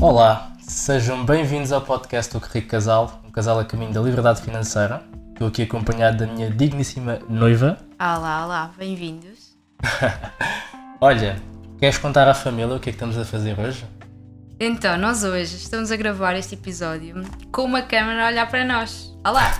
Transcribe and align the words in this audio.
Olá, 0.00 0.52
sejam 0.60 1.24
bem-vindos 1.24 1.72
ao 1.72 1.80
podcast 1.80 2.32
do 2.32 2.38
Rico 2.38 2.68
Casal, 2.68 3.20
um 3.26 3.32
casal 3.32 3.58
a 3.58 3.64
caminho 3.64 3.92
da 3.92 4.00
liberdade 4.00 4.40
financeira. 4.40 5.02
Estou 5.32 5.48
aqui 5.48 5.64
acompanhado 5.64 6.18
da 6.18 6.26
minha 6.32 6.48
digníssima 6.48 7.18
noiva. 7.28 7.76
Olá, 7.98 8.44
olá, 8.44 8.70
bem-vindos. 8.78 9.56
Olha, 11.00 11.36
queres 11.80 11.98
contar 11.98 12.28
à 12.28 12.34
família 12.34 12.76
o 12.76 12.78
que 12.78 12.90
é 12.90 12.92
que 12.92 12.96
estamos 12.96 13.18
a 13.18 13.24
fazer 13.24 13.58
hoje? 13.58 13.84
Então, 14.60 14.96
nós 14.96 15.24
hoje 15.24 15.56
estamos 15.56 15.90
a 15.90 15.96
gravar 15.96 16.36
este 16.36 16.54
episódio 16.54 17.20
com 17.50 17.62
uma 17.62 17.82
câmera 17.82 18.26
a 18.26 18.28
olhar 18.28 18.48
para 18.48 18.64
nós. 18.64 19.12
Olá! 19.26 19.52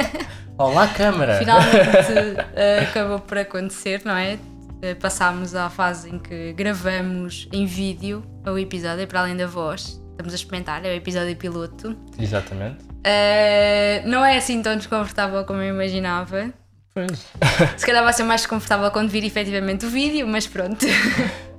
Olá, 0.58 0.86
câmera! 0.88 1.38
Finalmente 1.38 1.78
uh, 1.78 2.82
acabou 2.90 3.20
por 3.20 3.38
acontecer, 3.38 4.02
não 4.04 4.16
é? 4.16 4.38
Uh, 4.78 4.94
passámos 5.00 5.54
à 5.54 5.68
fase 5.68 6.08
em 6.10 6.18
que 6.18 6.52
gravamos 6.52 7.48
em 7.52 7.66
vídeo 7.66 8.24
o 8.46 8.58
episódio, 8.58 9.06
para 9.06 9.20
além 9.20 9.36
da 9.36 9.46
voz. 9.46 10.00
Estamos 10.10 10.32
a 10.32 10.36
experimentar, 10.36 10.84
é 10.84 10.88
o 10.88 10.94
episódio 10.94 11.34
piloto. 11.36 11.96
Exatamente. 12.18 12.84
Uh, 12.84 14.06
não 14.08 14.24
é 14.24 14.36
assim 14.36 14.60
tão 14.62 14.76
desconfortável 14.76 15.44
como 15.44 15.60
eu 15.60 15.74
imaginava. 15.74 16.52
Pois. 16.94 17.26
Se 17.76 17.86
calhar 17.86 18.02
vai 18.02 18.12
ser 18.12 18.24
mais 18.24 18.40
desconfortável 18.40 18.90
quando 18.90 19.08
vir 19.10 19.24
efetivamente 19.24 19.86
o 19.86 19.90
vídeo, 19.90 20.26
mas 20.26 20.46
pronto. 20.46 20.84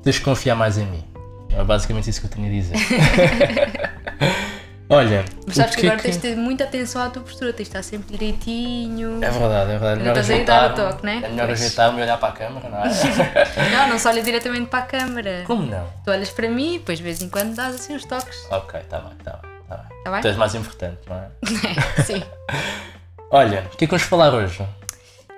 Tens 0.03 0.15
de 0.15 0.21
confiar 0.21 0.55
mais 0.55 0.77
em 0.77 0.85
mim. 0.85 1.03
É 1.51 1.63
basicamente 1.63 2.09
isso 2.09 2.19
que 2.21 2.27
eu 2.27 2.31
tenho 2.31 2.47
a 2.47 2.51
dizer. 2.51 2.75
Olha. 4.89 5.23
Mas 5.45 5.55
sabes 5.55 5.75
o 5.75 5.77
que 5.77 5.85
é 5.85 5.89
agora 5.89 6.01
tens 6.01 6.15
de 6.15 6.21
ter 6.21 6.35
muita 6.35 6.63
atenção 6.63 7.01
à 7.03 7.09
tua 7.09 7.21
postura, 7.21 7.53
tens 7.53 7.65
de 7.65 7.69
estar 7.69 7.83
sempre 7.83 8.17
direitinho. 8.17 9.23
É 9.23 9.29
verdade, 9.29 9.71
é 9.71 9.77
verdade. 9.77 9.95
Não 9.97 10.05
Melhor 10.07 10.17
estás 10.17 10.41
a 10.41 10.43
dar 10.43 10.71
o 10.71 10.75
toque, 10.75 11.05
né? 11.05 11.21
É 11.23 11.29
melhor 11.29 11.45
Pois. 11.47 11.61
ajeitar-me 11.61 11.99
e 11.99 12.01
olhar 12.03 12.17
para 12.17 12.29
a 12.29 12.31
câmera, 12.31 12.69
não 12.69 12.77
é? 12.79 12.89
Não, 13.71 13.89
não 13.89 13.99
só 13.99 14.09
olha 14.09 14.23
diretamente 14.23 14.67
para 14.67 14.79
a 14.79 14.87
câmara. 14.87 15.43
Como 15.45 15.63
não? 15.63 15.87
Tu 16.03 16.09
olhas 16.11 16.29
para 16.31 16.49
mim 16.49 16.75
e 16.75 16.79
depois 16.79 16.97
de 16.97 17.03
vez 17.03 17.21
em 17.21 17.29
quando 17.29 17.53
dás 17.53 17.75
assim 17.75 17.93
uns 17.95 18.03
toques. 18.05 18.35
Ok, 18.49 18.79
está 18.79 18.99
bem, 18.99 19.11
está 19.19 19.33
bem. 19.33 19.51
Tá 19.69 19.75
bem. 19.77 20.03
Tá 20.03 20.11
bem? 20.11 20.21
Tu 20.21 20.27
és 20.27 20.37
mais 20.37 20.55
importante, 20.55 20.99
não 21.07 21.15
é? 21.17 21.29
Sim. 22.03 22.23
Olha, 23.29 23.65
o 23.71 23.77
que 23.77 23.85
é 23.85 23.87
que 23.87 23.91
vamos 23.91 24.03
falar 24.07 24.33
hoje? 24.33 24.65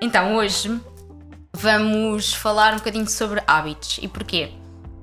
Então 0.00 0.34
hoje 0.36 0.80
vamos 1.52 2.32
falar 2.32 2.72
um 2.72 2.76
bocadinho 2.78 3.06
sobre 3.06 3.42
hábitos. 3.46 3.98
E 4.00 4.08
porquê? 4.08 4.50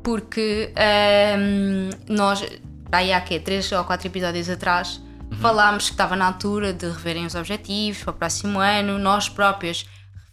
Porque 0.04 0.74
ahm, 0.76 1.92
nós, 2.08 2.44
aí 2.92 3.14
há 3.14 3.22
quê? 3.22 3.40
Três 3.40 3.72
ou 3.72 3.84
quatro 3.84 4.08
episódios 4.08 4.50
atrás, 4.50 5.02
falámos 5.40 5.86
que 5.86 5.92
estava 5.92 6.16
na 6.16 6.26
altura 6.26 6.74
de 6.74 6.88
reverem 6.88 7.26
os 7.26 7.36
objetivos 7.36 8.04
para 8.04 8.12
o 8.12 8.14
próximo 8.14 8.60
ano. 8.60 8.98
Nós 8.98 9.30
próprios 9.30 9.86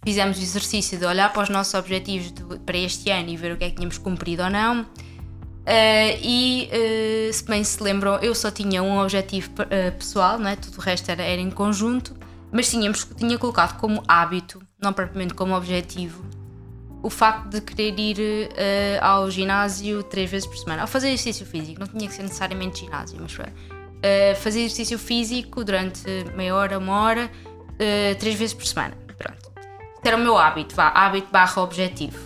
fizemos 0.04 0.38
o 0.38 0.42
exercício 0.42 0.98
de 0.98 1.04
olhar 1.04 1.32
para 1.32 1.42
os 1.42 1.48
nossos 1.48 1.74
objetivos 1.74 2.30
do- 2.30 2.58
para 2.60 2.78
este 2.78 3.10
ano 3.10 3.28
e 3.28 3.36
ver 3.36 3.52
o 3.52 3.56
que 3.56 3.64
é 3.64 3.70
que 3.70 3.76
tínhamos 3.76 3.98
cumprido 3.98 4.42
ou 4.42 4.50
não. 4.50 4.82
Uh, 4.82 6.14
e 6.22 6.70
uh, 6.70 7.32
se 7.32 7.44
bem 7.44 7.64
se 7.64 7.82
lembram, 7.82 8.14
eu 8.18 8.32
só 8.36 8.52
tinha 8.52 8.80
um 8.84 9.00
objetivo 9.00 9.50
uh, 9.62 9.92
pessoal, 9.98 10.38
não 10.38 10.48
é? 10.48 10.54
tudo 10.54 10.78
o 10.78 10.80
resto 10.80 11.10
era, 11.10 11.24
era 11.24 11.41
em 11.41 11.50
conjunto, 11.50 12.14
mas 12.52 12.70
tínhamos, 12.70 13.04
tinha 13.16 13.36
colocado 13.36 13.76
como 13.80 14.00
hábito, 14.06 14.62
não 14.80 14.92
propriamente 14.92 15.34
como 15.34 15.56
objetivo, 15.56 16.24
o 17.06 17.10
facto 17.10 17.50
de 17.50 17.60
querer 17.60 17.96
ir 18.00 18.18
uh, 18.18 18.98
ao 19.00 19.30
ginásio 19.30 20.02
três 20.02 20.28
vezes 20.28 20.44
por 20.44 20.56
semana, 20.56 20.82
ao 20.82 20.88
fazer 20.88 21.06
exercício 21.06 21.46
físico, 21.46 21.78
não 21.78 21.86
tinha 21.86 22.08
que 22.08 22.12
ser 22.12 22.24
necessariamente 22.24 22.80
ginásio, 22.80 23.16
mas 23.20 23.32
uh, 23.32 24.36
fazer 24.42 24.62
exercício 24.62 24.98
físico 24.98 25.62
durante 25.62 26.02
meia 26.34 26.52
hora, 26.56 26.76
uma 26.76 27.00
hora, 27.02 27.30
uh, 27.46 28.18
três 28.18 28.34
vezes 28.36 28.54
por 28.54 28.66
semana. 28.66 28.96
Pronto. 29.16 29.52
Este 29.94 30.08
era 30.08 30.16
o 30.16 30.20
meu 30.20 30.36
hábito, 30.36 30.74
vá, 30.74 30.88
hábito 30.88 31.28
barra 31.30 31.62
objetivo. 31.62 32.18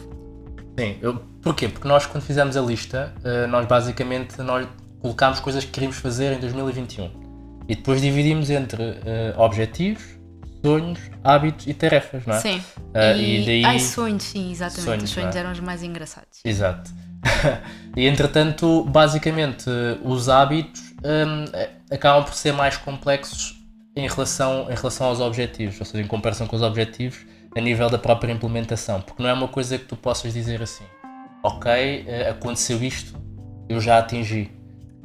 Sim, 0.79 0.97
eu, 1.03 1.17
porquê? 1.43 1.69
Porque 1.69 1.87
nós 1.87 2.07
quando 2.07 2.25
fizemos 2.25 2.57
a 2.57 2.63
lista, 2.63 3.15
nós 3.51 3.67
basicamente 3.67 4.41
nós 4.41 4.67
colocámos 5.03 5.41
coisas 5.41 5.63
que 5.63 5.71
queríamos 5.71 5.99
fazer 5.99 6.33
em 6.33 6.41
2021 6.41 7.11
e 7.69 7.77
depois 7.77 8.01
dividimos 8.01 8.49
entre 8.49 8.99
objetivos, 9.37 10.20
sonhos, 10.65 10.99
hábitos 11.25 11.67
e 11.67 11.75
tarefas, 11.75 12.27
não 12.27 12.35
é? 12.35 12.41
Sim. 12.41 12.63
Ah, 12.95 13.13
e 13.13 13.45
daí- 13.45 13.65
Ai, 13.65 13.79
sonhos, 13.79 14.23
sim, 14.25 14.51
exatamente. 14.51 14.85
Sonhos, 14.85 15.05
os 15.05 15.11
sonhos 15.11 15.37
é? 15.37 15.39
eram 15.39 15.53
os 15.53 15.61
mais 15.61 15.83
engraçados. 15.83 16.41
Exato. 16.45 16.91
e 17.97 18.07
entretanto, 18.07 18.85
basicamente, 18.85 19.69
os 20.03 20.29
hábitos 20.29 20.81
hum, 21.05 21.45
eh, 21.53 21.71
acabam 21.91 22.25
por 22.25 22.35
ser 22.35 22.53
mais 22.53 22.77
complexos 22.77 23.57
em 23.97 24.09
relação, 24.09 24.71
em 24.71 24.75
relação 24.75 25.09
aos 25.09 25.21
objetivos, 25.21 25.79
ou 25.81 25.87
seja, 25.87 26.03
em 26.03 26.07
comparação 26.07 26.47
com 26.47 26.57
os 26.57 26.63
objetivos 26.63 27.19
a 27.57 27.61
nível 27.61 27.91
da 27.91 27.99
própria 27.99 28.33
implementação, 28.33 29.01
porque 29.01 29.23
não 29.23 29.29
é 29.29 29.33
uma 29.33 29.49
coisa 29.49 29.77
que 29.77 29.85
tu 29.85 29.97
possas 29.97 30.33
dizer 30.33 30.63
assim, 30.63 30.85
ok, 31.43 32.05
eh, 32.07 32.29
aconteceu 32.31 32.83
isto, 32.83 33.19
eu 33.69 33.81
já 33.81 33.99
atingi. 33.99 34.51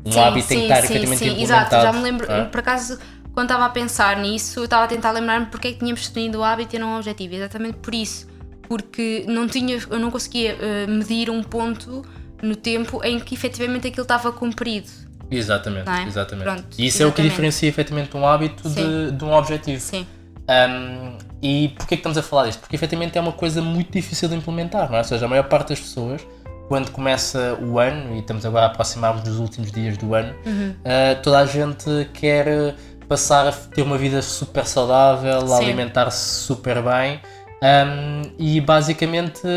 Um 0.06 0.12
sim, 0.12 0.20
hábito 0.20 0.48
tem 0.48 0.58
que 0.60 0.64
sim, 0.68 0.72
estar 0.72 0.76
sim, 0.76 0.86
efetivamente 0.94 1.20
sim, 1.20 1.30
implementado. 1.32 1.66
exato. 1.66 1.82
Já 1.82 1.94
me 1.94 2.04
lembro, 2.04 2.32
é? 2.32 2.46
por 2.46 2.60
acaso, 2.60 3.00
quando 3.36 3.50
estava 3.50 3.66
a 3.66 3.70
pensar 3.70 4.18
nisso, 4.18 4.62
eu 4.62 4.64
estava 4.64 4.86
a 4.86 4.88
tentar 4.88 5.12
lembrar-me 5.12 5.48
porque 5.48 5.68
é 5.68 5.72
que 5.74 5.80
tínhamos 5.80 6.08
definido 6.08 6.40
o 6.40 6.44
hábito 6.44 6.78
e 6.78 6.80
não 6.80 6.94
o 6.94 6.98
objetivo. 6.98 7.36
Exatamente 7.36 7.78
por 7.80 7.94
isso. 7.94 8.28
Porque 8.68 9.26
não 9.28 9.46
tinha, 9.46 9.78
eu 9.92 10.00
não 10.00 10.10
conseguia 10.10 10.58
eh, 10.60 10.88
medir 10.88 11.30
um 11.30 11.44
ponto 11.44 12.04
no 12.42 12.56
tempo 12.56 13.04
em 13.04 13.20
que 13.20 13.36
efetivamente 13.36 13.88
aquilo 13.88 14.04
estava 14.04 14.32
cumprido. 14.32 14.88
Exatamente, 15.30 15.90
é? 15.90 16.04
exatamente. 16.08 16.46
Pronto, 16.46 16.66
e 16.78 16.88
isso 16.88 17.04
é 17.04 17.06
o 17.06 17.12
que 17.12 17.22
exatamente. 17.22 17.30
diferencia 17.30 17.70
efetivamente 17.70 18.16
um 18.16 18.26
hábito 18.26 18.70
de, 18.70 19.12
de 19.12 19.24
um 19.24 19.34
objetivo. 19.34 19.82
Sim. 19.82 20.08
Um, 20.48 21.18
e 21.42 21.70
porquê 21.70 21.96
que 21.96 22.00
estamos 22.00 22.18
a 22.18 22.24
falar 22.24 22.46
disto? 22.46 22.62
Porque 22.62 22.76
efetivamente 22.76 23.18
é 23.18 23.22
uma 23.22 23.34
coisa 23.34 23.62
muito 23.62 23.92
difícil 23.92 24.30
de 24.30 24.36
implementar, 24.36 24.90
não 24.90 24.96
é? 24.96 25.00
Ou 25.00 25.04
seja, 25.04 25.26
a 25.26 25.28
maior 25.28 25.44
parte 25.44 25.70
das 25.70 25.80
pessoas, 25.80 26.26
quando 26.68 26.90
começa 26.92 27.58
o 27.62 27.80
ano, 27.80 28.16
e 28.16 28.20
estamos 28.20 28.46
agora 28.46 28.68
a 28.68 28.70
aproximar-nos 28.70 29.24
dos 29.24 29.40
últimos 29.40 29.72
dias 29.72 29.98
do 29.98 30.14
ano, 30.14 30.34
uh, 30.34 31.22
toda 31.22 31.40
a 31.40 31.46
gente 31.46 32.10
quer 32.14 32.76
passar 33.08 33.48
a 33.48 33.52
ter 33.52 33.82
uma 33.82 33.98
vida 33.98 34.22
super 34.22 34.66
saudável, 34.66 35.54
alimentar-se 35.54 36.42
super 36.44 36.82
bem, 36.82 37.20
um, 37.62 38.22
e 38.38 38.60
basicamente 38.62 39.48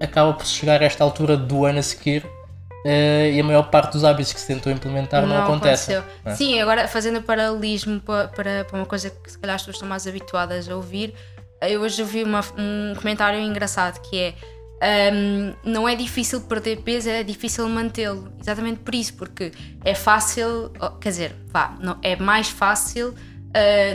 acaba 0.00 0.32
por 0.34 0.46
chegar 0.46 0.82
a 0.82 0.84
esta 0.84 1.02
altura 1.04 1.36
do 1.36 1.64
ano 1.64 1.78
a 1.78 1.82
seguir. 1.82 2.24
uh, 2.24 3.32
e 3.32 3.40
a 3.40 3.44
maior 3.44 3.64
parte 3.70 3.92
dos 3.92 4.04
hábitos 4.04 4.32
que 4.32 4.40
se 4.40 4.46
tentou 4.46 4.70
implementar 4.72 5.26
não, 5.26 5.42
acontece. 5.42 5.92
aconteceu. 5.94 6.20
não 6.24 6.32
é? 6.32 6.36
Sim, 6.36 6.60
agora 6.60 6.86
fazendo 6.86 7.18
o 7.18 7.22
paralelismo 7.22 8.00
para, 8.00 8.28
para, 8.28 8.64
para 8.64 8.76
uma 8.76 8.86
coisa 8.86 9.10
que 9.10 9.30
se 9.30 9.38
calhar 9.38 9.56
as 9.56 9.62
pessoas 9.62 9.76
estão 9.76 9.88
mais 9.88 10.06
habituadas 10.06 10.68
a 10.68 10.76
ouvir, 10.76 11.14
eu 11.62 11.80
hoje 11.80 12.02
ouvi 12.02 12.22
uma- 12.22 12.44
um 12.56 12.94
comentário 12.96 13.40
engraçado 13.40 14.00
que 14.02 14.16
é 14.18 14.34
hum, 14.82 15.54
não 15.64 15.88
é 15.88 15.94
difícil 15.94 16.40
perder 16.42 16.78
peso, 16.82 17.08
é 17.08 17.22
difícil 17.22 17.68
mantê-lo. 17.68 18.32
Exatamente 18.40 18.80
por 18.80 18.94
isso, 18.94 19.14
porque 19.14 19.52
é 19.84 19.94
fácil, 19.94 20.70
quer 21.00 21.08
dizer, 21.10 21.36
vá, 21.48 21.74
não, 21.80 21.98
é 22.02 22.16
mais 22.16 22.48
fácil 22.48 23.08
uh, 23.10 23.14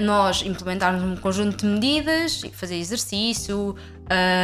nós 0.04 0.42
implementarmos 0.44 1.04
um 1.04 1.16
conjunto 1.16 1.58
de 1.58 1.66
medidas, 1.66 2.42
fazer 2.54 2.76
exercício, 2.78 3.76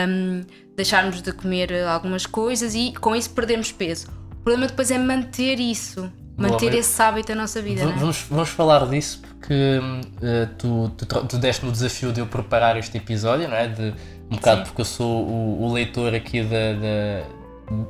hum, 0.09 0.43
deixarmos 0.75 1.21
de 1.21 1.31
comer 1.31 1.73
algumas 1.85 2.25
coisas 2.25 2.75
e 2.75 2.93
com 2.99 3.15
isso 3.15 3.29
perdemos 3.31 3.71
peso. 3.71 4.07
O 4.31 4.35
problema 4.43 4.67
depois 4.67 4.91
é 4.91 4.97
manter 4.97 5.59
isso, 5.59 6.09
manter 6.37 6.67
mas- 6.67 6.75
esse 6.75 7.01
hábito 7.01 7.33
na 7.35 7.41
nossa 7.41 7.61
vida, 7.61 7.81
V- 7.81 7.85
não 7.87 7.93
é? 7.93 7.99
Vamos, 7.99 8.25
vamos 8.29 8.49
falar 8.49 8.87
disso 8.87 9.19
porque 9.21 9.79
eh, 10.21 10.47
tu, 10.57 10.89
tu, 10.97 11.05
tu 11.05 11.37
deste-me 11.37 11.69
o 11.69 11.71
desafio 11.71 12.11
de 12.13 12.19
eu 12.21 12.27
preparar 12.27 12.77
este 12.77 12.97
episódio, 12.97 13.47
não 13.47 13.55
é? 13.57 13.67
De, 13.67 13.93
um 14.31 14.35
bocado 14.35 14.59
Sim. 14.61 14.65
porque 14.65 14.81
eu 14.81 14.85
sou 14.85 15.25
o, 15.25 15.63
o 15.63 15.73
leitor 15.73 16.13
aqui 16.13 16.43
da, 16.43 16.73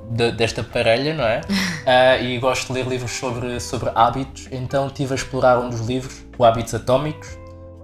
da- 0.09 0.29
desta 0.31 0.63
parelha, 0.63 1.13
não 1.13 1.23
é? 1.23 1.41
Ah, 1.89 2.17
e 2.17 2.37
gosto 2.37 2.67
de 2.67 2.73
ler 2.73 2.85
livros 2.85 3.11
sobre, 3.11 3.61
sobre 3.61 3.89
hábitos, 3.95 4.49
então 4.51 4.87
estive 4.87 5.13
a 5.13 5.15
explorar 5.15 5.57
um 5.57 5.69
dos 5.69 5.79
livros, 5.87 6.21
o 6.37 6.43
Hábitos 6.43 6.73
Atómicos. 6.73 7.29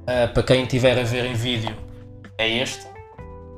Ah, 0.06 0.28
para 0.28 0.44
quem 0.44 0.66
tiver 0.66 1.00
a 1.00 1.04
ver 1.04 1.24
em 1.24 1.34
vídeo, 1.34 1.74
é 2.38 2.50
este. 2.50 2.86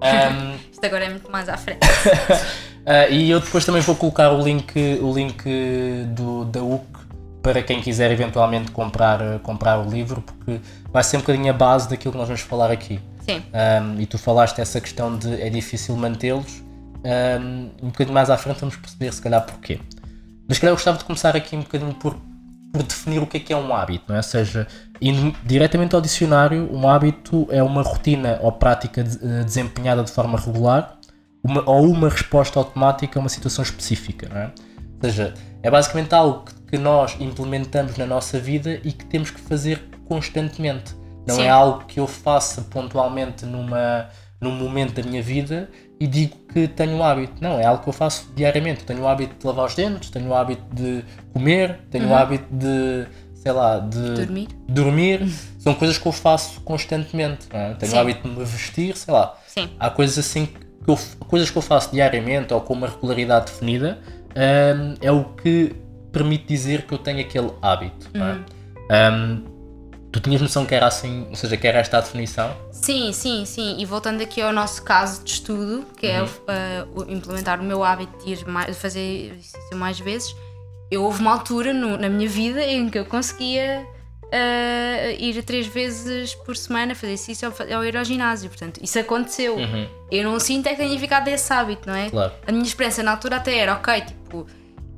Ahm, 0.01 0.53
Isto 0.72 0.85
agora 0.85 1.05
é 1.05 1.09
muito 1.09 1.31
mais 1.31 1.50
à 1.50 1.57
frente. 1.57 1.79
ah, 2.85 3.07
e 3.07 3.31
eu 3.31 3.39
depois 3.39 3.66
também 3.66 3.81
vou 3.81 3.95
colocar 3.95 4.31
o 4.31 4.40
link, 4.40 4.78
o 5.02 5.11
link 5.11 5.43
do, 6.09 6.46
da 6.46 6.61
UC 6.61 6.85
para 7.41 7.64
quem 7.64 7.81
quiser 7.81 8.11
eventualmente 8.11 8.70
comprar, 8.70 9.40
comprar 9.40 9.79
o 9.79 9.90
livro, 9.90 10.22
porque 10.22 10.59
vai 10.91 11.03
ser 11.03 11.17
um 11.17 11.22
bocadinho 11.22 11.49
a 11.49 11.53
base 11.53 11.90
daquilo 11.90 12.11
que 12.11 12.17
nós 12.20 12.28
vamos 12.28 12.41
falar 12.41 12.70
aqui. 12.70 12.99
Sim, 13.25 13.41
Um, 13.53 13.99
e 13.99 14.05
tu 14.05 14.17
falaste 14.17 14.59
essa 14.59 14.79
questão 14.79 15.17
de 15.17 15.41
é 15.41 15.49
difícil 15.49 15.95
mantê-los. 15.95 16.63
Um, 17.03 17.69
um 17.83 17.87
bocadinho 17.89 18.13
mais 18.13 18.29
à 18.29 18.37
frente 18.37 18.59
vamos 18.59 18.75
perceber 18.75 19.11
se 19.13 19.22
calhar 19.22 19.45
porquê. 19.45 19.79
Mas 20.47 20.59
calhar 20.59 20.72
eu 20.72 20.75
gostava 20.75 20.97
de 20.97 21.03
começar 21.05 21.35
aqui 21.35 21.55
um 21.55 21.61
bocadinho 21.61 21.93
por, 21.95 22.16
por 22.72 22.83
definir 22.83 23.19
o 23.22 23.27
que 23.27 23.37
é 23.37 23.39
que 23.39 23.53
é 23.53 23.57
um 23.57 23.73
hábito, 23.75 24.05
não 24.07 24.16
é? 24.16 24.19
Ou 24.19 24.23
seja, 24.23 24.67
indo 25.01 25.35
diretamente 25.43 25.95
ao 25.95 26.01
dicionário, 26.01 26.69
um 26.72 26.87
hábito 26.87 27.47
é 27.49 27.61
uma 27.63 27.81
rotina 27.81 28.39
ou 28.41 28.51
prática 28.51 29.03
de- 29.03 29.17
eh, 29.23 29.43
desempenhada 29.43 30.03
de 30.03 30.11
forma 30.11 30.37
regular 30.39 30.97
uma- 31.43 31.63
ou 31.69 31.87
uma 31.91 32.09
resposta 32.09 32.59
automática 32.59 33.17
a 33.17 33.22
uma 33.22 33.29
situação 33.29 33.63
específica, 33.63 34.27
não 34.29 34.37
é? 34.37 34.45
Ou 35.03 35.09
seja, 35.09 35.33
é 35.61 35.69
basicamente 35.69 36.13
algo 36.13 36.43
que, 36.45 36.53
que 36.72 36.77
nós 36.77 37.16
implementamos 37.19 37.97
na 37.97 38.05
nossa 38.05 38.39
vida 38.39 38.79
e 38.83 38.91
que 38.91 39.05
temos 39.05 39.29
que 39.31 39.39
fazer 39.41 39.83
constantemente. 40.07 40.95
Não 41.27 41.35
Sim. 41.35 41.43
é 41.43 41.49
algo 41.49 41.85
que 41.85 41.99
eu 41.99 42.07
faça 42.07 42.61
pontualmente 42.63 43.45
numa, 43.45 44.07
num 44.39 44.51
momento 44.51 44.93
da 45.01 45.07
minha 45.07 45.22
vida 45.23 45.69
e 45.99 46.05
digo 46.07 46.35
que 46.53 46.67
tenho 46.67 46.91
um 46.97 47.03
hábito. 47.03 47.33
Não, 47.41 47.59
é 47.59 47.66
algo 47.66 47.81
que 47.83 47.89
eu 47.89 47.93
faço 47.93 48.29
diariamente. 48.35 48.83
Tenho 48.83 49.01
o 49.01 49.07
hábito 49.07 49.35
de 49.39 49.45
lavar 49.47 49.66
os 49.66 49.75
dentes, 49.75 50.09
tenho 50.09 50.27
o 50.29 50.35
hábito 50.35 50.63
de 50.73 51.03
comer, 51.33 51.79
tenho 51.89 52.09
o 52.09 52.16
hábito 52.16 52.45
de, 52.51 53.05
sei 53.33 53.51
lá, 53.51 53.79
de 53.79 54.13
Dormir. 54.25 54.47
dormir. 54.67 55.27
São 55.59 55.73
coisas 55.73 55.97
que 55.97 56.05
eu 56.07 56.11
faço 56.11 56.61
constantemente. 56.61 57.47
é? 57.51 57.73
Tenho 57.75 57.91
Sim. 57.91 57.97
o 57.97 58.01
hábito 58.01 58.27
de 58.29 58.35
me 58.37 58.43
vestir, 58.45 58.95
sei 58.95 59.13
lá. 59.13 59.35
Sim. 59.47 59.69
Há 59.79 59.89
coisas 59.89 60.17
assim 60.19 60.45
que 60.45 60.91
eu, 60.91 60.99
coisas 61.27 61.49
que 61.49 61.57
eu 61.57 61.61
faço 61.61 61.91
diariamente 61.91 62.53
ou 62.53 62.61
com 62.61 62.73
uma 62.73 62.87
regularidade 62.87 63.45
definida 63.47 63.97
hum, 64.35 64.93
é 65.01 65.11
o 65.11 65.23
que 65.23 65.75
permite 66.11 66.45
dizer 66.45 66.83
que 66.83 66.93
eu 66.93 66.97
tenho 66.99 67.19
aquele 67.22 67.51
hábito. 67.61 68.09
não 68.13 68.25
é? 68.27 69.11
Hum, 69.11 69.43
tu 70.16 70.22
tinhas 70.22 70.41
noção 70.41 70.66
que 70.66 70.73
era 70.73 70.88
assim, 70.88 71.28
ou 71.29 71.35
seja, 71.35 71.58
que 71.58 71.67
era 71.67 71.79
esta 71.79 71.97
a 71.97 72.02
definição? 72.02 72.56
Sim, 72.72 73.12
sim, 73.12 73.44
sim. 73.46 73.76
E 73.79 73.85
voltando 73.85 74.22
aqui 74.23 74.41
ao 74.41 74.53
nosso 74.53 74.82
caso 74.84 75.22
de 75.23 75.32
estudo, 75.32 75.85
que 75.97 76.08
é 76.08 76.22
Uhum. 76.22 76.28
uh, 76.28 77.02
o- 77.02 77.12
implementar 77.12 77.59
o 77.59 77.64
meu 77.64 77.84
hábito 77.84 78.23
de 78.26 78.32
ir 78.32 78.47
mais, 78.47 78.67
de 78.67 78.73
fazer 78.73 79.32
exercício 79.32 79.76
mais 79.76 80.00
vezes, 80.00 80.34
eu 80.90 81.03
houve 81.03 81.20
uma 81.20 81.32
altura 81.34 81.73
no- 81.73 81.97
na 81.97 82.08
minha 82.08 82.29
vida 82.29 82.64
em 82.64 82.88
que 82.90 82.97
eu 82.97 83.06
conseguia 83.06 83.85
uh, 84.26 85.09
ir 85.22 85.44
três 85.44 85.67
vezes 85.67 86.34
por 86.34 86.56
semana 86.56 86.96
fazer 86.96 87.14
exercício 87.14 87.52
fa- 87.52 87.66
ou 87.78 87.84
ir 87.84 87.97
ao 87.97 88.03
ginásio. 88.06 88.50
Portanto, 88.50 88.79
isso 88.82 88.97
aconteceu. 88.97 89.58
Eu 90.11 90.23
não 90.23 90.40
sinto 90.40 90.68
é 90.68 90.72
que 90.72 90.78
tenha 90.78 90.97
ficado 91.00 91.26
desse 91.26 91.52
hábito, 91.52 91.88
não 91.90 91.96
é? 91.96 92.03
Uhum. 92.06 92.09
Claro. 92.11 92.34
A 92.47 92.52
minha 92.52 92.64
esperança 92.64 93.03
na 93.03 93.11
altura 93.11 93.35
até 93.38 93.58
era, 93.58 93.73
ok, 93.73 94.02
tipo, 94.02 94.47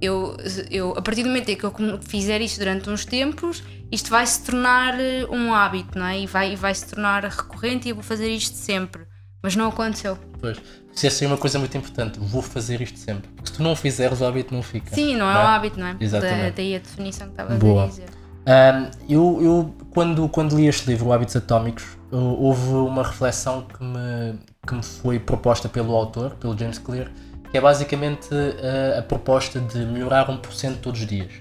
eu, 0.01 0.35
eu 0.69 0.93
a 0.97 1.01
partir 1.01 1.23
do 1.23 1.29
momento 1.29 1.49
em 1.49 1.55
que 1.55 1.63
eu 1.63 1.73
fizer 2.01 2.41
isto 2.41 2.59
durante 2.59 2.89
uns 2.89 3.05
tempos, 3.05 3.63
isto 3.91 4.09
vai 4.09 4.25
se 4.25 4.43
tornar 4.43 4.99
eh, 4.99 5.25
um 5.29 5.53
hábito, 5.53 5.97
não 5.97 6.05
é? 6.05 6.19
E 6.19 6.25
vai, 6.25 6.55
vai 6.55 6.73
se 6.73 6.87
tornar 6.87 7.23
recorrente 7.23 7.87
e 7.87 7.91
eu 7.91 7.95
vou 7.95 8.03
fazer 8.03 8.29
isto 8.29 8.55
sempre. 8.55 9.05
Mas 9.41 9.55
não 9.55 9.69
aconteceu. 9.69 10.17
Pois. 10.39 10.57
Isso 10.93 11.05
é 11.05 11.09
assim 11.09 11.25
uma 11.27 11.37
coisa 11.37 11.59
muito 11.59 11.77
importante. 11.77 12.19
Vou 12.19 12.41
fazer 12.41 12.81
isto 12.81 12.97
sempre. 12.97 13.29
Porque 13.35 13.49
se 13.49 13.57
tu 13.57 13.63
não 13.63 13.75
fizeres, 13.75 14.19
o 14.19 14.25
hábito 14.25 14.53
não 14.53 14.63
fica. 14.63 14.93
Sim, 14.95 15.15
não 15.15 15.29
é 15.29 15.33
Não 15.33 15.41
um 15.41 15.43
é? 15.43 15.47
hábito, 15.47 15.79
não 15.79 15.87
é? 15.87 15.95
Exatamente. 15.99 16.49
Da, 16.49 16.49
daí 16.57 16.75
a 16.75 16.79
definição 16.79 17.27
que 17.27 17.33
estava 17.33 17.55
Boa. 17.55 17.83
a 17.83 17.87
dizer. 17.87 18.09
Um, 18.47 18.89
eu, 19.07 19.39
eu 19.41 19.75
quando, 19.91 20.27
quando 20.29 20.55
li 20.55 20.67
este 20.67 20.87
livro, 20.89 21.11
Hábitos 21.11 21.35
Atómicos, 21.35 21.85
houve 22.09 22.69
uma 22.69 23.03
reflexão 23.03 23.63
que 23.63 23.83
me, 23.83 24.39
que 24.65 24.73
me 24.73 24.83
foi 24.83 25.19
proposta 25.19 25.67
pelo 25.69 25.93
autor, 25.93 26.31
pelo 26.35 26.57
James 26.57 26.79
Clear, 26.79 27.11
que 27.51 27.57
é 27.57 27.61
basicamente 27.61 28.33
uh, 28.33 28.99
a 28.99 29.01
proposta 29.01 29.59
de 29.59 29.79
melhorar 29.79 30.27
1% 30.27 30.77
todos 30.81 31.01
os 31.01 31.07
dias. 31.07 31.31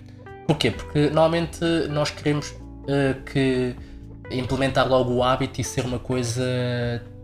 Porquê? 0.46 0.70
Porque 0.70 1.10
normalmente 1.10 1.64
nós 1.90 2.10
queremos 2.10 2.50
uh, 2.50 3.22
que 3.24 3.74
implementar 4.30 4.88
logo 4.88 5.12
o 5.12 5.22
hábito 5.22 5.60
e 5.60 5.64
ser 5.64 5.84
uma 5.84 5.98
coisa 5.98 6.42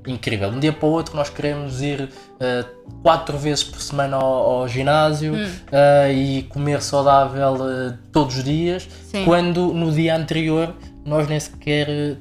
incrível. 0.06 0.50
De 0.50 0.56
um 0.56 0.60
dia 0.60 0.72
para 0.72 0.86
o 0.86 0.90
outro 0.90 1.16
nós 1.16 1.30
queremos 1.30 1.80
ir 1.80 2.02
uh, 2.02 2.92
quatro 3.02 3.38
vezes 3.38 3.64
por 3.64 3.80
semana 3.80 4.16
ao, 4.16 4.60
ao 4.60 4.68
ginásio 4.68 5.34
uh, 5.34 6.12
e 6.12 6.42
comer 6.44 6.82
saudável 6.82 7.54
uh, 7.54 7.98
todos 8.12 8.38
os 8.38 8.44
dias, 8.44 8.88
Sim. 9.04 9.24
quando 9.24 9.72
no 9.72 9.92
dia 9.92 10.16
anterior 10.16 10.74
nós 11.04 11.28
nem 11.28 11.38
sequer 11.38 12.16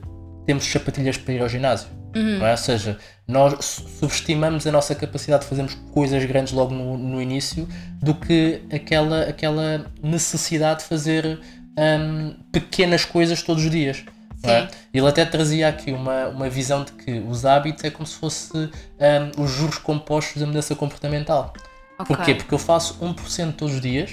temos 0.45 0.65
sapatilhas 0.65 1.17
para 1.17 1.33
ir 1.33 1.41
ao 1.41 1.49
ginásio. 1.49 2.00
Não 2.13 2.45
é? 2.47 2.51
Ou 2.51 2.57
seja, 2.57 2.97
nós 3.27 3.53
su- 3.63 3.87
subestimamos 3.99 4.65
a 4.67 4.71
nossa 4.71 4.93
capacidade 4.95 5.43
de 5.43 5.49
fazermos 5.49 5.73
coisas 5.93 6.23
grandes 6.25 6.53
logo 6.53 6.73
no, 6.73 6.97
no 6.97 7.21
início 7.21 7.67
do 8.01 8.13
que 8.13 8.61
aquela, 8.73 9.23
aquela 9.23 9.85
necessidade 10.03 10.79
de 10.81 10.85
fazer 10.85 11.39
hum, 11.77 12.35
pequenas 12.51 13.05
coisas 13.05 13.41
todos 13.41 13.63
os 13.63 13.71
dias. 13.71 14.03
é? 14.43 14.67
Ele 14.93 15.07
até 15.07 15.23
trazia 15.23 15.67
aqui 15.67 15.91
uma, 15.91 16.27
uma 16.29 16.49
visão 16.49 16.83
de 16.83 16.91
que 16.93 17.19
os 17.27 17.45
hábitos 17.45 17.83
é 17.83 17.89
como 17.91 18.05
se 18.07 18.15
fosse 18.17 18.51
hum, 18.57 18.69
os 19.37 19.51
juros 19.51 19.77
compostos 19.77 20.41
da 20.41 20.47
mudança 20.47 20.75
comportamental. 20.75 21.53
Ok. 21.99 22.15
Porquê? 22.15 22.33
Porque 22.33 22.53
eu 22.53 22.57
faço 22.57 22.97
1% 22.99 23.53
todos 23.53 23.75
os 23.75 23.81
dias 23.81 24.11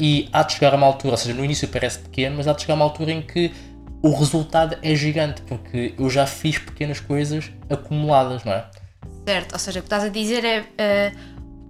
e 0.00 0.28
há 0.32 0.42
de 0.42 0.54
chegar 0.54 0.74
a 0.74 0.76
uma 0.76 0.86
altura, 0.88 1.12
ou 1.12 1.16
seja, 1.16 1.32
no 1.32 1.44
início 1.44 1.68
parece 1.68 2.00
pequeno, 2.00 2.36
mas 2.38 2.48
há 2.48 2.52
de 2.52 2.62
chegar 2.62 2.74
a 2.74 2.76
uma 2.76 2.84
altura 2.84 3.12
em 3.12 3.22
que 3.22 3.52
o 4.02 4.10
resultado 4.14 4.76
é 4.82 4.94
gigante, 4.94 5.42
porque 5.42 5.94
eu 5.98 6.08
já 6.08 6.26
fiz 6.26 6.58
pequenas 6.58 7.00
coisas 7.00 7.50
acumuladas, 7.68 8.44
não 8.44 8.52
é? 8.52 8.64
Certo, 9.26 9.52
ou 9.52 9.58
seja, 9.58 9.80
o 9.80 9.82
que 9.82 9.86
estás 9.86 10.04
a 10.04 10.08
dizer 10.08 10.44
é 10.44 10.64
eh, 10.78 11.12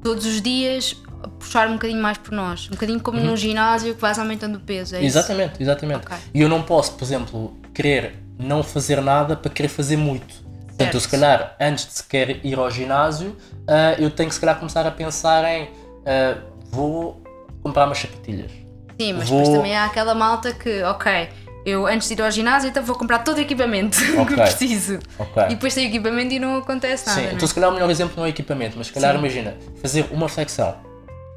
todos 0.03 0.25
os 0.27 0.41
dias 0.41 0.97
puxar 1.39 1.69
um 1.69 1.75
bocadinho 1.75 2.01
mais 2.01 2.17
por 2.19 2.33
nós. 2.33 2.69
Um 2.69 2.71
bocadinho 2.73 3.01
como 3.01 3.21
num 3.21 3.37
ginásio 3.37 3.95
que 3.95 4.01
vais 4.01 4.19
aumentando 4.19 4.57
o 4.57 4.61
peso. 4.61 4.95
É 4.97 5.03
isso? 5.03 5.19
Uhum. 5.19 5.25
Exatamente, 5.25 5.63
exatamente. 5.63 6.07
Ok. 6.07 6.17
E 6.33 6.41
eu 6.41 6.49
não 6.49 6.63
posso, 6.63 6.93
por 6.93 7.05
exemplo, 7.05 7.57
querer 7.75 8.15
não 8.39 8.63
fazer 8.63 9.01
nada 9.03 9.37
para 9.37 9.51
querer 9.51 9.69
fazer 9.69 9.97
muito. 9.97 10.35
Portanto, 10.69 10.95
eu, 10.95 11.01
se 11.01 11.09
calhar, 11.09 11.57
antes 11.61 11.87
de 11.87 11.93
sequer 11.93 12.45
ir 12.45 12.59
ao 12.59 12.71
ginásio, 12.71 13.37
ah, 13.69 13.95
eu 13.99 14.11
tenho 14.11 14.29
que 14.31 14.35
se 14.35 14.41
calhar 14.41 14.57
começar 14.59 14.87
a 14.87 14.91
pensar 14.91 15.45
em 15.45 15.69
ah, 16.07 16.39
vou 16.71 17.23
comprar 17.63 17.87
umas 17.87 17.99
sapatilhas. 17.99 18.51
Sim, 18.99 19.15
mas 19.15 19.29
Vou- 19.29 19.39
depois 19.39 19.57
também 19.59 19.77
há 19.77 19.85
aquela 19.85 20.15
malta 20.15 20.53
que, 20.55 20.83
ok, 20.85 21.29
eu 21.65 21.87
antes 21.87 22.09
de 22.09 22.15
ir 22.15 22.23
ao 22.23 22.31
ginásio 22.31 22.69
então 22.71 22.83
vou 22.83 22.97
comprar 22.97 23.21
todo 23.21 23.39
o 23.39 23.41
equipamento 23.41 23.99
que 24.01 24.17
Ok. 24.19 24.37
preciso. 24.37 24.99
Ok. 25.19 25.43
E 25.45 25.49
depois 25.51 25.75
tem 25.75 25.87
equipamento 25.87 26.33
e 26.35 26.39
não 26.39 26.59
acontece 26.59 27.07
nada. 27.07 27.21
Sim, 27.21 27.27
é? 27.27 27.33
então 27.33 27.47
se 27.47 27.55
calhar 27.55 27.71
o 27.71 27.75
melhor 27.75 27.91
exemplo 27.91 28.15
não 28.17 28.25
é 28.25 28.29
equipamento, 28.29 28.77
mas 28.79 28.87
se 28.89 28.93
calhar 28.93 29.15
imagina, 29.15 29.57
fazer 29.81 30.07
uma 30.11 30.29
flexão. 30.29 30.77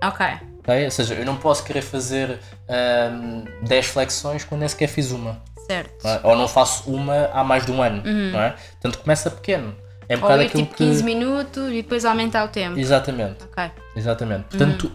Ok, 0.04 0.26
ok? 0.60 0.86
Ou 0.86 0.92
seja, 0.92 1.14
eu 1.14 1.26
não 1.26 1.36
posso 1.38 1.64
querer 1.64 1.82
fazer 1.82 2.40
ahm, 2.70 3.44
10 3.68 3.86
flexões 3.88 4.44
quando 4.44 4.60
nem 4.62 4.70
sequer 4.70 4.88
fiz 4.88 5.12
uma. 5.12 5.42
certo. 5.68 6.04
não 6.04 6.12
é? 6.12 6.20
Ou 6.24 6.36
não 6.36 6.48
faço 6.48 6.90
uma 6.92 7.30
há 7.34 7.44
mais 7.44 7.66
de 7.66 7.72
um 7.72 7.82
ano. 7.82 8.02
Não 8.04 8.40
é? 8.42 8.56
Portanto, 8.82 9.00
começa 9.02 9.30
pequeno. 9.32 9.76
É 10.10 10.16
um 10.16 10.18
Ou 10.18 10.22
bocado 10.24 10.42
ir 10.44 10.46
aquilo 10.48 10.64
tipo 10.64 10.76
que. 10.76 10.84
15 10.86 11.04
minutos 11.04 11.70
e 11.70 11.82
depois 11.82 12.04
aumentar 12.04 12.44
o 12.44 12.50
tempo. 12.50 12.78
Exatamente. 12.78 13.44
Ok. 13.46 13.72
Exatamente. 13.96 14.44
Portanto, 14.50 14.92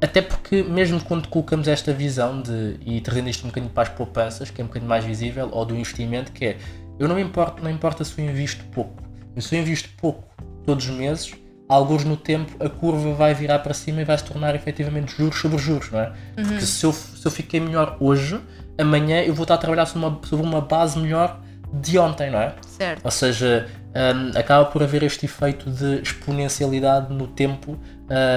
até 0.00 0.20
porque 0.20 0.62
mesmo 0.62 1.02
quando 1.02 1.28
colocamos 1.28 1.68
esta 1.68 1.92
visão 1.92 2.42
de, 2.42 2.78
e 2.84 3.00
trazendo 3.00 3.28
isto 3.28 3.44
um 3.44 3.48
bocadinho 3.48 3.72
para 3.72 3.84
as 3.84 3.88
poupanças, 3.88 4.50
que 4.50 4.60
é 4.60 4.64
um 4.64 4.66
bocadinho 4.66 4.88
mais 4.88 5.04
visível, 5.04 5.48
ou 5.52 5.64
do 5.64 5.74
investimento, 5.74 6.32
que 6.32 6.44
é, 6.44 6.56
eu 6.98 7.08
não 7.08 7.16
me 7.16 7.22
importo, 7.22 7.62
não 7.62 7.70
importa 7.70 8.04
se 8.04 8.18
eu 8.20 8.28
invisto 8.28 8.64
pouco. 8.66 9.02
Eu 9.34 9.42
se 9.42 9.54
eu 9.56 9.60
invisto 9.60 9.88
pouco 9.96 10.24
todos 10.64 10.88
os 10.88 10.94
meses, 10.94 11.34
alguns 11.68 12.04
no 12.04 12.16
tempo 12.16 12.52
a 12.64 12.68
curva 12.68 13.12
vai 13.14 13.34
virar 13.34 13.58
para 13.60 13.74
cima 13.74 14.00
e 14.00 14.04
vai 14.04 14.16
se 14.16 14.24
tornar 14.24 14.54
efetivamente 14.54 15.16
juros 15.16 15.38
sobre 15.38 15.58
juros, 15.58 15.90
não 15.90 16.00
é? 16.00 16.12
Porque 16.34 16.60
se 16.60 16.84
eu, 16.84 16.92
se 16.92 17.26
eu 17.26 17.30
fiquei 17.30 17.60
melhor 17.60 17.96
hoje, 18.00 18.40
amanhã 18.78 19.22
eu 19.22 19.34
vou 19.34 19.44
estar 19.44 19.54
a 19.54 19.58
trabalhar 19.58 19.86
sobre 19.86 20.08
uma, 20.08 20.20
sobre 20.24 20.46
uma 20.46 20.60
base 20.60 20.98
melhor 20.98 21.40
de 21.72 21.98
ontem, 21.98 22.30
não 22.30 22.40
é? 22.40 22.54
Certo. 22.66 23.04
Ou 23.04 23.10
seja, 23.10 23.68
hum, 24.14 24.30
acaba 24.38 24.66
por 24.66 24.82
haver 24.82 25.02
este 25.02 25.24
efeito 25.26 25.70
de 25.70 26.00
exponencialidade 26.02 27.12
no 27.14 27.26
tempo 27.26 27.72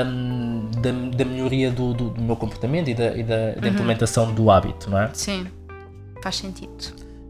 hum, 0.05 0.69
da, 0.81 0.91
da 1.17 1.25
melhoria 1.25 1.69
do, 1.71 1.93
do- 1.93 2.09
do 2.11 2.21
meu 2.21 2.35
comportamento 2.35 2.89
e 2.89 2.93
da, 2.93 3.15
e 3.17 3.23
da- 3.23 3.51
da 3.51 3.67
implementação 3.67 4.33
do 4.33 4.49
hábito, 4.49 4.89
não 4.89 4.99
é? 4.99 5.09
Sim. 5.13 5.47
Faz 6.23 6.37
sentido. 6.37 6.73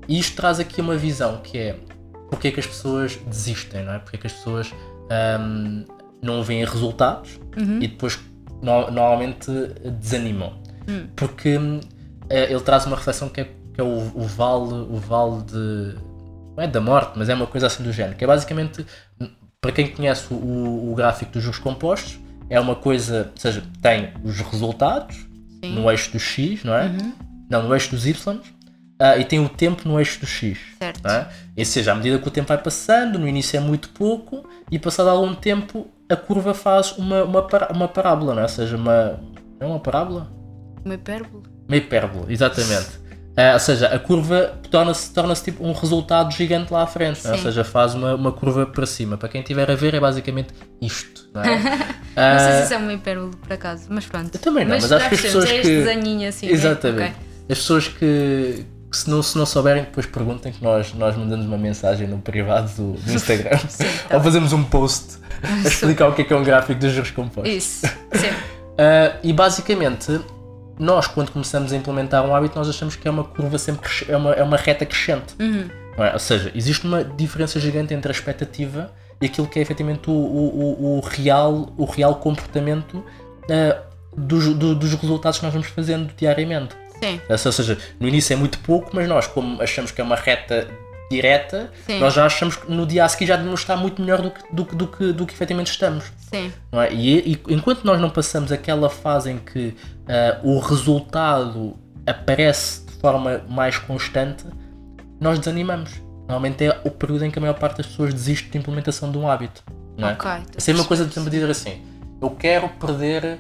E 0.08 0.18
isto 0.20 0.36
traz 0.36 0.60
aqui 0.60 0.82
uma 0.82 0.96
visão 0.96 1.38
que 1.44 1.58
é 1.58 1.76
porque 2.30 2.48
é 2.50 2.52
que 2.52 2.60
as 2.60 2.68
pessoas 2.68 3.16
desistem, 3.28 3.84
não 3.84 3.94
é? 3.94 4.00
Porque 4.00 4.16
é 4.16 4.20
que 4.20 4.28
as 4.28 4.34
pessoas 4.34 4.72
hum, 5.40 5.86
não 6.22 6.44
veem 6.44 6.64
resultados 6.66 7.40
e 7.82 7.88
depois 7.88 8.20
no- 8.62 8.92
normalmente 8.92 9.52
desanimam. 10.00 10.54
Porque 11.16 11.58
hum, 11.58 11.80
eh, 12.30 12.52
ele 12.52 12.62
traz 12.62 12.86
uma 12.86 12.96
reflexão 12.96 13.30
que 13.30 13.42
é, 13.42 13.44
que 13.74 13.80
é 13.82 13.84
o, 13.84 14.12
o 14.16 14.24
vale, 14.28 14.74
o 14.74 14.96
vale 14.98 15.44
de. 15.44 15.96
Não 16.60 16.66
é 16.66 16.68
da 16.68 16.82
morte, 16.82 17.14
mas 17.16 17.30
é 17.30 17.34
uma 17.34 17.48
coisa 17.48 17.68
assim 17.68 17.82
do 17.82 17.94
género. 17.94 18.18
Que 18.18 18.26
é 18.26 18.28
basicamente, 18.28 18.86
para 19.62 19.72
quem 19.72 19.88
conhece 19.88 20.34
o, 20.34 20.92
o 20.92 20.94
gráfico 20.96 21.32
dos 21.32 21.42
juros 21.42 21.58
compostos, 21.58 22.20
é 22.50 22.60
uma 22.60 22.76
coisa, 22.76 23.32
ou 23.32 23.40
seja, 23.40 23.64
tem 23.82 24.12
os 24.24 24.40
resultados 24.42 25.16
Sim. 25.64 25.76
no 25.76 25.90
eixo 25.90 26.12
do 26.12 26.20
X, 26.20 26.64
não 26.66 26.74
é? 26.74 26.92
Não, 27.50 27.64
no 27.64 27.74
eixo 27.74 27.92
dos 27.92 28.06
Y. 28.06 28.40
ah, 29.00 29.18
e 29.18 29.24
tem 29.24 29.40
o 29.40 29.48
tempo 29.48 29.88
no 29.88 29.98
eixo 29.98 30.20
do 30.20 30.26
X. 30.26 30.60
Certo. 30.78 31.08
É? 31.08 31.30
Ou 31.58 31.66
seja, 31.66 31.94
à 31.94 31.96
medida 31.96 32.20
que 32.20 32.28
o 32.28 32.32
tempo 32.32 32.50
vai 32.50 32.58
passando, 32.58 33.18
no 33.18 33.28
início 33.28 33.56
é 33.56 33.60
muito 33.62 33.90
pouco, 33.90 34.48
e 34.70 34.78
passado 34.78 35.10
algum 35.10 35.34
tempo 35.34 35.88
a 36.10 36.16
curva 36.16 36.54
faz 36.54 36.92
uma, 36.98 37.24
uma, 37.24 37.48
uma 37.74 37.88
parábola, 37.88 38.34
não 38.34 38.42
é? 38.42 38.44
Ou 38.44 38.50
seja, 38.50 38.76
uma. 38.76 39.20
É 39.60 39.66
uma 39.66 39.80
parábola? 39.80 40.32
Uma 40.84 40.96
hipérbole. 40.96 41.44
Uma 41.68 41.78
hipérbole, 41.78 42.34
exatamente. 42.34 42.99
Ah, 43.42 43.54
ou 43.54 43.60
seja, 43.60 43.88
a 43.88 43.98
curva 43.98 44.54
torna-se 44.70 45.14
torna 45.14 45.34
tipo 45.34 45.64
um 45.66 45.72
resultado 45.72 46.30
gigante 46.34 46.74
lá 46.74 46.84
à 46.84 46.88
frente, 46.88 47.24
não 47.24 47.30
é? 47.32 47.34
ou 47.34 47.38
Sim. 47.38 47.44
seja, 47.46 47.64
faz 47.64 47.96
uma, 47.96 48.14
uma 48.16 48.32
curva 48.34 48.66
para 48.66 48.86
cima. 48.86 49.16
Para 49.18 49.30
quem 49.30 49.40
estiver 49.40 49.72
a 49.72 49.76
ver, 49.76 49.94
é 49.94 50.00
basicamente 50.00 50.50
isto. 50.82 51.30
Não 51.34 51.42
é? 51.44 51.58
Não 52.20 52.40
sei 52.40 52.52
se 52.58 52.64
isso 52.66 52.74
é 52.74 52.78
uma 52.78 52.92
hipérbole 52.92 53.34
por 53.38 53.54
acaso, 53.54 53.86
mas 53.90 54.06
pronto. 54.06 54.32
Eu 54.36 54.40
também 54.42 54.66
não, 54.66 54.72
mas 54.76 54.92
acho 54.92 55.02
já 55.04 55.08
que 55.10 55.16
as 55.16 55.22
pessoas 55.22 55.46
é 55.46 55.56
este 55.56 55.62
que- 55.62 55.84
desenhinho 55.84 56.28
assim. 56.28 56.48
né? 56.48 56.52
Exatamente. 56.52 57.04
Ok. 57.04 57.16
As 57.50 57.58
pessoas 57.60 57.88
que, 57.88 58.66
que 58.92 58.98
se, 58.98 59.10
não, 59.10 59.24
se 59.24 59.38
não 59.38 59.46
souberem, 59.46 59.84
depois 59.84 60.06
perguntem 60.06 60.52
que 60.52 60.62
nós, 60.62 60.94
nós 60.96 61.16
mandamos 61.16 61.46
uma 61.46 61.58
mensagem 61.58 62.08
no 62.10 62.18
privado 62.18 62.70
do, 62.76 62.92
do 63.00 63.12
Instagram 63.14 63.58
tá 64.10 64.18
ou 64.18 64.22
fazemos 64.22 64.52
um 64.52 64.64
post 64.66 65.18
a 65.42 65.66
explicar 65.68 66.10
o 66.10 66.14
que 66.14 66.24
é 66.24 66.26
que 66.26 66.34
é 66.34 66.36
um 66.36 66.44
gráfico 66.44 66.78
dos 66.78 66.92
juros 66.92 67.12
compostos. 67.12 67.54
Isso. 67.54 67.88
Sim. 68.14 68.30
Ah, 68.78 69.16
e 69.24 69.32
basicamente, 69.32 70.20
nós 70.80 71.06
quando 71.08 71.32
começamos 71.32 71.74
a 71.74 71.76
implementar 71.76 72.26
um 72.26 72.34
hábito, 72.34 72.58
nós 72.58 72.70
achamos 72.70 72.96
que 72.96 73.08
é 73.08 73.12
uma 73.12 73.24
curva 73.26 73.58
sempre 73.58 73.90
é 74.08 74.16
uma, 74.16 74.32
é 74.34 74.42
uma 74.42 74.58
reta 74.58 74.86
crescente. 74.86 75.36
Uhum. 75.40 75.70
é? 75.98 76.14
Ou 76.14 76.20
seja, 76.20 76.52
existe 76.56 76.88
uma 76.88 77.04
diferença 77.04 77.60
gigante 77.60 77.94
entre 77.94 78.10
a 78.10 78.14
expectativa 78.14 78.92
e 79.22 79.26
aquilo 79.26 79.46
que 79.48 79.60
é 79.60 79.62
efetivamente 79.62 80.10
o, 80.10 80.14
o, 80.14 80.98
o, 80.98 81.00
real, 81.02 81.74
o 81.78 81.84
real 81.86 82.16
comportamento 82.16 82.98
uh, 82.98 83.90
dos, 84.16 84.54
do, 84.56 84.74
dos 84.74 84.94
resultados 84.94 85.40
que 85.40 85.46
nós 85.46 85.54
vamos 85.54 85.68
fazendo 85.68 86.10
diariamente. 86.16 86.74
Sim. 87.04 87.20
Ou 87.30 87.38
seja, 87.38 87.78
no 88.00 88.08
início 88.08 88.34
é 88.34 88.36
muito 88.36 88.60
pouco, 88.60 88.92
mas 88.94 89.08
nós, 89.08 89.28
como 89.28 89.62
achamos 89.62 89.92
que 89.92 90.00
é 90.02 90.04
uma 90.04 90.16
reta 90.16 90.68
direta, 91.10 91.72
Sim. 91.88 92.00
nós 92.00 92.14
já 92.14 92.26
achamos 92.26 92.56
que 92.56 92.72
no 92.72 92.86
dia 92.86 93.04
a 93.04 93.10
seguir 93.10 93.26
já 93.26 93.36
devemos 93.36 93.62
estar 93.62 93.76
muito 93.76 94.02
melhor 94.02 94.22
do 94.22 94.30
que, 94.32 94.44
do, 94.54 94.66
que- 94.66 94.76
do 94.76 94.88
que, 94.88 95.12
do 95.14 95.26
que 95.26 95.34
efetivamente 95.34 95.72
estamos. 95.72 96.06
Sim. 96.30 96.52
É? 96.72 96.94
e, 96.94 97.34
e 97.34 97.54
enquanto 97.54 97.84
nós 97.84 98.00
não 98.00 98.10
passamos 98.10 98.52
aquela 98.52 98.90
fase 98.90 99.32
em 99.32 99.38
que 99.40 99.76
ah, 100.10 100.40
o 100.44 100.60
resultado 100.60 101.76
aparece 102.06 102.86
de 102.86 102.94
forma 102.94 103.42
mais 103.48 103.78
constante, 103.78 104.44
nós 105.22 105.40
desanimamos. 105.40 106.02
Normalmente 106.28 106.66
é 106.66 106.82
o 106.84 106.92
período 106.92 107.26
em 107.26 107.32
que 107.32 107.40
a 107.40 107.42
maior 107.42 107.58
parte 107.58 107.78
das 107.78 107.88
pessoas 107.88 108.14
desiste 108.14 108.50
de 108.50 108.58
implementação 108.58 109.12
de 109.12 109.18
um 109.18 109.28
hábito. 109.30 109.64
Não 109.98 110.10
é? 110.10 110.14
Ok. 110.14 110.30
É 110.58 110.60
sempre 110.60 110.82
uma 110.82 110.88
coisa 110.88 111.06
de 111.06 111.14
sempre 111.14 111.30
dizer 111.30 111.50
assim: 111.50 111.82
eu 112.22 112.30
quero 112.32 112.68
perder 112.70 113.40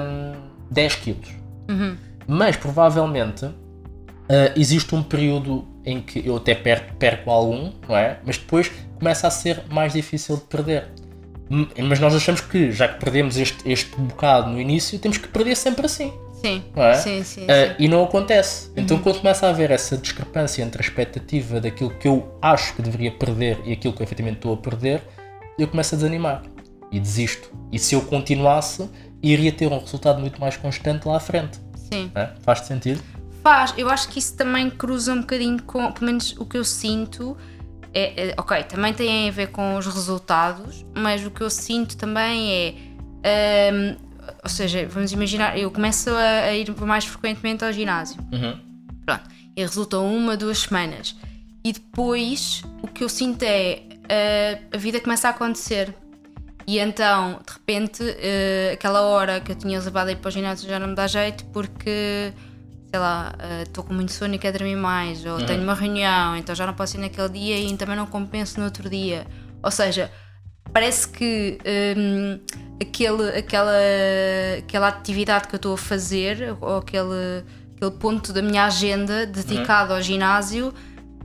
hum, 0.00 0.32
10 0.70 0.94
quilos, 0.96 1.28
Uhum. 1.68 1.96
mas 2.26 2.56
provavelmente 2.56 3.44
ah, 4.28 4.52
existe 4.56 4.94
um 4.94 5.02
período 5.02 5.66
em 5.84 6.00
que 6.00 6.26
eu 6.26 6.36
até 6.36 6.54
perco, 6.54 6.94
perco 6.96 7.30
algum, 7.30 7.72
não 7.88 7.96
é? 7.96 8.18
Mas 8.26 8.36
depois 8.38 8.70
começa 8.98 9.26
a 9.28 9.30
ser 9.30 9.62
mais 9.70 9.92
difícil 9.92 10.36
de 10.36 10.42
perder. 10.42 10.88
Hum, 11.50 11.66
Mas 11.88 12.00
nós 12.00 12.14
achamos 12.14 12.40
que, 12.40 12.72
já 12.72 12.88
que 12.88 12.98
perdemos 12.98 13.36
este, 13.36 13.70
este 13.70 13.94
bocado 13.96 14.50
no 14.50 14.60
início, 14.60 14.98
temos 14.98 15.18
que 15.18 15.28
perder 15.28 15.56
sempre 15.56 15.86
assim. 15.86 16.12
Sim. 16.40 16.62
É? 16.76 16.94
Sim, 16.94 17.24
sim, 17.24 17.40
sim. 17.40 17.46
e 17.78 17.88
não 17.88 18.04
acontece. 18.04 18.70
Então, 18.76 18.98
quando 18.98 19.18
começa 19.20 19.46
a 19.46 19.50
haver 19.50 19.70
essa 19.70 19.96
discrepância 19.96 20.62
entre 20.62 20.82
a 20.82 20.84
expectativa 20.84 21.60
daquilo 21.60 21.90
que 21.90 22.06
eu 22.06 22.38
acho 22.42 22.74
que 22.74 22.82
deveria 22.82 23.10
perder 23.10 23.58
e 23.64 23.72
aquilo 23.72 23.94
que 23.94 24.02
eu 24.02 24.04
efetivamente 24.04 24.38
estou 24.38 24.54
a 24.54 24.56
perder, 24.56 25.02
eu 25.58 25.66
começo 25.66 25.94
a 25.94 25.98
desanimar 25.98 26.42
e 26.92 27.00
desisto. 27.00 27.50
E 27.72 27.78
se 27.78 27.94
eu 27.94 28.02
continuasse, 28.02 28.88
iria 29.22 29.50
ter 29.50 29.66
um 29.72 29.78
resultado 29.78 30.20
muito 30.20 30.40
mais 30.40 30.56
constante 30.56 31.08
lá 31.08 31.16
à 31.16 31.20
frente. 31.20 31.58
Sim. 31.74 32.10
é? 32.14 32.30
Faz 32.42 32.60
sentido? 32.60 33.02
Faz, 33.42 33.72
eu 33.76 33.88
acho 33.88 34.08
que 34.08 34.18
isso 34.18 34.36
também 34.36 34.68
cruza 34.68 35.12
um 35.12 35.20
bocadinho 35.20 35.62
com, 35.62 35.90
pelo 35.92 36.06
menos 36.06 36.36
o 36.38 36.44
que 36.44 36.58
eu 36.58 36.64
sinto. 36.64 37.36
É, 37.98 38.28
é- 38.28 38.34
ok, 38.36 38.62
também 38.64 38.92
tem 38.92 39.26
a 39.26 39.32
ver 39.32 39.46
com 39.46 39.76
os 39.76 39.86
resultados, 39.86 40.84
mas 40.94 41.24
o 41.24 41.30
que 41.30 41.40
eu 41.40 41.48
sinto 41.48 41.96
também 41.96 42.52
é. 42.52 42.74
hum, 43.72 43.96
ou 44.42 44.50
seja, 44.50 44.86
vamos 44.86 45.12
imaginar, 45.12 45.58
eu 45.58 45.70
começo 45.70 46.10
a, 46.10 46.40
a 46.44 46.54
ir 46.54 46.70
mais 46.82 47.06
frequentemente 47.06 47.64
ao 47.64 47.72
ginásio. 47.72 48.20
Uhum. 48.30 48.58
Pronto, 49.06 49.22
e 49.56 49.62
resulta 49.62 49.98
uma, 49.98 50.36
duas 50.36 50.58
semanas. 50.58 51.16
E 51.64 51.72
depois 51.72 52.62
o 52.82 52.86
que 52.86 53.02
eu 53.02 53.08
sinto 53.08 53.42
é 53.42 53.82
uh, 53.90 54.66
a 54.74 54.76
vida 54.76 55.00
começa 55.00 55.28
a 55.28 55.30
acontecer. 55.30 55.94
E 56.66 56.78
então, 56.78 57.40
de 57.46 57.52
repente, 57.52 58.02
uh, 58.02 58.74
aquela 58.74 59.00
hora 59.02 59.40
que 59.40 59.52
eu 59.52 59.56
tinha 59.56 59.80
levado 59.80 60.08
a 60.08 60.12
ir 60.12 60.16
para 60.16 60.28
o 60.28 60.32
ginásio 60.32 60.68
já 60.68 60.78
não 60.78 60.88
me 60.88 60.94
dá 60.94 61.06
jeito 61.06 61.46
porque, 61.46 62.32
sei 62.90 62.98
lá, 63.00 63.34
uh, 63.38 63.62
estou 63.62 63.84
com 63.84 63.92
muito 63.94 64.12
sono 64.12 64.34
e 64.34 64.38
quero 64.38 64.58
dormir 64.58 64.76
mais, 64.76 65.24
ou 65.24 65.44
tenho 65.44 65.62
uma 65.62 65.74
reunião, 65.74 66.36
então 66.36 66.54
já 66.54 66.66
não 66.66 66.74
posso 66.74 66.96
ir 66.96 67.00
naquele 67.00 67.28
dia 67.28 67.58
e 67.58 67.76
também 67.76 67.96
não 67.96 68.06
compenso 68.06 68.58
no 68.58 68.64
outro 68.66 68.88
dia. 68.88 69.26
Ou 69.62 69.70
seja, 69.70 70.10
parece 70.72 71.08
que 71.08 71.58
hum, 71.96 72.40
aquele, 72.80 73.30
aquela, 73.38 73.72
aquela 74.58 74.88
atividade 74.88 75.48
que 75.48 75.54
eu 75.54 75.58
estou 75.58 75.74
a 75.74 75.78
fazer, 75.78 76.56
ou 76.60 76.76
aquele, 76.78 77.44
aquele 77.76 77.90
ponto 77.92 78.32
da 78.32 78.40
minha 78.42 78.64
agenda 78.66 79.26
dedicado 79.26 79.92
ao 79.92 80.00
ginásio, 80.02 80.72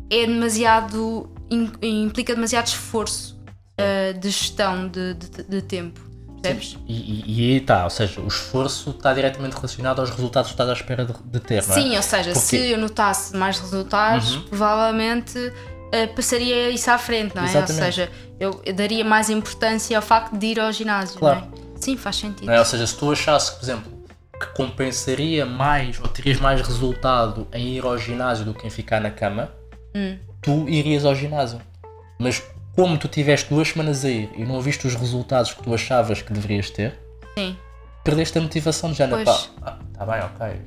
é 0.09 0.25
demasiado. 0.25 1.29
im- 1.49 1.71
implica 1.81 2.33
demasiado 2.35 2.67
esforço 2.67 3.39
uh, 3.79 4.17
de 4.19 4.29
gestão 4.29 4.87
de, 4.87 5.13
de- 5.13 5.43
de 5.43 5.61
tempo. 5.61 6.01
Percebes? 6.41 6.77
E, 6.87 6.93
e, 6.93 7.51
e 7.53 7.57
está, 7.57 7.83
ou 7.83 7.89
seja, 7.89 8.19
o 8.21 8.27
esforço 8.27 8.89
está 8.91 9.13
diretamente 9.13 9.55
relacionado 9.55 9.99
aos 9.99 10.09
resultados 10.09 10.49
que 10.49 10.53
estás 10.55 10.69
à 10.69 10.73
espera 10.73 11.05
de, 11.05 11.13
de 11.25 11.39
ter, 11.39 11.65
não 11.67 11.75
é? 11.75 11.81
Sim, 11.81 11.95
ou 11.97 12.01
seja, 12.03 12.33
se 12.35 12.57
Porque- 12.57 12.73
eu 12.73 12.77
notasse 12.77 13.35
mais 13.37 13.59
resultados, 13.59 14.35
provavelmente 14.49 15.37
uh, 15.39 16.15
passaria 16.15 16.69
isso 16.69 16.89
à 16.89 16.97
frente, 16.97 17.35
não 17.35 17.43
é? 17.43 17.45
Exatamente. 17.45 17.71
Ou 17.79 17.85
seja, 17.85 18.11
eu, 18.39 18.61
eu 18.65 18.73
daria 18.73 19.05
mais 19.05 19.29
importância 19.29 19.95
ao 19.97 20.01
facto 20.01 20.35
de 20.37 20.45
ir 20.47 20.59
ao 20.59 20.71
ginásio, 20.71 21.19
Claro. 21.19 21.41
não 21.41 21.47
é? 21.47 21.61
Sim, 21.81 21.97
faz 21.97 22.15
sentido. 22.15 22.49
É? 22.51 22.59
Ou 22.59 22.65
seja, 22.65 22.85
se 22.87 22.95
tu 22.95 23.11
achasse, 23.11 23.51
por 23.55 23.63
exemplo, 23.63 23.91
que 24.39 24.47
compensaria 24.55 25.45
mais 25.45 25.99
ou 25.99 26.07
terias 26.07 26.39
mais 26.39 26.59
resultado 26.61 27.47
em 27.53 27.75
ir 27.77 27.83
ao 27.85 27.97
ginásio 27.97 28.45
do 28.45 28.53
que 28.53 28.65
em 28.65 28.69
ficar 28.69 28.99
na 28.99 29.11
cama, 29.11 29.51
Hum. 29.95 30.17
tu 30.41 30.67
irias 30.69 31.05
ao 31.05 31.13
ginásio. 31.13 31.59
Mas 32.19 32.41
como 32.75 32.97
tu 32.97 33.07
tiveste 33.07 33.49
duas 33.49 33.67
semanas 33.69 34.03
a 34.05 34.09
ir 34.09 34.29
e 34.35 34.43
não 34.45 34.61
viste 34.61 34.87
os 34.87 34.95
resultados 34.95 35.53
que 35.53 35.63
tu 35.63 35.73
achavas 35.73 36.21
que 36.21 36.31
deverias 36.33 36.69
ter, 36.69 36.97
Sim, 37.37 37.55
perdeste 38.03 38.37
a 38.37 38.41
motivação 38.41 38.91
de 38.91 38.97
género. 38.97 39.23
Pois. 39.23 39.47
Pá, 39.59 39.77
está 39.91 40.05
bem, 40.05 40.21
ok, 40.21 40.61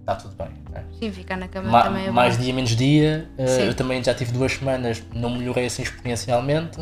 está 0.00 0.14
tudo 0.16 0.34
bem. 0.36 0.48
né? 0.70 0.84
sim, 0.98 1.10
ficar 1.12 1.36
na 1.36 1.48
cama 1.48 1.70
Ma- 1.70 1.82
também 1.82 2.06
é 2.06 2.10
mais 2.10 2.36
bom. 2.36 2.42
dia, 2.42 2.52
menos 2.54 2.70
dia, 2.76 3.28
eh, 3.38 3.46
Sim. 3.46 3.62
eu 3.66 3.74
também 3.74 4.02
já 4.02 4.14
tive 4.14 4.32
duas 4.32 4.52
semanas, 4.52 5.02
não 5.14 5.30
melhorei 5.30 5.66
assim 5.66 5.82
exponencialmente, 5.82 6.80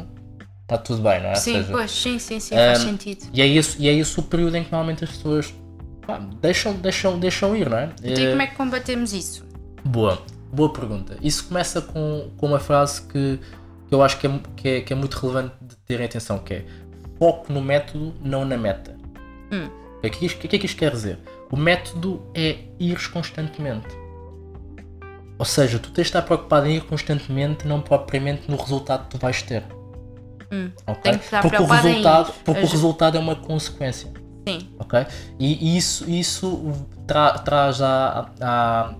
está 0.62 0.78
tudo 0.78 1.02
bem, 1.02 1.23
não 1.23 1.28
é? 1.30 1.35
Sim, 1.37 1.54
seja, 1.59 1.73
pois, 1.73 1.90
sim, 1.90 2.18
sim, 2.18 2.40
sim, 2.40 2.54
faz 2.56 2.78
Ahm, 2.80 2.85
sentido. 2.87 3.26
E 3.33 3.42
é, 3.42 3.47
esse, 3.47 3.80
e 3.80 3.88
é 3.88 3.92
esse 3.92 4.18
o 4.18 4.23
período 4.23 4.56
em 4.56 4.64
que 4.64 4.73
normalmente 4.73 5.04
as 5.04 5.11
pessoas 5.11 5.54
pá, 6.06 6.18
deixam, 6.40 6.73
deixam, 6.75 7.18
deixam 7.18 7.54
ir, 7.56 7.68
não 7.68 7.78
é? 7.78 7.90
Então, 8.02 8.23
e 8.23 8.26
Eh, 8.26 8.30
como 8.30 8.42
é 8.42 8.47
que 8.47 8.54
combatemos 8.56 9.12
isso? 9.12 9.44
Boa, 9.85 10.23
boa 10.52 10.73
pergunta. 10.73 11.16
Isso 11.23 11.44
começa 11.49 11.80
com, 11.83 12.30
com 12.37 12.47
uma 12.47 12.59
frase 12.59 13.02
que, 13.02 13.38
que 13.94 13.96
eu 13.96 14.02
acho 14.02 14.18
que 14.18 14.26
é, 14.26 14.40
que, 14.56 14.68
é, 14.68 14.80
que 14.80 14.92
é 14.92 14.96
muito 14.96 15.14
relevante 15.14 15.54
de 15.62 15.76
terem 15.76 16.06
atenção, 16.06 16.38
que 16.38 16.54
é 16.54 16.64
foco 17.18 17.52
no 17.52 17.62
método, 17.62 18.12
não 18.20 18.44
na 18.44 18.56
meta. 18.56 18.96
Hum. 19.52 19.68
O 19.98 20.00
que, 20.00 20.06
é 20.06 20.10
que 20.10 20.48
que 20.48 20.56
é 20.56 20.58
que 20.58 20.66
isto 20.66 20.76
quer 20.76 20.90
dizer? 20.90 21.18
O 21.50 21.56
método 21.56 22.20
é 22.34 22.58
ires 22.78 23.06
constantemente. 23.06 23.88
Ou 25.38 25.44
seja, 25.44 25.78
tu 25.78 25.90
tens 25.90 26.04
de 26.04 26.08
estar 26.08 26.22
preocupado 26.22 26.66
em 26.66 26.76
ir 26.76 26.82
constantemente, 26.82 27.66
não 27.66 27.80
propriamente 27.80 28.50
no 28.50 28.56
resultado 28.56 29.04
que 29.04 29.10
tu 29.10 29.18
vais 29.18 29.40
ter. 29.42 29.64
Hum. 30.52 30.70
Ok? 30.86 31.02
Tenho 31.02 31.18
que 31.18 31.24
estar 31.24 31.42
porque 31.42 31.56
o 31.56 31.66
resultado, 31.66 32.28
ir. 32.30 32.44
porque 32.44 32.62
o 32.62 32.66
resultado 32.66 33.16
é 33.16 33.20
uma 33.20 33.36
consequência 33.36 34.12
Sim, 34.46 34.68
ok? 34.78 35.06
E, 35.38 35.72
e 35.74 35.76
isso, 35.76 36.08
isso 36.08 36.86
tra- 37.06 37.38
traz 37.38 37.80
à, 37.80 38.30
à, 38.40 38.94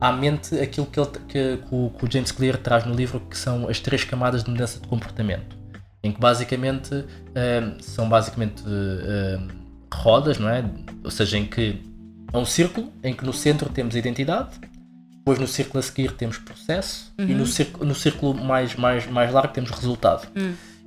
à 0.00 0.12
mente 0.12 0.58
aquilo 0.58 0.86
que, 0.86 1.00
ele, 1.00 1.08
que, 1.28 1.56
que 1.56 1.74
o, 1.74 1.90
que 1.90 2.04
o 2.04 2.10
James 2.10 2.30
Clear 2.32 2.56
traz 2.58 2.84
no 2.84 2.94
livro, 2.94 3.20
que 3.20 3.36
são 3.36 3.68
as 3.68 3.80
três 3.80 4.04
camadas 4.04 4.44
de 4.44 4.50
mudança 4.50 4.78
de 4.78 4.86
comportamento, 4.86 5.56
em 6.02 6.12
que 6.12 6.20
basicamente 6.20 6.94
hum, 6.94 7.76
são 7.80 8.08
basicamente 8.08 8.62
hum, 8.66 9.48
rodas, 9.92 10.38
não 10.38 10.48
é? 10.48 10.64
Ou 11.02 11.10
seja, 11.10 11.38
em 11.38 11.46
que 11.46 11.82
é 12.32 12.38
um 12.38 12.44
círculo 12.44 12.92
em 13.02 13.14
que 13.14 13.24
no 13.24 13.32
centro 13.32 13.68
temos 13.70 13.96
a 13.96 13.98
identidade, 13.98 14.50
depois 15.10 15.38
no 15.38 15.46
círculo 15.46 15.80
a 15.80 15.82
seguir 15.82 16.12
temos 16.12 16.38
processo 16.38 17.12
e 17.18 17.34
no 17.34 17.46
círculo, 17.46 17.84
no 17.84 17.94
círculo 17.94 18.34
mais, 18.34 18.74
mais, 18.76 19.06
mais 19.06 19.32
largo 19.32 19.52
temos 19.52 19.70
resultado. 19.70 20.28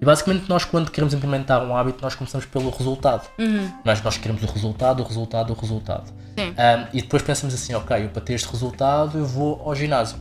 E 0.02 0.06
basicamente 0.06 0.50
nós 0.50 0.66
quando 0.66 0.90
queremos 0.90 1.14
implementar 1.14 1.64
um 1.64 1.76
hábito 1.76 2.02
nós 2.02 2.16
começamos 2.16 2.48
pelo 2.48 2.72
resultado. 2.72 3.30
Nós, 3.86 4.02
nós 4.02 4.18
queremos 4.18 4.42
o 4.42 4.48
resultado, 4.48 5.04
o 5.04 5.06
resultado, 5.06 5.54
o 5.54 5.54
resultado. 5.54 6.12
Ahm, 6.58 6.88
e 6.92 7.02
depois 7.02 7.22
pensamos 7.22 7.54
assim, 7.54 7.76
ok, 7.76 8.06
eu 8.06 8.10
para 8.10 8.22
ter 8.22 8.34
este 8.34 8.50
resultado 8.50 9.20
eu 9.20 9.26
vou 9.26 9.62
ao 9.64 9.76
ginásio. 9.76 10.18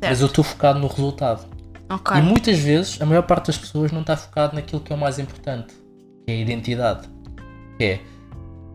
Mas 0.00 0.10
certo. 0.10 0.20
eu 0.20 0.26
estou 0.28 0.44
focado 0.44 0.78
no 0.78 0.86
resultado. 0.86 1.46
Ok, 1.90 2.16
E 2.16 2.22
muitas 2.22 2.58
vezes 2.58 3.00
a 3.02 3.06
maior 3.06 3.22
parte 3.22 3.48
das 3.48 3.58
pessoas 3.58 3.92
não 3.92 4.00
está 4.00 4.16
focado 4.16 4.54
naquilo 4.54 4.80
que 4.80 4.92
é 4.92 4.96
o 4.96 4.98
mais 4.98 5.18
importante, 5.18 5.74
que 6.26 6.32
é 6.32 6.34
a 6.34 6.38
identidade. 6.38 7.08
Que 7.78 7.84
é, 7.84 8.00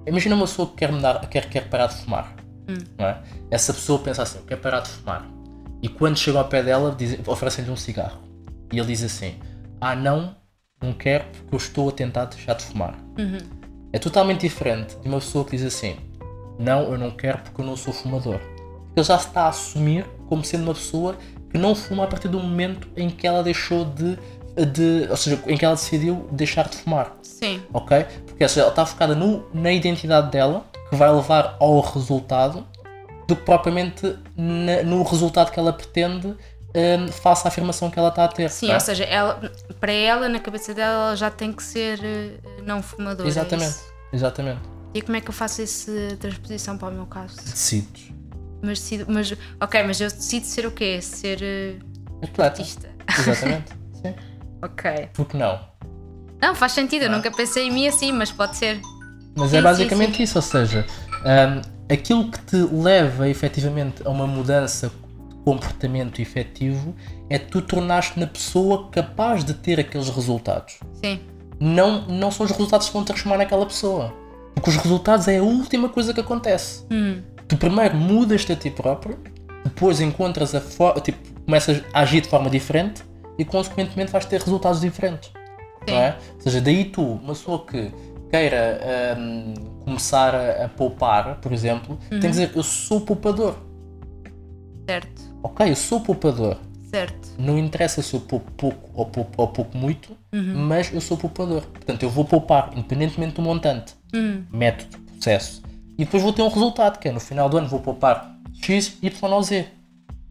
imagina 0.06 0.36
uma 0.36 0.46
pessoa 0.46 0.68
que 0.68 0.76
quer, 0.76 0.92
mudar, 0.92 1.20
quer, 1.30 1.50
quer 1.50 1.68
parar 1.68 1.88
de 1.88 1.96
fumar. 1.96 2.36
Não 2.98 3.08
é? 3.08 3.22
Essa 3.50 3.74
pessoa 3.74 4.00
pensa 4.00 4.22
assim, 4.22 4.38
eu 4.38 4.46
quero 4.46 4.62
parar 4.62 4.82
de 4.82 4.90
fumar. 4.90 5.28
E 5.82 5.90
quando 5.90 6.18
chegam 6.18 6.42
ao 6.42 6.48
pé 6.48 6.62
dela, 6.62 6.96
oferecem-lhe 7.26 7.72
um 7.72 7.76
cigarro. 7.76 8.20
E 8.72 8.78
ele 8.78 8.88
diz 8.88 9.04
assim, 9.04 9.36
ah 9.82 9.96
não, 9.96 10.36
não 10.84 10.94
quero 10.94 11.24
porque 11.32 11.56
eu 11.56 11.58
estou 11.58 11.90
a 11.90 11.92
tentar 11.92 12.26
deixar 12.26 12.54
de 12.56 12.64
fumar. 12.66 12.96
É 13.92 14.00
totalmente 14.00 14.42
diferente 14.42 14.96
de 15.02 15.08
uma 15.08 15.20
pessoa 15.20 15.46
que 15.46 15.52
diz 15.58 15.66
assim, 15.66 15.96
não, 16.60 16.92
eu 16.92 16.98
não 16.98 17.12
quero 17.12 17.40
porque 17.40 17.62
eu 17.62 17.66
não 17.66 17.76
sou 17.76 17.94
fumador. 17.94 18.40
Porque 18.40 19.00
ele 19.00 19.04
já 19.08 19.18
se 19.18 19.28
está 19.28 19.44
a 19.44 19.48
assumir 19.50 20.06
como 20.28 20.44
sendo 20.44 20.64
uma 20.64 20.74
pessoa 20.74 21.16
que 21.50 21.58
não 21.58 21.76
fuma 21.76 22.04
a 22.04 22.08
partir 22.08 22.28
do 22.28 22.40
momento 22.40 22.88
em 22.98 23.10
que 23.10 23.26
ela 23.28 23.44
deixou 23.44 23.86
de, 23.86 24.18
de 24.72 25.08
ou 25.10 25.16
seja, 25.18 25.40
em 25.48 25.56
que 25.58 25.64
ela 25.66 25.76
decidiu 25.76 26.28
deixar 26.32 26.68
de 26.68 26.78
fumar 26.78 27.16
sim, 27.22 27.62
ok? 27.72 28.06
Porque 28.26 28.48
seja, 28.48 28.62
ela 28.62 28.70
está 28.70 28.86
focada 28.86 29.14
no, 29.16 29.46
na 29.54 29.72
identidade 29.72 30.32
dela, 30.32 30.66
que 30.90 30.96
vai 30.96 31.12
levar 31.14 31.56
ao 31.60 31.80
resultado, 31.82 32.66
do 33.28 33.36
que 33.36 33.44
propriamente 33.44 34.16
na- 34.36 34.82
no 34.84 35.04
resultado 35.04 35.52
que 35.52 35.60
ela 35.60 35.72
pretende 35.74 36.36
hum, 36.76 37.08
face 37.12 37.46
à 37.46 37.50
afirmação 37.50 37.90
que 37.90 37.98
ela 38.00 38.10
está 38.10 38.26
a 38.26 38.28
ter. 38.28 38.50
sim, 38.50 38.70
é? 38.72 38.74
ou 38.74 38.80
seja, 38.80 39.04
ela, 39.04 39.52
para 39.80 39.92
ela, 39.92 40.28
na 40.30 40.40
cabeça 40.40 40.74
dela, 40.74 41.08
ela 41.08 41.16
já 41.16 41.30
tem 41.30 41.52
que 41.54 41.64
ser 41.64 42.00
eh, 42.04 42.32
não 42.66 42.82
fumadora. 42.82 43.28
é 43.28 43.30
Exatamente, 43.30 43.70
isso? 43.72 43.84
exatamente. 44.12 44.62
E 44.94 45.02
como 45.02 45.18
é 45.18 45.22
que 45.22 45.30
eu 45.30 45.34
faço 45.34 45.62
essa 45.62 45.92
transposição 46.20 46.78
para 46.78 46.90
o 46.90 46.92
meu 46.92 47.06
caso? 47.06 47.36
Decides. 47.44 48.12
Mas 48.62 48.80
decido, 48.80 49.06
mas, 49.12 49.34
ok, 49.60 49.84
mas 49.84 50.00
eu 50.00 50.08
decido 50.10 50.46
ser 50.46 50.66
o 50.68 50.72
quê? 50.72 51.02
Ser 51.02 51.40
eh, 51.42 51.76
Atleta. 52.22 52.44
artista. 52.62 52.90
Exatamente. 53.20 53.72
Sim. 54.02 54.14
Ok. 54.62 55.10
Porque 55.14 55.36
não? 55.38 55.60
Não, 56.42 56.54
faz 56.56 56.72
sentido, 56.74 57.04
eu 57.04 57.10
nunca 57.12 57.32
pensei 57.32 57.68
em 57.68 57.72
mim 57.72 57.88
assim, 57.88 58.12
mas 58.12 58.32
pode 58.32 58.56
ser. 58.58 58.80
Mas 59.36 59.50
Sim, 59.50 59.56
é 59.58 59.60
sim, 59.60 59.64
basicamente 59.64 60.18
sim. 60.18 60.24
isso, 60.24 60.38
ou 60.38 60.42
seja, 60.42 60.86
hum, 61.26 61.62
aquilo 61.92 62.30
que 62.30 62.40
te 62.40 62.56
leva 62.58 63.28
efetivamente 63.28 64.06
a 64.06 64.10
uma 64.10 64.28
mudança 64.28 64.92
comportamento 65.44 66.22
efetivo 66.22 66.96
é 67.30 67.38
tu 67.38 67.62
tornaste 67.62 68.20
na 68.20 68.28
pessoa 68.28 68.90
capaz 68.90 69.44
de 69.44 69.54
ter 69.54 69.80
aqueles 69.80 70.10
resultados. 70.10 70.80
Sim, 71.04 71.20
Não, 71.60 72.02
não 72.08 72.32
são 72.32 72.46
os 72.46 72.52
resultados 72.52 72.88
que 72.88 72.94
vão 72.94 73.04
transformar 73.04 73.38
naquela 73.38 73.66
pessoa. 73.66 74.14
Porque 74.56 74.70
os 74.70 74.76
resultados 74.78 75.28
é 75.28 75.38
a 75.38 75.44
última 75.44 75.90
coisa 75.90 76.14
que 76.14 76.20
acontece. 76.20 76.86
Hum. 76.92 77.22
Tu 77.48 77.58
primeiro 77.58 77.96
mudas-te 77.96 78.52
a 78.52 78.56
ti 78.56 78.70
próprio, 78.70 79.18
depois 79.64 80.00
encontras 80.02 80.56
a 80.56 80.62
forma, 80.62 81.02
tipo, 81.02 81.18
começas 81.46 81.84
a 81.94 82.00
agir 82.02 82.22
de 82.22 82.30
forma 82.30 82.50
diferente 82.50 83.04
e 83.38 83.44
consequentemente 83.46 84.12
vais 84.12 84.26
ter 84.26 84.40
resultados 84.42 84.82
diferentes. 84.82 85.32
Não 85.88 85.96
é? 85.96 86.18
Ou 86.36 86.42
seja, 86.42 86.62
daí 86.62 86.86
tu, 86.86 87.02
uma 87.02 87.34
pessoa 87.34 87.66
que 87.66 87.92
queira 88.32 88.80
hum, 89.18 89.54
começar 89.84 90.34
a, 90.34 90.66
a 90.66 90.70
poupar, 90.70 91.40
por 91.42 91.52
exemplo, 91.52 91.98
tem 92.10 92.20
que 92.22 92.28
dizer 92.30 92.52
eu 92.56 92.64
sou 92.64 93.02
poupador. 93.02 93.56
certo, 94.90 95.22
Ok, 95.44 95.70
eu 95.70 95.76
sou 95.76 96.00
poupador. 96.02 96.58
certo. 96.90 97.30
Não 97.40 97.58
interessa 97.58 98.02
se 98.02 98.14
eu 98.14 98.20
poupo 98.22 98.52
pouco 98.52 98.90
ou 98.94 99.06
poupo, 99.08 99.42
ou 99.42 99.48
pouco 99.48 99.76
muito, 99.78 100.16
mas 100.56 100.94
eu 100.94 101.02
sou 101.02 101.18
poupador. 101.18 101.64
Portanto, 101.64 102.04
eu 102.04 102.10
vou 102.10 102.24
poupar, 102.24 102.70
independentemente 102.76 103.34
do 103.36 103.42
montante. 103.42 103.94
Hum. 104.14 104.44
Método, 104.52 104.98
processo. 105.14 105.62
E 105.98 106.06
depois 106.06 106.22
vou 106.24 106.32
ter 106.32 106.42
um 106.44 106.48
resultado, 106.50 107.00
que 107.00 107.08
é 107.08 107.12
no 107.12 107.20
final 107.20 107.50
do 107.50 107.58
ano 107.58 107.68
vou 107.68 107.80
poupar 107.80 108.36
X, 108.62 108.98
Y 109.02 109.32
ou 109.34 109.42
Z. 109.44 109.66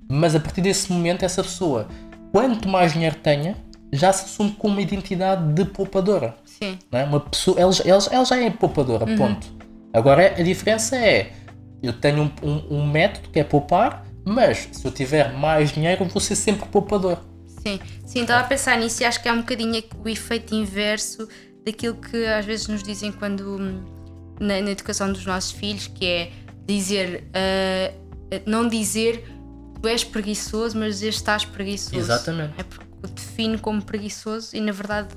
Mas 0.09 0.35
a 0.37 0.41
partir 0.41 0.61
desse 0.61 0.93
momento, 0.93 1.25
essa 1.25 1.43
pessoa, 1.43 1.89
quanto 2.33 2.69
mais 2.69 2.93
dinheiro 2.93 3.17
tenha, 3.17 3.57
já 3.93 4.13
se 4.13 4.25
assume 4.27 4.53
como 4.53 4.75
uma 4.75 4.83
identidade 4.83 5.53
de 5.53 5.65
poupadora. 5.65 6.35
Sim, 6.45 6.79
Não 6.91 6.99
é? 7.01 7.05
Uma 7.05 7.21
pessoa, 7.21 7.59
ela, 7.61 7.73
já- 7.73 7.85
ela, 7.85 8.03
ela 8.11 8.25
já 8.25 8.41
é 8.41 8.51
poupadora, 8.51 9.05
ponto. 9.17 9.47
Agora 9.93 10.27
a 10.39 10.43
diferença 10.43 10.97
é, 10.97 11.33
eu 11.83 11.93
tenho 11.93 12.23
um, 12.43 12.49
um- 12.49 12.79
um 12.79 12.87
método 12.87 13.29
que 13.31 13.41
é 13.41 13.45
poupar, 13.45 14.05
mas 14.25 14.69
se 14.73 14.85
eu 14.85 14.91
tiver 14.91 15.33
mais 15.33 15.73
dinheiro, 15.73 16.05
eu 16.05 16.09
vou 16.09 16.21
ser 16.21 16.37
sempre 16.37 16.69
poupador. 16.69 17.19
sim. 17.47 17.81
Sim, 18.07 18.23
estava 18.23 18.41
a 18.41 18.47
pensar 18.47 18.77
nisso 18.79 19.03
e 19.03 19.07
acho 19.07 19.23
que 19.23 19.29
é 19.29 19.33
um 19.33 19.39
bocadinho 19.39 19.83
o 20.05 20.09
efeito 20.09 20.55
inverso 20.55 21.27
daquilo 21.65 21.95
que 21.95 22.27
às 22.27 22.45
vezes 22.45 22.69
nos 22.69 22.83
dizem 22.83 23.11
quando 23.11 23.57
hum, 23.59 23.83
na, 24.39 24.61
na 24.61 24.71
educação 24.71 25.11
dos 25.11 25.25
nossos 25.25 25.53
filhos, 25.53 25.87
que 25.87 26.05
é 26.05 26.33
dizer, 26.67 27.25
ah, 27.33 27.93
não 28.47 28.69
dizer 28.69 29.25
tu 29.81 29.89
és 29.89 30.05
preguiçoso, 30.05 30.79
mas 30.79 30.95
dizer 30.97 31.09
estás 31.09 31.45
preguiçoso. 31.45 31.97
Exatamente. 31.97 32.55
É 32.59 32.63
porque 32.63 32.87
o 33.03 33.09
define 33.09 33.59
como 33.59 33.83
preguiçoso 33.83 34.55
e 34.57 34.61
na 34.61 34.73
verdade 34.73 35.09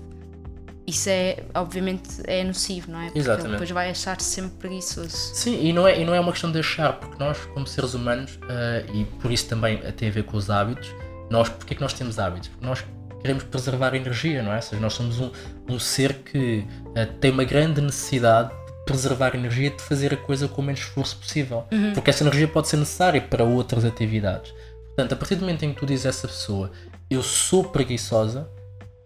isso 0.88 1.10
é, 1.10 1.44
obviamente, 1.54 2.22
é 2.26 2.44
nocivo, 2.44 2.92
não 2.92 3.00
é? 3.00 3.06
Porque 3.06 3.20
Exatamente. 3.20 3.52
depois 3.52 3.72
vai 3.72 3.90
achar-se 3.90 4.28
sempre 4.28 4.52
preguiçoso. 4.52 5.10
Sim, 5.10 5.60
e 5.66 5.74
não 5.74 5.88
é, 5.88 6.00
e 6.00 6.06
não 6.06 6.14
é 6.14 6.20
uma 6.20 6.32
questão 6.32 6.52
de 6.52 6.60
achar, 6.60 6.94
porque 6.94 7.16
nós, 7.18 7.40
como 7.54 7.66
seres 7.66 7.96
humanos, 7.96 8.38
eh, 8.48 8.86
e 8.94 9.06
por 9.06 9.32
isso 9.32 9.48
também 9.48 9.78
tem 9.94 10.10
a 10.10 10.12
ver 10.12 10.24
com 10.24 10.38
os 10.38 10.50
hábitos, 10.50 10.94
nós, 11.30 11.50
porque 11.50 11.74
é 11.74 11.76
que 11.76 11.82
nós 11.82 11.94
temos 11.94 12.20
hábitos? 12.20 12.50
Porque 12.50 12.66
nós 12.66 12.86
queremos 13.20 13.44
preservar 13.44 13.94
a 13.94 13.98
energia, 13.98 14.44
não 14.44 14.52
é? 14.52 14.58
Ou 14.58 14.62
seja, 14.62 14.82
nós 14.82 14.94
somos 14.94 15.20
um, 15.20 15.32
um 15.68 15.80
ser 15.80 16.14
que 16.20 16.64
eh, 16.94 17.06
tem 17.20 17.32
uma 17.32 17.44
grande 17.44 17.82
necessidade 17.82 18.50
de 18.50 18.86
preservar 18.86 19.34
a 19.34 19.38
energia, 19.38 19.72
de 19.72 19.82
fazer 19.82 20.14
a 20.14 20.18
coisa 20.18 20.48
com 20.48 20.62
o 20.62 20.66
menos 20.66 20.82
esforço 20.82 21.18
possível, 21.18 21.64
porque 21.96 22.12
essa 22.12 22.24
energia 22.24 22.48
pode 22.48 22.68
ser 22.68 22.78
necessária 22.78 23.20
para 23.20 23.44
outras 23.44 23.84
atividades. 23.84 24.54
Portanto, 24.96 25.14
a 25.14 25.16
partir 25.16 25.36
do 25.36 25.42
momento 25.42 25.66
em 25.66 25.74
que 25.74 25.80
tu 25.80 25.86
dizes 25.88 26.06
a 26.06 26.10
essa 26.10 26.28
pessoa, 26.28 26.72
eu 27.10 27.24
sou 27.24 27.64
preguiçosa, 27.64 28.48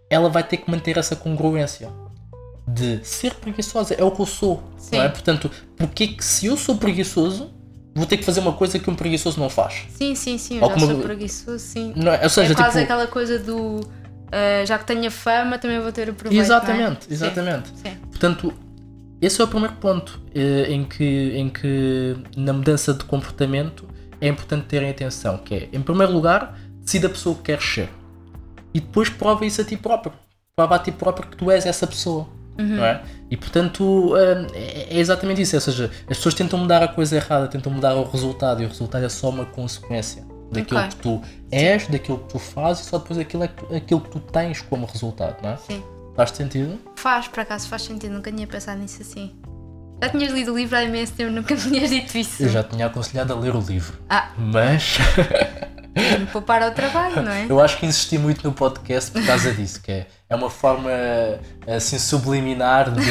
ela 0.10 0.30
vai 0.30 0.44
ter 0.44 0.58
que 0.58 0.70
manter 0.70 0.98
essa 0.98 1.16
congruência 1.16 1.90
de 2.68 3.00
ser 3.04 3.34
preguiçosa 3.36 3.96
é 3.96 4.04
o 4.04 4.12
que 4.12 4.22
eu 4.22 4.26
sou, 4.26 4.64
Sim. 4.78 4.98
não 4.98 5.04
é? 5.04 5.10
Portanto, 5.10 5.50
porque 5.76 6.08
que 6.08 6.24
se 6.24 6.46
eu 6.46 6.56
sou 6.58 6.78
preguiçoso, 6.78 7.52
vou 7.96 8.06
ter 8.06 8.18
que 8.18 8.24
fazer 8.24 8.40
uma 8.40 8.54
coisa 8.54 8.78
que 8.78 8.90
um 8.90 8.96
preguiçoso 8.96 9.40
não 9.40 9.50
faz? 9.50 9.86
Sim, 9.90 10.14
sim, 10.16 10.38
sim, 10.38 10.58
eu 10.58 10.64
Ou 10.64 10.70
já 10.70 10.74
como- 10.76 10.88
sou 10.88 11.02
preguiçoso, 11.02 11.60
sim. 11.60 11.94
Não 11.96 12.12
é? 12.14 12.24
Ou 12.24 12.30
seja, 12.30 12.54
é 12.54 12.56
quase 12.56 12.80
tipo, 12.80 12.84
aquela 12.84 13.08
coisa 13.08 13.40
do 13.40 13.82
ah, 14.32 14.64
já 14.66 14.78
que 14.78 14.86
tenho 14.86 15.08
a 15.08 15.12
fama, 15.12 15.58
também 15.58 15.80
vou 15.80 15.92
ter 15.92 16.10
o 16.10 16.14
proveito. 16.14 16.40
exatamente, 16.42 17.08
é? 17.10 17.14
exatamente. 17.14 17.70
Sim, 17.70 17.76
sim. 17.84 17.98
Portanto, 18.10 18.54
esse 19.22 19.42
é 19.42 19.44
o 19.44 19.48
primeiro 19.48 19.76
ponto 19.76 20.22
eh, 20.36 20.68
em 20.70 20.84
que, 20.84 21.04
em 21.36 21.50
que 21.50 22.16
na 22.38 22.54
mudança 22.54 22.94
de 22.94 23.04
comportamento 23.04 23.88
é 24.22 24.28
importante 24.28 24.66
terem 24.66 24.90
atenção, 24.90 25.38
que 25.40 25.56
é, 25.56 25.70
em 25.74 25.82
primeiro 25.82 26.14
lugar, 26.14 26.58
decida 26.82 27.08
a 27.08 27.10
pessoa 27.10 27.36
que 27.36 27.42
queres 27.44 27.64
ser. 27.66 27.90
E 28.74 28.80
depois 28.80 29.10
prova 29.10 29.46
isso 29.46 29.62
a 29.62 29.64
ti 29.64 29.76
próprio. 29.78 30.14
Prova 30.56 30.76
a 30.76 30.80
ti 30.80 30.92
próprio 30.92 31.28
que 31.30 31.38
tu 31.38 31.50
és 31.52 31.66
essa 31.66 31.88
pessoa. 31.88 32.28
Não 32.58 32.84
é? 32.84 33.02
E 33.32 33.38
portanto 33.38 34.14
hum, 34.14 34.48
é 34.54 34.88
é 34.94 35.00
exatamente 35.00 35.42
isso. 35.42 35.56
Ou 35.56 35.62
seja, 35.62 35.90
as 36.10 36.18
pessoas 36.18 36.34
tentam 36.36 36.60
mudar 36.60 36.84
a 36.84 36.90
coisa 36.90 37.16
errada, 37.16 37.48
tentam 37.48 37.72
mudar 37.72 37.96
o 37.96 38.04
resultado, 38.04 38.62
e 38.62 38.66
o 38.66 38.68
resultado 38.68 39.06
é 39.06 39.10
só 39.10 39.30
uma 39.30 39.46
consequência 39.46 40.26
daquilo 40.52 40.80
Ok. 40.82 40.90
que 40.90 40.96
tu 40.98 41.22
és, 41.52 41.88
daquilo 41.88 42.18
que 42.20 42.30
tu 42.34 42.38
fazes, 42.40 42.86
e 42.86 42.90
só 42.90 42.98
depois 42.98 43.18
aquilo, 43.18 43.44
é 43.44 43.48
que 43.48 43.54
tu- 43.64 43.74
aquilo 43.74 44.02
que 44.02 44.10
tu 44.10 44.20
tens 44.20 44.62
como 44.62 44.86
resultado. 44.86 45.42
Não 45.42 45.52
é? 45.52 45.58
sim. 45.58 45.82
Faz 46.18 46.32
sentido? 46.32 46.78
Faz, 46.98 47.30
por 47.30 47.40
acaso 47.40 47.66
faz 47.70 47.84
sentido, 47.84 48.12
nunca 48.16 48.30
tinha 48.30 48.46
pensado 48.46 48.78
nisso 48.82 49.02
assim. 49.04 49.32
Já 50.04 50.10
tinhas 50.10 50.34
lido 50.34 50.52
o 50.52 50.58
livro 50.58 50.76
há 50.76 50.84
imenso 50.84 51.14
tempo, 51.14 51.32
nunca 51.32 51.56
me 51.56 51.62
tinhas 51.62 51.90
dito 51.90 52.18
isso. 52.18 52.44
Eu 52.44 52.50
já 52.50 52.62
tinha 52.64 52.88
aconselhado 52.88 53.32
a 53.32 53.38
ler 53.38 53.56
o 53.56 53.62
livro. 53.62 53.98
Ah, 54.10 54.32
Mas 54.38 54.98
poupar 56.32 56.62
ao 56.62 56.72
trabalho, 56.72 57.22
não 57.22 57.32
é? 57.32 57.46
eu 57.50 57.60
acho 57.60 57.78
que 57.78 57.86
insisti 57.86 58.18
muito 58.18 58.44
no 58.44 58.54
podcast 58.54 59.12
por 59.12 59.26
causa 59.26 59.52
disso, 59.54 59.82
que 59.82 59.92
é, 59.92 60.08
é 60.30 60.36
uma 60.36 60.50
forma 60.50 60.90
assim 61.68 61.98
subliminar 61.98 62.92
de, 62.92 63.02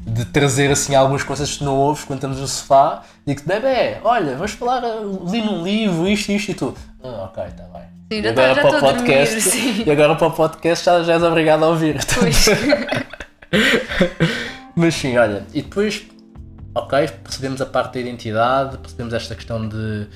de 0.00 0.24
trazer 0.26 0.70
assim 0.70 0.94
algumas 0.94 1.22
coisas 1.22 1.56
que 1.56 1.64
não 1.64 1.76
ouves 1.76 2.04
quando 2.04 2.18
estamos 2.18 2.38
no 2.38 2.46
sofá 2.46 3.02
e 3.26 3.34
que 3.34 3.42
bebê, 3.42 3.98
olha, 4.04 4.34
vamos 4.34 4.52
falar, 4.52 4.82
li 5.30 5.42
num 5.42 5.62
livro, 5.62 6.08
isto, 6.08 6.30
isto 6.32 6.50
e 6.50 6.54
tu. 6.54 6.74
Ah, 7.02 7.30
ok, 7.30 7.44
está 7.44 7.64
bem. 7.64 7.82
Sim, 8.10 8.22
e 8.22 8.28
agora 8.28 8.54
tá- 8.54 8.60
para 8.62 8.68
o 8.68 8.80
dormir, 8.80 8.96
podcast, 8.96 9.40
sim. 9.42 9.84
e 9.86 9.90
agora 9.90 10.14
para 10.16 10.26
o 10.26 10.30
podcast 10.30 10.84
já, 10.84 11.02
já 11.02 11.12
és 11.14 11.22
obrigado 11.22 11.62
a 11.64 11.68
ouvir. 11.68 11.98
Pois. 12.18 12.46
Mas 14.74 14.94
sim, 14.94 15.16
olha, 15.18 15.44
e 15.52 15.60
depois, 15.60 16.06
ok, 16.74 17.08
percebemos 17.22 17.60
a 17.60 17.66
parte 17.66 17.94
da 17.94 18.00
identidade, 18.00 18.78
percebemos 18.78 19.12
esta 19.12 19.34
questão 19.34 19.68
de 19.68 20.06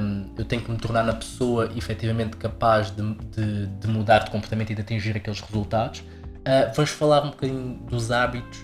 hum, 0.00 0.30
eu 0.36 0.44
tenho 0.44 0.62
que 0.62 0.70
me 0.70 0.78
tornar 0.78 1.02
na 1.04 1.14
pessoa 1.14 1.70
efetivamente 1.76 2.36
capaz 2.36 2.90
de, 2.90 3.02
de- 3.14 3.66
de 3.66 3.88
mudar 3.88 4.20
de 4.20 4.30
comportamento 4.30 4.70
e 4.70 4.74
de 4.74 4.80
atingir 4.82 5.16
aqueles 5.16 5.40
resultados. 5.40 6.02
Ah, 6.44 6.72
vamos 6.74 6.90
falar 6.90 7.22
um 7.24 7.30
bocadinho 7.30 7.78
dos 7.88 8.10
hábitos 8.10 8.58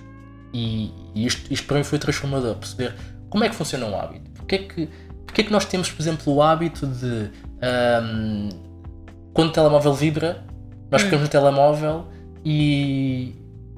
e, 0.52 0.92
e 1.14 1.26
isto, 1.26 1.52
isto 1.52 1.66
para 1.66 1.78
mim 1.78 1.84
foi 1.84 1.98
transformador, 1.98 2.56
perceber 2.56 2.94
como 3.30 3.44
é 3.44 3.48
que 3.48 3.54
funciona 3.54 3.86
um 3.86 3.98
hábito. 3.98 4.30
Porque 4.32 4.54
é 4.54 4.58
que, 4.58 4.88
porque 5.26 5.40
é 5.42 5.44
que 5.44 5.52
nós 5.52 5.64
temos, 5.64 5.90
por 5.90 6.00
exemplo, 6.02 6.32
o 6.34 6.42
hábito 6.42 6.86
de 6.86 7.30
hum, 8.02 8.48
quando 9.32 9.50
o 9.50 9.52
telemóvel 9.52 9.94
vibra, 9.94 10.44
nós 10.90 11.02
ficamos 11.02 11.24
no 11.24 11.28
telemóvel 11.30 12.06
e, 12.44 13.34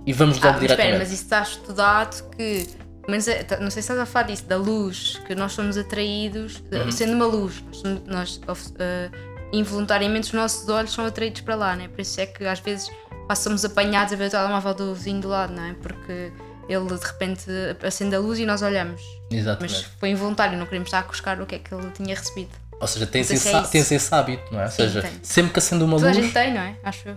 e 0.07 0.13
vamos 0.13 0.37
logo 0.37 0.49
Ah, 0.49 0.53
mas 0.53 0.61
diretamente. 0.61 0.87
espera, 0.95 0.99
mas 0.99 1.13
isso 1.13 1.23
está 1.25 1.43
estudado 1.43 2.31
que. 2.31 2.67
Menos 3.11 3.29
é- 3.29 3.43
tá- 3.45 3.57
não 3.59 3.71
sei 3.71 3.83
se 3.83 3.93
estás 3.93 3.99
a 4.01 4.07
falar 4.07 4.27
disso, 4.29 4.45
da 4.47 4.57
luz, 4.57 5.21
que 5.27 5.35
nós 5.35 5.53
somos 5.53 5.77
atraídos, 5.77 6.63
Uhum. 6.73 6.91
sendo 6.93 7.13
uma 7.15 7.27
luz, 7.27 7.63
nós, 8.07 8.41
nós, 8.47 8.73
eh, 8.79 9.11
involuntariamente 9.53 10.29
os 10.29 10.33
nossos 10.33 10.69
olhos 10.69 10.93
são 10.93 11.05
atraídos 11.05 11.41
para 11.43 11.55
lá, 11.55 11.77
né? 11.77 11.89
por 11.89 12.01
isso 12.01 12.21
é 12.21 12.27
que 12.27 12.45
às 12.45 12.61
vezes 12.61 12.89
passamos 13.29 13.65
apanhados 13.65 14.13
a 14.13 14.17
ver 14.17 14.29
o 14.29 14.31
telemóvel 14.31 14.75
do 14.75 14.95
vizinho 14.95 15.21
do 15.21 15.29
lado, 15.29 15.53
não 15.53 15.65
é? 15.65 15.75
Porque 15.75 16.33
ele 16.69 16.87
de 16.87 17.05
repente 17.07 17.45
acende 17.85 18.15
a 18.15 18.19
luz 18.19 18.39
e 18.39 18.47
nós 18.47 18.63
olhamos. 18.63 19.01
Exatamente. 19.31 19.73
Mas 19.75 19.83
foi 19.99 20.11
involuntário, 20.11 20.57
não 20.59 20.65
queríamos 20.67 20.87
estar 20.89 21.01
a 21.01 21.03
buscar 21.03 21.41
o 21.41 21.47
que 21.47 21.57
é 21.57 21.59
que 21.59 21.75
ele 21.75 21.91
tinha 21.91 22.15
recebido. 22.15 22.51
Ou 22.81 22.87
seja, 22.87 23.07
tens, 23.07 23.27
se 23.27 23.35
esse, 23.35 23.49
é 23.55 23.63
tens 23.63 23.91
esse 23.93 24.15
hábito, 24.15 24.53
não 24.53 24.61
é? 24.61 24.65
Ou 24.65 24.71
seja, 24.71 25.05
sempre 25.23 25.53
que 25.53 25.59
acende 25.59 25.85
uma 25.85 25.97
Toda 25.97 26.09
a 26.11 26.13
luz. 26.13 26.23
gente 26.25 26.33
tem, 26.33 26.55
não 26.55 26.61
é? 26.61 26.77
Acho 26.83 27.09
eu. 27.11 27.17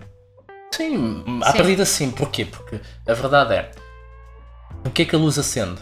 Sim, 0.72 1.24
à 1.42 1.52
Sim. 1.52 1.56
partida 1.58 1.84
sim. 1.84 2.10
Porquê? 2.10 2.44
Porque 2.44 2.80
a 3.06 3.14
verdade 3.14 3.54
é. 3.54 3.70
O 4.84 4.90
que 4.90 5.02
é 5.02 5.04
que 5.04 5.14
a 5.14 5.18
luz 5.18 5.38
acende? 5.38 5.80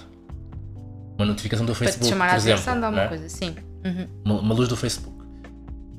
Uma 1.16 1.26
notificação 1.26 1.66
do 1.66 1.72
Para 1.72 1.80
te 1.80 1.84
Facebook, 1.86 2.08
chamar 2.10 2.26
por 2.28 2.34
a 2.34 2.36
exemplo. 2.36 2.60
atenção 2.62 2.84
alguma 2.84 3.02
é? 3.02 3.08
coisa, 3.08 3.28
sim. 3.28 3.54
Uhum. 3.84 4.08
Uma, 4.24 4.40
uma 4.40 4.54
luz 4.54 4.68
do 4.68 4.76
Facebook. 4.76 5.16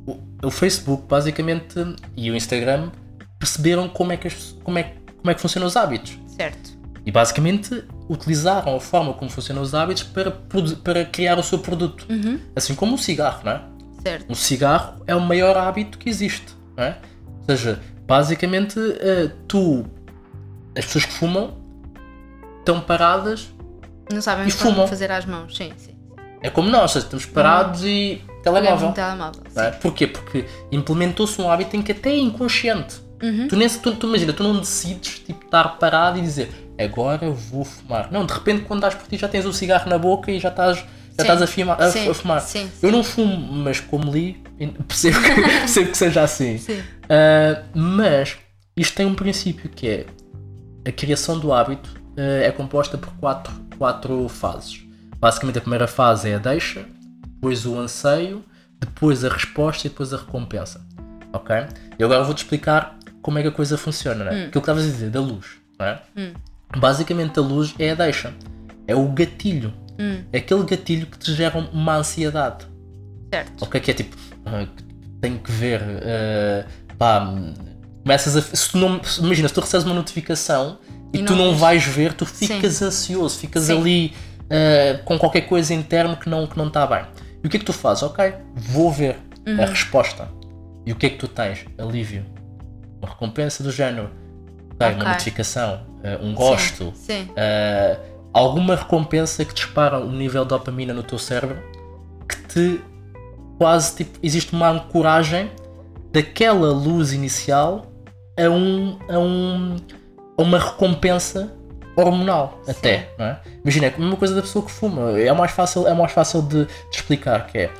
O, 0.06 0.18
o 0.48 0.52
Facebook, 0.52 1.06
basicamente, 1.08 1.76
e 2.16 2.32
o 2.32 2.36
Instagram 2.36 2.92
perceberam 3.40 3.88
como 3.90 4.12
é 4.12 4.18
que, 4.18 4.28
as- 4.28 4.56
como 4.64 4.78
é, 4.80 4.94
como 5.18 5.30
é 5.32 5.34
que 5.34 5.42
funcionam 5.42 5.68
os 5.68 5.76
hábitos. 5.78 6.18
Certo. 6.28 6.78
E 7.06 7.12
basicamente 7.12 7.84
utilizaram 8.10 8.76
a 8.76 8.80
forma 8.80 9.14
como 9.14 9.30
funcionam 9.30 9.62
os 9.62 9.74
hábitos 9.76 10.04
para, 10.04 10.32
para 10.32 11.06
criar 11.06 11.38
o 11.38 11.44
seu 11.44 11.60
produto. 11.60 12.06
Uhum. 12.10 12.40
Assim 12.56 12.74
como 12.76 12.96
o 12.96 12.98
cigarro, 12.98 13.42
não 13.44 13.52
é? 13.52 13.62
Certo. 14.02 14.26
Um 14.32 14.36
cigarro 14.36 15.02
é 15.06 15.16
o 15.16 15.20
maior 15.22 15.56
hábito 15.58 15.98
que 15.98 16.10
existe, 16.10 16.56
não 16.76 16.84
é? 16.86 16.98
Ou 17.40 17.44
seja, 17.46 17.82
basicamente, 18.08 18.80
eh, 18.80 19.30
tu, 19.48 19.86
as 20.78 20.86
pessoas 20.86 21.06
que 21.06 21.14
fumam, 21.14 21.58
estão 22.64 22.80
paradas, 22.82 23.50
Não 24.12 24.22
sabem 24.22 24.48
E 24.48 24.52
fumam. 24.52 24.88
fazer 24.88 25.12
às 25.12 25.26
mãos, 25.26 25.56
sim, 25.56 25.72
sim. 25.78 25.96
é 26.42 26.50
como 26.50 26.70
nós, 26.70 26.92
seja, 26.92 27.06
estamos 27.06 27.26
parados 27.26 27.84
e 27.84 28.22
Pegamos 28.44 28.62
telemóvel. 28.62 28.88
um 28.90 28.92
telemóvel. 28.94 29.42
é? 29.56 29.72
Porquê? 29.72 30.08
Porque 30.08 30.46
implementou-se 30.72 31.42
um 31.42 31.50
hábito 31.50 31.76
em 31.78 31.82
que 31.82 31.92
até 31.94 32.10
é 32.12 32.18
inconsciente. 32.20 33.02
Tu, 33.48 33.56
nem, 33.56 33.70
tu, 33.70 33.96
tu 33.96 34.08
imagina, 34.08 34.34
tu 34.34 34.44
não 34.44 34.60
decides 34.60 35.20
tipo, 35.20 35.46
estar 35.46 35.64
parado 35.80 36.20
e 36.20 36.22
dizer 36.22 36.50
agora 36.78 37.32
vou 37.32 37.64
fumar. 37.64 38.12
Não, 38.12 38.26
de 38.26 38.34
repente 38.34 38.64
quando 38.66 38.80
estás 38.84 38.96
por 39.02 39.08
ti 39.08 39.16
já 39.18 39.30
tens 39.30 39.46
o 39.46 39.54
cigarro 39.54 39.90
na 39.90 39.98
boca 39.98 40.30
e 40.30 40.40
já 40.42 40.50
estás, 40.50 40.78
já 40.80 40.84
estás 41.20 41.42
a, 41.42 41.48
fima, 41.48 41.74
a, 41.76 41.90
Sim, 41.90 42.10
a 42.10 42.14
fumar. 42.14 42.42
sim, 42.42 42.70
Eu 42.82 42.92
não 42.92 43.02
fumo, 43.02 43.38
mas 43.64 43.80
como 43.80 44.12
li, 44.12 44.44
percebo 44.90 45.22
que, 45.22 45.36
percebo 45.42 45.92
que 45.92 45.98
seja 45.98 46.22
assim. 46.24 46.58
Sim. 46.58 46.84
Ah, 47.10 47.64
mas 47.74 48.36
isto 48.76 48.94
tem 48.94 49.06
um 49.06 49.16
princípio 49.16 49.70
que 49.70 49.88
é 49.88 50.06
a 50.86 50.92
criação 50.92 51.40
do 51.40 51.54
hábito 51.54 51.90
é 52.16 52.52
composta 52.52 52.98
por 52.98 53.12
quatro, 53.14 53.54
quatro 53.78 54.28
fases. 54.30 54.84
Basicamente 55.20 55.58
a 55.58 55.62
primeira 55.62 55.88
fase 55.88 56.30
é 56.30 56.36
a 56.36 56.38
deixa, 56.38 56.86
depois 57.26 57.66
o 57.66 57.78
anseio, 57.78 58.44
depois 58.80 59.24
a 59.24 59.30
resposta 59.30 59.88
e 59.88 59.90
depois 59.90 60.14
a 60.14 60.18
recompensa. 60.18 60.86
Ok? 61.32 61.56
E 61.98 62.04
agora 62.04 62.24
vou-te 62.24 62.44
explicar 62.44 62.98
como 63.22 63.40
é 63.40 63.42
que 63.42 63.48
a 63.48 63.52
coisa 63.52 63.78
funciona, 63.78 64.26
né? 64.26 64.32
Aquilo 64.32 64.52
que 64.52 64.60
estavas 64.60 64.84
a 64.84 64.88
dizer, 64.88 65.10
da 65.10 65.22
luz. 65.22 65.46
Não 65.80 65.86
é? 65.86 66.02
Basicamente 66.78 67.40
a 67.40 67.42
luz 67.42 67.74
é 67.80 67.92
a 67.92 67.96
deixa. 67.96 68.34
É 68.88 68.96
o 68.96 69.08
gatilho. 69.10 69.74
É 70.32 70.40
aquele 70.40 70.64
gatilho 70.64 71.08
que 71.08 71.18
te 71.18 71.34
gera 71.34 71.58
uma 71.58 71.96
ansiedade. 71.98 72.66
Certo. 73.34 73.64
Ok, 73.64 73.80
que 73.80 73.92
é 73.92 73.94
tipo, 73.94 74.16
ah, 74.46 74.68
tenho 75.22 75.40
que 75.40 75.52
ver, 75.52 75.82
ah, 75.82 76.66
pá, 76.98 77.34
começas 78.02 78.36
a. 78.36 78.42
Se 78.42 78.72
tu 78.72 78.78
não, 78.78 79.00
imagina, 79.20 79.48
se 79.48 79.54
tu 79.54 79.62
recebes 79.62 79.86
uma 79.86 79.96
notificação 79.96 80.78
e, 81.14 81.20
E 81.20 81.24
tu 81.24 81.36
não 81.36 81.56
vais 81.56 81.86
ver, 81.86 82.14
tu 82.14 82.26
ficas 82.26 82.82
ansioso, 82.82 83.38
ficas 83.40 83.64
Sim. 83.66 83.78
ali 83.80 84.14
ah, 84.50 85.00
com 85.06 85.18
qualquer 85.18 85.42
coisa 85.42 85.74
interno 85.74 86.18
que 86.18 86.28
não 86.30 86.48
que 86.48 86.58
não 86.58 86.68
está 86.68 86.86
bem. 86.88 87.06
E 87.44 87.48
o 87.48 87.50
que 87.50 87.58
é 87.58 87.60
que 87.60 87.66
tu 87.66 87.74
fazes? 87.74 88.04
Ok, 88.04 88.34
vou 88.56 88.92
ver 88.92 89.18
Uhum. 89.46 89.62
a 89.62 89.66
resposta. 89.66 90.30
E 90.86 90.92
o 90.92 90.96
que 90.96 91.06
é 91.06 91.10
que 91.10 91.18
tu 91.18 91.28
tens? 91.28 91.66
Alívio. 91.78 92.26
Uma 93.02 93.10
recompensa 93.10 93.62
do 93.62 93.72
género. 93.72 94.10
Ok, 94.76 94.88
Ok. 94.88 94.96
uma 94.96 95.10
notificação, 95.12 95.82
ah, 96.04 96.20
um 96.22 96.34
gosto, 96.34 96.92
Sim. 96.96 97.24
Uh, 97.32 98.00
alguma 98.34 98.76
recompensa 98.76 99.44
que 99.46 99.54
dispara 99.54 100.00
um 100.00 100.12
nível 100.12 100.44
de 100.44 100.50
dopamina 100.50 100.94
no 100.94 101.04
teu 101.04 101.20
cérebro 101.20 101.58
que 102.28 102.36
te 102.48 102.82
quase 103.58 103.96
tipo 103.98 104.18
existe 104.24 104.54
uma 104.54 104.70
ancoragem 104.72 105.52
daquela 106.12 106.72
luz 106.72 107.14
inicial 107.14 107.86
a 108.40 108.50
um 108.50 108.98
a 109.10 109.20
um 109.20 109.76
uma 110.38 110.60
recompensa 110.60 111.52
hormonal 111.96 112.60
até 112.68 113.10
não 113.20 113.26
é? 113.26 113.42
imagina 113.62 113.86
é 113.88 113.94
a 113.96 114.00
mesma 114.00 114.16
coisa 114.16 114.34
da 114.34 114.42
pessoa 114.42 114.66
que 114.66 114.72
fuma 114.72 115.20
é 115.20 115.32
mais 115.32 115.52
fácil 115.52 115.88
é 115.88 115.94
mais 115.94 116.12
fácil 116.12 116.42
de, 116.42 116.66
de 116.66 116.72
explicar 116.92 117.46
que 117.48 117.58
é 117.60 117.72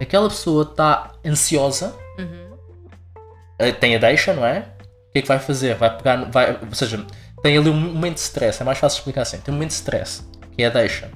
aquela 0.00 0.28
pessoa 0.28 0.62
está 0.62 1.12
ansiosa 1.24 1.92
eh, 3.58 3.72
tem 3.72 3.96
a 3.96 3.98
deixa, 3.98 4.32
não 4.32 4.44
é? 4.44 4.60
O 5.08 5.12
que 5.12 5.18
é 5.18 5.22
que 5.22 5.28
vai 5.28 5.38
fazer? 5.38 5.74
Vai 5.76 5.96
pegar, 5.96 6.16
vai, 6.30 6.58
ou 6.60 6.74
seja, 6.74 7.04
tem 7.42 7.56
ali 7.56 7.70
um 7.70 7.74
momento 7.74 8.14
de 8.14 8.20
stress, 8.20 8.60
é 8.60 8.64
mais 8.64 8.78
fácil 8.78 8.98
explicar 8.98 9.22
assim. 9.22 9.38
Tem 9.38 9.52
um 9.52 9.56
momento 9.56 9.70
de 9.70 9.76
stress, 9.76 10.22
que 10.52 10.62
é 10.62 10.66
a 10.66 10.70
deixa. 10.70 11.10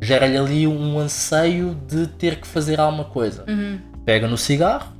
Gera-lhe 0.00 0.36
ali 0.36 0.66
um 0.66 0.98
anseio 0.98 1.74
de 1.74 2.06
ter 2.06 2.40
que 2.40 2.46
fazer 2.46 2.80
alguma 2.80 3.04
coisa. 3.04 3.44
Pega 4.04 4.26
no 4.26 4.36
cigarro, 4.36 4.92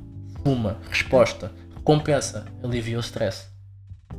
fuma, 0.43 0.77
resposta, 0.89 1.51
recompensa, 1.75 2.45
alivia 2.63 2.97
o 2.97 3.01
stress. 3.01 3.47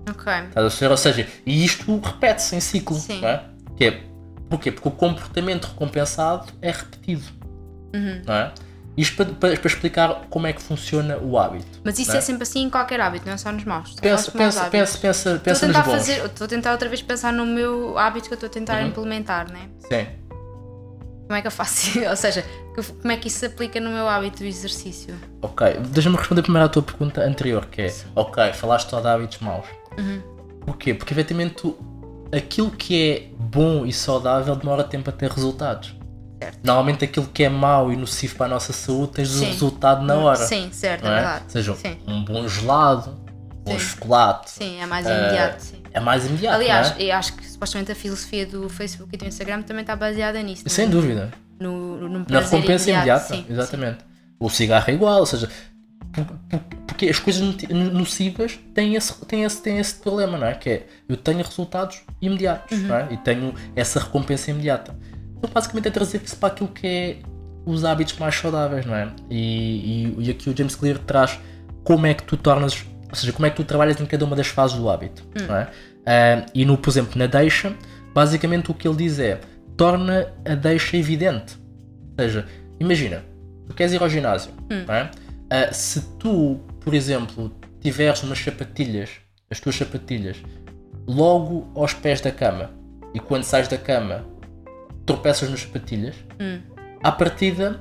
Ok. 0.08 0.32
Estás 0.32 0.48
a 0.56 0.60
perceber? 0.60 0.90
Ou 0.90 0.96
seja, 0.96 1.28
e 1.46 1.64
isto 1.64 2.00
repete-se 2.00 2.56
em 2.56 2.60
ciclo, 2.60 2.96
Sim. 2.96 3.20
não 3.20 3.28
é? 3.28 3.44
Que 3.76 3.84
é? 3.86 4.02
Porquê? 4.50 4.70
Porque 4.70 4.88
o 4.88 4.92
comportamento 4.92 5.64
recompensado 5.66 6.46
é 6.60 6.70
repetido, 6.70 7.24
Uhum. 7.94 8.22
não 8.26 8.34
é? 8.34 8.52
Isto 8.96 9.16
para, 9.16 9.26
para, 9.34 9.56
para 9.58 9.66
explicar 9.68 10.26
como 10.30 10.46
é 10.46 10.52
que 10.52 10.62
funciona 10.62 11.18
o 11.18 11.36
hábito. 11.36 11.80
Mas 11.82 11.98
isso 11.98 12.10
não 12.12 12.18
é 12.18 12.20
sempre 12.20 12.44
assim 12.44 12.62
em 12.62 12.70
qualquer 12.70 13.00
hábito, 13.00 13.26
não 13.26 13.32
é 13.34 13.36
só 13.36 13.50
nos 13.50 13.64
maus. 13.64 13.94
Pensa, 14.00 14.30
pensa, 14.30 14.64
pensa, 14.70 14.98
pensa, 14.98 15.40
pensa 15.42 15.66
nos 15.66 15.76
tentar 15.76 15.82
bons. 15.88 15.96
fazer, 15.98 16.24
estou 16.24 16.44
a 16.44 16.48
tentar 16.48 16.70
outra 16.72 16.88
vez 16.88 17.02
pensar 17.02 17.32
no 17.32 17.44
meu 17.44 17.98
hábito 17.98 18.28
que 18.28 18.34
eu 18.34 18.36
estou 18.36 18.46
a 18.48 18.50
tentar 18.52 18.80
Uhum. 18.82 18.88
implementar, 18.88 19.50
né? 19.50 19.68
Sim. 19.80 20.06
Como 21.26 21.36
é 21.36 21.40
que 21.40 21.46
eu 21.48 21.50
faço? 21.50 21.98
Ou 22.08 22.14
seja, 22.16 22.44
como 23.00 23.10
é 23.10 23.16
que 23.16 23.26
isso 23.26 23.38
se 23.40 23.46
aplica 23.46 23.80
no 23.80 23.90
meu 23.90 24.06
hábito 24.08 24.38
do 24.38 24.44
exercício? 24.44 25.16
Ok, 25.42 25.66
deixa-me 25.88 26.16
responder 26.16 26.42
primeiro 26.42 26.66
à 26.66 26.68
tua 26.68 26.82
pergunta 26.82 27.20
anterior, 27.22 27.66
que 27.66 27.82
é, 27.82 27.94
ok, 28.14 28.52
falaste 28.52 28.90
só 28.90 29.00
de 29.00 29.08
hábitos 29.08 29.38
maus. 29.40 29.66
Uhum. 29.98 30.22
Porquê? 30.66 30.94
Porque 30.94 31.12
efetivamente 31.12 31.54
tu- 31.54 31.76
aquilo 32.34 32.70
que 32.70 33.10
é 33.10 33.28
bom 33.38 33.84
e 33.86 33.92
saudável 33.92 34.54
demora 34.56 34.82
tempo 34.84 35.10
a 35.10 35.12
ter 35.12 35.30
resultados. 35.30 35.94
Certo. 36.42 36.58
Normalmente 36.64 37.04
aquilo 37.04 37.26
que 37.26 37.44
é 37.44 37.48
mau 37.48 37.92
e 37.92 37.96
nocivo 37.96 38.36
para 38.36 38.46
a 38.46 38.48
nossa 38.48 38.72
saúde 38.72 39.12
tens 39.12 39.30
o 39.34 39.38
Sim. 39.38 39.46
resultado 39.46 40.04
na 40.04 40.16
hora. 40.16 40.36
Sim, 40.36 40.68
certo, 40.72 41.04
é 41.06 41.08
é? 41.08 41.14
verdade. 41.14 41.44
Seja 41.48 41.74
Sim. 41.74 41.96
um 42.06 42.24
bom 42.24 42.46
gelado, 42.48 43.10
um 43.10 43.62
bom 43.64 43.72
Sim. 43.72 43.78
chocolate. 43.78 44.50
Sim, 44.50 44.80
é 44.80 44.86
mais 44.86 45.06
imediato. 45.06 45.62
sim. 45.62 45.76
É 45.92 46.00
mais 46.00 46.26
imediato. 46.26 46.56
Aliás, 46.56 46.94
é? 46.98 47.04
eu 47.04 47.14
acho 47.14 47.34
que 47.34 47.46
supostamente 47.48 47.92
a 47.92 47.94
filosofia 47.94 48.44
do 48.44 48.68
Facebook 48.68 49.14
e 49.14 49.16
do 49.16 49.24
Instagram 49.26 49.62
também 49.62 49.82
está 49.82 49.94
baseada 49.94 50.42
nisso. 50.42 50.64
sem 50.68 50.86
no- 50.86 50.92
dúvida. 50.92 51.30
No, 51.60 51.96
no, 51.96 52.08
no 52.08 52.26
Na 52.28 52.40
recompensa 52.40 52.90
imediata, 52.90 53.26
sim, 53.32 53.46
exatamente. 53.48 53.98
O 54.40 54.50
cigarro 54.50 54.84
é 54.88 54.92
igual, 54.92 55.20
ou 55.20 55.26
seja, 55.26 55.48
porque 57.04 57.10
as 57.10 57.18
coisas 57.18 57.56
nocivas 57.92 58.58
têm 58.72 58.94
esse, 58.94 59.14
têm, 59.26 59.44
esse, 59.44 59.62
têm 59.62 59.78
esse 59.78 59.94
problema, 59.96 60.38
não 60.38 60.46
é? 60.46 60.54
Que 60.54 60.70
é 60.70 60.86
eu 61.08 61.16
tenho 61.16 61.42
resultados 61.42 62.00
imediatos 62.20 62.78
Uhum. 62.78 62.94
é? 62.94 63.08
e 63.10 63.16
tenho 63.18 63.54
essa 63.76 64.00
recompensa 64.00 64.50
imediata. 64.50 64.96
Então, 65.36 65.50
basicamente, 65.52 65.88
é 65.88 65.90
trazer 65.90 66.22
isso 66.24 66.36
para 66.36 66.48
aquilo 66.48 66.68
que 66.70 66.86
é 66.86 67.16
os 67.66 67.84
hábitos 67.84 68.16
mais 68.18 68.34
saudáveis, 68.34 68.86
não 68.86 68.94
é? 68.94 69.08
E, 69.30 70.14
e, 70.18 70.26
e 70.26 70.30
aqui 70.30 70.48
o 70.50 70.56
James 70.56 70.74
Clear 70.76 70.98
traz 70.98 71.38
como 71.82 72.06
é 72.06 72.14
que 72.14 72.22
tu 72.22 72.36
tornas, 72.36 72.84
ou 73.08 73.14
seja, 73.14 73.32
como 73.32 73.46
é 73.46 73.50
que 73.50 73.56
tu 73.56 73.64
trabalhas 73.64 74.00
em 74.00 74.06
cada 74.06 74.24
uma 74.24 74.36
das 74.36 74.46
fases 74.48 74.76
do 74.76 74.88
hábito, 74.88 75.22
Hum. 75.40 75.46
não 75.46 75.56
é? 75.56 75.68
Ah, 76.06 76.46
e 76.54 76.64
no, 76.64 76.76
por 76.78 76.90
exemplo, 76.90 77.12
na 77.18 77.26
deixa, 77.26 77.74
basicamente 78.14 78.70
o 78.70 78.74
que 78.74 78.86
ele 78.88 78.96
diz 78.96 79.18
é 79.18 79.40
torna 79.76 80.32
a 80.44 80.54
deixa 80.54 80.96
evidente. 80.96 81.56
Ou 82.18 82.24
seja, 82.24 82.46
imagina, 82.78 83.24
tu 83.66 83.74
queres 83.74 83.92
ir 83.92 84.02
ao 84.02 84.08
ginásio, 84.08 84.52
não 84.86 84.94
é? 84.94 85.10
Ah, 85.50 85.72
se 85.72 86.00
tu, 86.18 86.60
por 86.84 86.94
exemplo, 86.94 87.50
tiveres 87.80 88.22
umas 88.22 88.38
sapatilhas, 88.38 89.10
as 89.50 89.58
tuas 89.58 89.74
sapatilhas, 89.74 90.36
logo 91.06 91.68
aos 91.74 91.94
pés 91.94 92.20
da 92.20 92.30
cama, 92.30 92.70
e 93.14 93.18
quando 93.18 93.44
sais 93.44 93.66
da 93.66 93.78
cama 93.78 94.24
tropeças 95.06 95.50
nas 95.50 95.60
sapatilhas, 95.62 96.14
à 97.02 97.10
partida, 97.10 97.80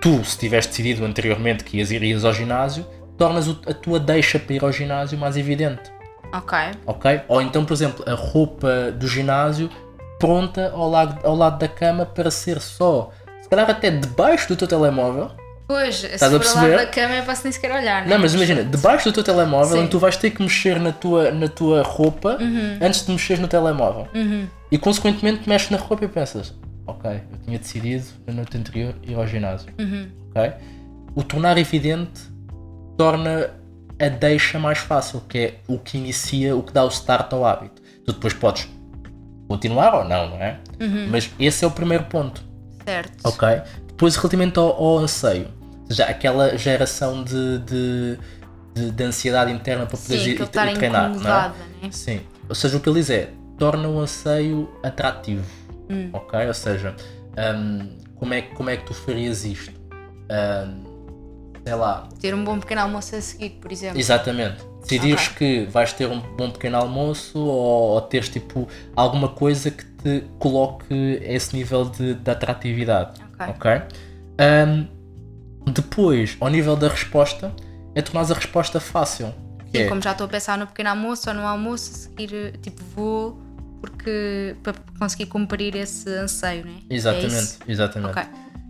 tu, 0.00 0.24
se 0.24 0.38
tivesse 0.38 0.68
decidido 0.68 1.04
anteriormente 1.04 1.64
que 1.64 1.78
ias 1.78 1.90
ir 1.90 2.02
ias 2.02 2.24
ao 2.24 2.34
ginásio, 2.34 2.84
tornas 3.16 3.48
a 3.48 3.74
tua 3.74 3.98
deixa 4.00 4.38
para 4.38 4.54
ir 4.54 4.64
ao 4.64 4.72
ginásio 4.72 5.16
mais 5.16 5.36
evidente 5.36 5.94
Ok. 6.34 6.58
ok? 6.84 7.20
Ou 7.28 7.40
então, 7.40 7.64
por 7.64 7.74
exemplo, 7.74 8.04
a 8.08 8.14
roupa 8.14 8.90
do 8.90 9.06
ginásio 9.06 9.70
pronta 10.18 10.72
ao 10.74 10.90
lado, 10.90 11.24
ao 11.24 11.34
lado 11.36 11.58
da 11.58 11.68
cama 11.68 12.04
para 12.04 12.28
ser 12.30 12.60
só, 12.60 13.12
se 13.40 13.48
calhar 13.48 13.70
até 13.70 13.90
debaixo 13.90 14.48
do 14.48 14.56
teu 14.56 14.66
telemóvel. 14.66 15.30
Pois, 15.66 15.96
se 15.96 16.06
a 16.06 16.18
for 16.30 16.38
perceber? 16.38 16.76
lado 16.76 16.94
da 16.94 17.16
eu 17.16 17.22
posso 17.24 17.42
nem 17.44 17.52
sequer 17.52 17.70
olhar, 17.72 18.02
né? 18.02 18.08
Não, 18.10 18.18
mas 18.18 18.34
imagina, 18.34 18.62
debaixo 18.62 19.08
do 19.08 19.12
teu 19.14 19.24
telemóvel, 19.24 19.80
Sim. 19.82 19.86
tu 19.88 19.98
vais 19.98 20.16
ter 20.16 20.30
que 20.30 20.42
mexer 20.42 20.78
na 20.78 20.92
tua, 20.92 21.30
na 21.30 21.48
tua 21.48 21.82
roupa 21.82 22.36
antes 22.82 23.04
de 23.06 23.12
mexer 23.12 23.38
no 23.38 23.48
telemóvel. 23.48 24.06
E 24.70 24.76
consequentemente 24.78 25.48
mexes 25.48 25.70
na 25.70 25.78
roupa 25.78 26.04
e 26.04 26.08
pensas, 26.08 26.54
ok, 26.86 27.10
eu 27.32 27.38
tinha 27.44 27.58
decidido 27.58 28.04
na 28.26 28.34
noite 28.34 28.56
anterior 28.58 28.94
ir 29.02 29.14
ao 29.14 29.26
ginásio. 29.26 29.72
ok? 30.30 30.52
O 31.14 31.22
tornar 31.22 31.56
evidente 31.56 32.20
torna 32.98 33.50
a 34.00 34.08
deixa 34.08 34.58
mais 34.58 34.78
fácil, 34.78 35.22
que 35.28 35.38
é 35.38 35.54
o 35.68 35.78
que 35.78 35.96
inicia, 35.96 36.54
o 36.56 36.62
que 36.62 36.72
dá 36.72 36.84
o 36.84 36.88
start 36.88 37.32
ao 37.32 37.44
hábito. 37.46 37.80
Tu 38.04 38.12
depois 38.12 38.34
podes 38.34 38.68
continuar 39.48 39.94
ou 39.94 40.04
não, 40.04 40.30
não 40.30 40.36
é? 40.36 40.58
Mas 41.10 41.30
esse 41.38 41.64
é 41.64 41.68
o 41.68 41.70
primeiro 41.70 42.04
ponto, 42.04 42.42
Certo. 42.84 43.12
ok? 43.24 43.62
Depois, 43.86 44.16
relativamente 44.16 44.58
ao, 44.58 44.66
ao 44.74 44.98
anseio, 44.98 45.46
ou 45.84 45.88
seja, 45.88 46.04
aquela 46.06 46.56
geração 46.56 47.22
de, 47.24 47.58
de, 47.60 48.18
de, 48.74 48.90
de 48.90 49.04
ansiedade 49.04 49.52
interna 49.52 49.86
para 49.86 49.96
poder 49.98 50.18
Sim, 50.18 50.30
ir, 50.30 50.40
ir 50.40 50.48
treinar, 50.48 51.10
não 51.10 51.30
é? 51.30 51.48
né? 51.82 51.90
Sim. 51.90 52.20
Ou 52.48 52.54
seja, 52.54 52.76
o 52.76 52.80
que 52.80 52.88
ele 52.88 53.00
diz 53.00 53.10
é 53.10 53.30
torna 53.58 53.88
o 53.88 53.98
anseio 54.00 54.68
atrativo. 54.82 55.44
Hum. 55.90 56.10
Ok? 56.12 56.46
Ou 56.46 56.54
seja, 56.54 56.94
hum, 57.56 57.96
como, 58.16 58.34
é, 58.34 58.42
que- 58.42 58.54
como 58.54 58.70
é 58.70 58.76
que 58.76 58.84
tu 58.86 58.94
farias 58.94 59.44
isto? 59.44 59.72
Hum, 60.30 60.82
sei 61.64 61.74
lá, 61.74 62.08
Ter 62.20 62.34
um 62.34 62.44
bom 62.44 62.58
pequeno 62.60 62.80
almoço 62.82 63.14
a 63.16 63.20
seguir, 63.20 63.50
por 63.60 63.70
exemplo. 63.72 63.98
exatamente. 63.98 64.64
Decidires 64.82 65.28
que 65.28 65.64
vais 65.66 65.92
ter 65.94 66.06
um 66.06 66.20
bom 66.20 66.50
pequeno 66.50 66.76
almoço 66.76 67.38
ou, 67.38 67.92
ou 67.94 68.00
teres 68.02 68.28
tipo 68.28 68.68
alguma 68.94 69.28
coisa 69.28 69.70
que 69.70 69.82
te 69.84 70.24
coloque 70.38 71.22
a 71.26 71.32
esse 71.32 71.56
nível 71.56 71.86
de, 71.86 72.12
de 72.14 72.30
atratividade. 72.30 73.18
Ok. 73.40 73.46
Ok? 73.48 73.70
Hum, 74.40 74.86
depois, 75.74 76.36
ao 76.40 76.48
nível 76.48 76.76
da 76.76 76.88
resposta, 76.88 77.52
é 77.94 78.02
tornar 78.02 78.30
a 78.30 78.34
resposta 78.34 78.80
fácil. 78.80 79.34
Sim, 79.72 79.78
é- 79.82 79.88
como 79.88 80.00
já 80.00 80.12
estou 80.12 80.26
a 80.26 80.28
pensar 80.28 80.56
no 80.58 80.66
pequeno 80.66 80.90
almoço 80.90 81.28
ou 81.28 81.34
no 81.34 81.46
almoço, 81.46 81.90
a 81.90 81.94
seguir, 81.94 82.56
tipo, 82.62 82.82
vou 82.94 83.42
porque 83.80 84.56
para 84.62 84.72
conseguir 84.98 85.26
cumprir 85.26 85.76
esse 85.76 86.08
anseio, 86.08 86.64
né? 86.64 86.76
É 86.88 86.94
Exatamente, 86.94 87.34
isso? 87.34 87.58
exatamente. 87.68 88.18
Ok. 88.18 88.22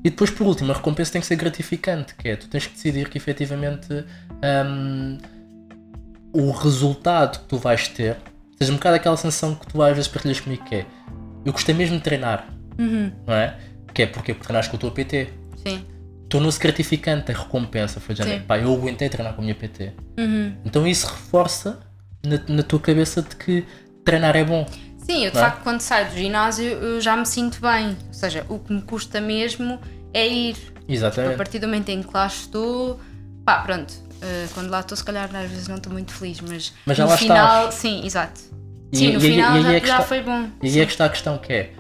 E 0.05 0.11
depois, 0.11 0.31
por 0.31 0.45
último, 0.47 0.73
a 0.73 0.75
recompensa 0.75 1.12
tem 1.12 1.21
que 1.21 1.27
ser 1.27 1.37
gratificante, 1.37 2.14
que 2.17 2.29
é 2.29 2.37
tu 2.37 2.49
tens 2.49 2.67
que 2.67 2.75
decidir 2.75 3.09
que 3.09 3.17
efetivamente 3.17 4.05
hum, 4.67 5.19
o 6.33 6.51
resultado 6.51 7.38
que 7.40 7.45
tu 7.47 7.59
vais 7.59 7.87
ter, 7.88 8.17
seja 8.59 8.73
um 8.73 8.77
bocado 8.77 8.97
aquela 8.97 9.17
sensação 9.17 9.55
que 9.55 9.67
tu 9.69 9.81
às 9.83 9.95
vezes 9.95 10.09
partilhas 10.09 10.40
comigo 10.40 10.64
que 10.64 10.75
é 10.77 10.87
eu 11.45 11.53
gostei 11.53 11.75
mesmo 11.75 11.97
de 11.97 12.03
treinar, 12.03 12.49
não 13.27 13.35
é? 13.35 13.57
Que 13.93 14.03
é 14.03 14.07
porque, 14.07 14.35
porque 14.35 14.47
treinaste 14.49 14.71
com 14.71 14.77
a 14.77 14.81
tua 14.81 14.90
PT. 14.90 15.29
Sim. 15.64 15.85
Tornou-se 16.29 16.59
gratificante 16.59 17.31
a 17.31 17.35
recompensa. 17.35 18.01
Foi 18.01 18.15
Sim. 18.17 18.41
pá, 18.41 18.59
eu 18.59 18.73
aguentei 18.73 19.09
treinar 19.09 19.35
com 19.35 19.41
a 19.41 19.45
minha 19.45 19.55
PT. 19.55 19.93
Uhum. 20.19 20.57
Então 20.65 20.87
isso 20.87 21.07
reforça 21.07 21.81
na, 22.25 22.41
na 22.49 22.63
tua 22.63 22.81
cabeça 22.81 23.23
de 23.23 23.37
que 23.37 23.65
treinar 24.05 24.35
é 24.37 24.45
bom. 24.45 24.67
Sim, 24.99 25.27
eu 25.27 25.31
de 25.31 25.37
é? 25.37 25.41
facto 25.41 25.63
quando 25.63 25.81
saio 25.81 26.09
do 26.11 26.17
ginásio 26.17 26.65
eu 26.73 27.01
já 27.01 27.17
me 27.17 27.27
sinto 27.27 27.61
bem. 27.61 27.97
Ou 28.09 28.15
seja, 28.15 28.45
o 28.49 28.59
que 28.59 28.73
me 28.73 28.83
custa 28.83 29.21
mesmo 29.21 29.79
é 30.13 30.27
ir. 30.27 30.57
A 30.89 30.93
Exatamente. 30.93 31.37
partir 31.37 31.59
do 31.59 31.67
momento 31.67 31.89
em 31.91 32.03
que 32.03 32.11
lá 32.13 32.27
estou, 32.27 32.99
pá, 33.45 33.59
pronto. 33.61 33.93
eh, 34.23 34.47
quando 34.55 34.71
lá 34.71 34.81
estou, 34.81 34.97
se 34.97 35.05
calhar 35.05 35.25
às 35.35 35.51
vezes 35.51 35.69
não 35.69 35.77
estou 35.77 35.93
muito 35.93 36.13
feliz, 36.13 36.41
mas, 36.41 36.73
Mas 36.87 36.97
já 36.97 37.05
no 37.05 37.11
lá 37.11 37.17
final, 37.17 37.59
estás. 37.59 37.75
sim, 37.75 38.05
exato. 38.05 38.41
E- 38.93 38.97
Sim, 38.97 39.13
no 39.13 39.19
e 39.19 39.21
final 39.21 39.59
e 39.59 39.63
já, 39.63 39.69
é 39.69 39.73
já 39.73 39.79
está- 39.97 40.03
foi 40.03 40.23
bom. 40.23 40.49
E 40.63 40.69
aí 40.69 40.81
é 40.81 40.87
que 40.87 40.93
está 40.93 41.05
a 41.07 41.09
questão 41.09 41.37
que 41.39 41.53
é, 41.53 41.73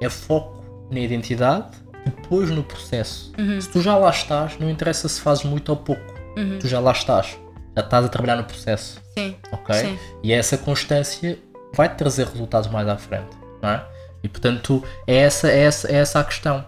é 0.00 0.08
foco 0.10 0.88
na 0.90 1.00
identidade, 1.00 1.76
depois 2.04 2.50
no 2.50 2.62
processo. 2.62 3.32
Uhum. 3.38 3.60
Se 3.60 3.68
tu 3.68 3.80
já 3.80 3.96
lá 3.96 4.10
estás, 4.10 4.58
não 4.58 4.68
interessa 4.68 5.08
se 5.08 5.20
fazes 5.20 5.44
muito 5.44 5.68
ou 5.68 5.76
pouco. 5.76 6.02
Uhum. 6.36 6.58
Tu 6.58 6.68
já 6.68 6.80
lá 6.80 6.92
estás. 6.92 7.38
Já 7.76 7.82
estás 7.84 8.04
a 8.04 8.08
trabalhar 8.08 8.36
no 8.36 8.44
processo. 8.44 9.00
Sim, 9.16 9.36
Ok? 9.50 9.74
sim. 9.74 9.98
E 10.22 10.32
essa 10.32 10.56
constância 10.58 11.38
vai 11.74 11.88
te 11.88 11.96
trazer 11.96 12.26
resultados 12.26 12.70
mais 12.70 12.88
à 12.88 12.96
frente. 12.96 13.36
Não 13.62 13.68
é? 13.70 13.84
E 14.22 14.28
portanto, 14.28 14.82
é 15.06 15.16
essa, 15.16 15.48
é 15.48 15.60
essa, 15.64 15.88
é 15.88 15.96
essa 15.96 16.20
a 16.20 16.24
questão. 16.24 16.64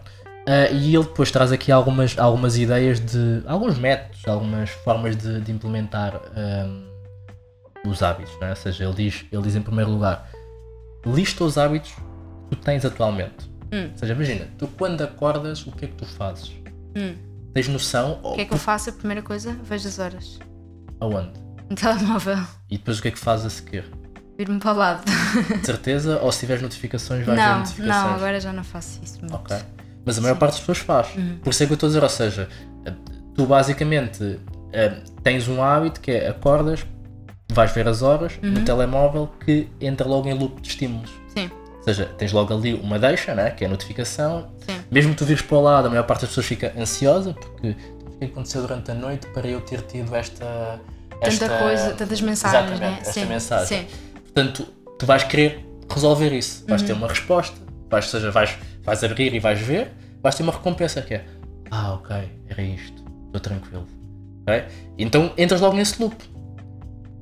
Ah, 0.47 0.69
e 0.71 0.95
ele 0.95 1.05
depois 1.05 1.31
traz 1.31 1.53
aqui 1.53 1.73
algumas, 1.73 2.19
algumas 2.19 2.57
ideias 2.57 3.01
de. 3.01 3.43
alguns 3.47 3.79
métodos, 3.79 4.27
algumas 4.27 4.71
formas 4.71 5.17
de, 5.17 5.41
de 5.41 5.53
implementar 5.53 6.21
ahm, 6.37 6.85
os 7.87 8.03
hábitos. 8.03 8.33
Não 8.41 8.49
é? 8.49 8.51
Ou 8.51 8.57
seja, 8.57 8.85
ele 8.85 8.95
diz, 8.95 9.25
ele 9.33 9.43
diz 9.43 9.57
em 9.57 9.63
primeiro 9.63 9.91
lugar: 9.91 10.29
lista 11.07 11.45
os 11.45 11.57
hábitos 11.57 11.93
que 11.93 12.57
tu 12.57 12.63
tens 12.63 12.85
atualmente. 12.85 13.51
Hum. 13.75 13.89
Ou 13.93 13.99
seja, 13.99 14.13
imagina, 14.15 14.47
tu 14.59 14.67
quando 14.69 15.01
acordas, 15.03 15.67
o 15.67 15.73
que 15.73 15.85
é 15.87 15.89
que 15.89 15.95
tu 15.95 16.07
fazes? 16.07 16.53
Hum. 16.97 17.15
Tens 17.53 17.69
noção 17.69 18.19
O 18.23 18.35
que 18.35 18.41
é 18.43 18.45
que 18.45 18.55
eu 18.55 18.59
faço? 18.59 18.91
A 18.91 18.93
primeira 18.93 19.23
coisa, 19.23 19.53
vejo 19.63 19.89
as 19.89 19.99
horas. 19.99 20.39
aonde? 21.01 21.33
No 21.71 21.77
telemóvel. 21.77 22.39
E 22.71 22.77
depois 22.79 22.99
o 22.99 23.03
que 23.03 23.09
é 23.09 23.11
que 23.11 23.19
fazes 23.19 23.47
a 23.47 23.51
seguir? 23.51 23.85
Vir-me 24.37 24.59
para 24.59 24.73
o 24.73 24.77
lado. 24.77 25.03
De 25.61 25.65
certeza? 25.67 26.19
Ou 26.21 26.31
se 26.33 26.41
tiveres 26.41 26.63
notificações, 26.63 27.25
vais 27.25 27.39
ver 27.39 27.45
Não, 27.47 27.59
notificações? 27.61 28.05
não, 28.05 28.15
agora 28.15 28.41
já 28.41 28.53
não 28.53 28.65
faço 28.65 29.01
isso 29.03 29.19
muito. 29.21 29.35
Ok. 29.35 29.57
Mas 30.05 30.19
a 30.19 30.21
maior 30.21 30.37
parte 30.37 30.53
das 30.53 30.61
pessoas 30.61 30.79
faz. 30.79 31.15
Uhum. 31.17 31.39
Por 31.43 31.51
isso 31.51 31.63
é 31.63 31.67
que 31.67 31.73
eu 31.73 31.75
estou 31.75 31.87
a 31.87 31.91
dizer, 31.91 32.03
ou 32.03 32.09
seja, 32.09 32.49
tu 33.35 33.47
basicamente 33.47 34.39
eh, 34.73 35.03
tens 35.23 35.47
um 35.49 35.63
hábito 35.63 36.01
que 36.01 36.11
é 36.11 36.29
acordas, 36.29 36.85
vais 37.53 37.73
ver 37.73 37.87
as 37.89 38.03
horas 38.03 38.39
Uhum. 38.43 38.51
no 38.51 38.65
telemóvel 38.65 39.31
que 39.45 39.69
entra 39.81 40.07
logo 40.07 40.29
em 40.29 40.35
loop 40.35 40.61
de 40.61 40.69
estímulos. 40.69 41.11
Ou 41.87 41.93
seja, 41.95 42.07
tens 42.17 42.33
logo 42.33 42.55
ali 42.55 42.73
uma 42.75 42.99
deixa, 42.99 43.35
né, 43.35 43.51
que 43.51 43.63
é 43.63 43.67
a 43.67 43.71
notificação. 43.71 44.49
sim. 44.67 44.81
Mesmo 44.91 45.13
que 45.13 45.19
tu 45.19 45.25
vires 45.27 45.43
para 45.43 45.57
o 45.59 45.61
lado, 45.61 45.87
a 45.87 45.91
maior 45.91 46.05
parte 46.05 46.23
das 46.23 46.31
pessoas 46.31 46.47
fica 46.47 46.73
ansiosa 46.79 47.35
porque 47.35 47.77
o 48.07 48.19
que 48.19 48.25
aconteceu 48.25 48.63
durante 48.63 48.91
a 48.91 48.95
noite 48.95 49.27
para 49.29 49.47
eu 49.47 49.61
ter 49.61 49.83
tido 49.83 50.15
esta. 50.15 50.81
Tanta 51.11 51.27
esta- 51.29 51.59
coisa, 51.59 51.91
tantas 51.95 52.21
mensagens, 52.21 52.73
Exatamente, 52.73 52.93
né? 52.93 52.99
esta 53.01 53.13
sim, 53.13 53.25
mensagem. 53.27 53.79
Sim, 53.83 53.87
Portanto, 54.25 54.67
tu 54.99 55.07
vais 55.07 55.23
querer 55.25 55.65
resolver 55.89 56.33
isso. 56.33 56.65
Vais 56.67 56.83
ter 56.83 56.93
Uhum. 56.93 56.99
uma 56.99 57.09
resposta, 57.09 57.57
vais, 57.91 58.05
ou 58.07 58.11
seja, 58.11 58.31
vais, 58.31 58.57
vais 58.83 59.05
abrir 59.05 59.33
e 59.35 59.39
vais 59.39 59.59
ver, 59.61 59.93
vais 60.23 60.35
ter 60.35 60.43
uma 60.43 60.53
recompensa 60.53 61.01
que 61.03 61.15
é 61.15 61.25
Ah, 61.71 61.95
ok, 61.95 62.17
era 62.49 62.63
isto, 62.63 63.03
estou 63.27 63.41
tranquilo. 63.41 63.87
Ok? 64.43 64.65
Então 64.99 65.33
entras 65.39 65.61
logo 65.61 65.77
nesse 65.77 66.01
loop. 66.03 66.15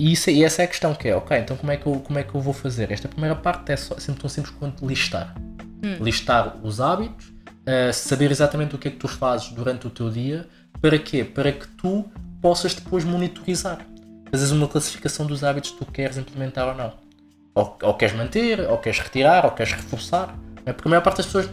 E, 0.03 0.11
isso, 0.11 0.31
e 0.31 0.43
essa 0.43 0.63
é 0.63 0.65
a 0.65 0.69
questão 0.69 0.93
que 0.97 1.07
é, 1.07 1.15
ok, 1.15 1.39
então 1.39 1.57
como 1.57 1.71
é 1.71 1.77
que 1.77 1.87
eu, 1.87 2.01
como 2.01 2.19
é 2.19 2.25
que 2.25 2.35
eu 2.35 2.41
vou 2.41 2.53
fazer? 2.53 2.91
Esta 2.91 3.07
primeira 3.07 3.37
parte 3.37 3.71
é 3.71 3.77
só, 3.77 3.97
sempre 4.01 4.21
tão 4.21 4.29
simples 4.29 4.53
quanto 4.59 4.85
listar. 4.85 5.33
Hum. 5.81 6.03
Listar 6.03 6.57
os 6.61 6.81
hábitos, 6.81 7.29
uh, 7.29 7.93
saber 7.93 8.33
exatamente 8.33 8.75
o 8.75 8.79
que 8.79 8.89
é 8.89 8.91
que 8.91 8.97
tu 8.97 9.07
fazes 9.07 9.51
durante 9.51 9.87
o 9.87 9.91
teu 9.91 10.11
dia, 10.11 10.49
para 10.81 10.99
quê? 10.99 11.23
Para 11.23 11.53
que 11.53 11.69
tu 11.69 12.11
possas 12.41 12.75
depois 12.75 13.05
monitorizar. 13.05 13.79
Fazes 14.29 14.51
uma 14.51 14.67
classificação 14.67 15.25
dos 15.25 15.45
hábitos 15.45 15.71
que 15.71 15.77
tu 15.77 15.87
queres 15.87 16.19
implementar 16.19 16.67
ou 16.67 16.75
não. 16.75 16.95
Ou, 17.55 17.79
ou 17.85 17.95
queres 17.95 18.17
manter, 18.17 18.59
ou 18.59 18.79
queres 18.79 18.99
retirar, 18.99 19.45
ou 19.45 19.53
queres 19.53 19.73
reforçar. 19.73 20.37
é? 20.67 20.73
Porque 20.73 20.89
a 20.89 20.91
maior 20.91 21.03
parte 21.03 21.19
das 21.19 21.27
pessoas 21.27 21.49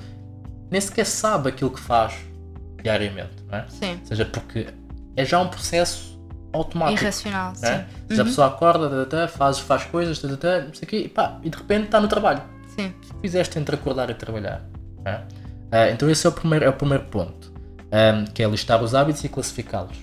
nem 0.71 0.81
sequer 0.81 1.05
sabe 1.05 1.49
aquilo 1.49 1.69
que 1.69 1.79
faz 1.79 2.15
diariamente. 2.81 3.43
Não 3.47 3.59
é? 3.59 3.65
sim. 3.69 3.99
Ou 3.99 4.07
seja, 4.07 4.25
porque 4.25 4.65
é 5.15 5.23
já 5.23 5.39
um 5.39 5.49
processo 5.49 6.18
automático. 6.53 7.01
Irracional, 7.01 7.55
sim. 7.55 7.65
Não 7.65 7.71
é? 7.71 7.77
Ou 7.77 8.07
seja, 8.09 8.21
a 8.21 8.25
pessoa 8.25 8.47
acorda, 8.47 9.27
faz, 9.27 9.59
faz 9.59 9.83
coisas, 9.85 10.21
não 10.21 10.73
sei 10.73 10.87
quê, 10.87 10.97
e, 11.05 11.09
pá, 11.09 11.39
e 11.43 11.49
de 11.49 11.57
repente 11.57 11.85
está 11.85 11.99
no 11.99 12.07
trabalho. 12.07 12.41
Sim, 12.75 12.93
fizeste 13.21 13.59
entre 13.59 13.75
acordar 13.75 14.09
e 14.09 14.13
trabalhar? 14.13 14.63
não 15.03 15.11
é? 15.11 15.23
Ah, 15.71 15.89
então 15.91 16.09
esse 16.09 16.25
é 16.25 16.29
o 16.29 16.33
primeiro, 16.33 16.65
é 16.65 16.69
o 16.69 16.73
primeiro 16.73 17.05
ponto, 17.05 17.53
ahm, 17.91 18.25
que 18.33 18.41
é 18.41 18.47
listar 18.47 18.81
os 18.83 18.95
hábitos 18.95 19.23
e 19.23 19.29
classificá-los. 19.29 19.97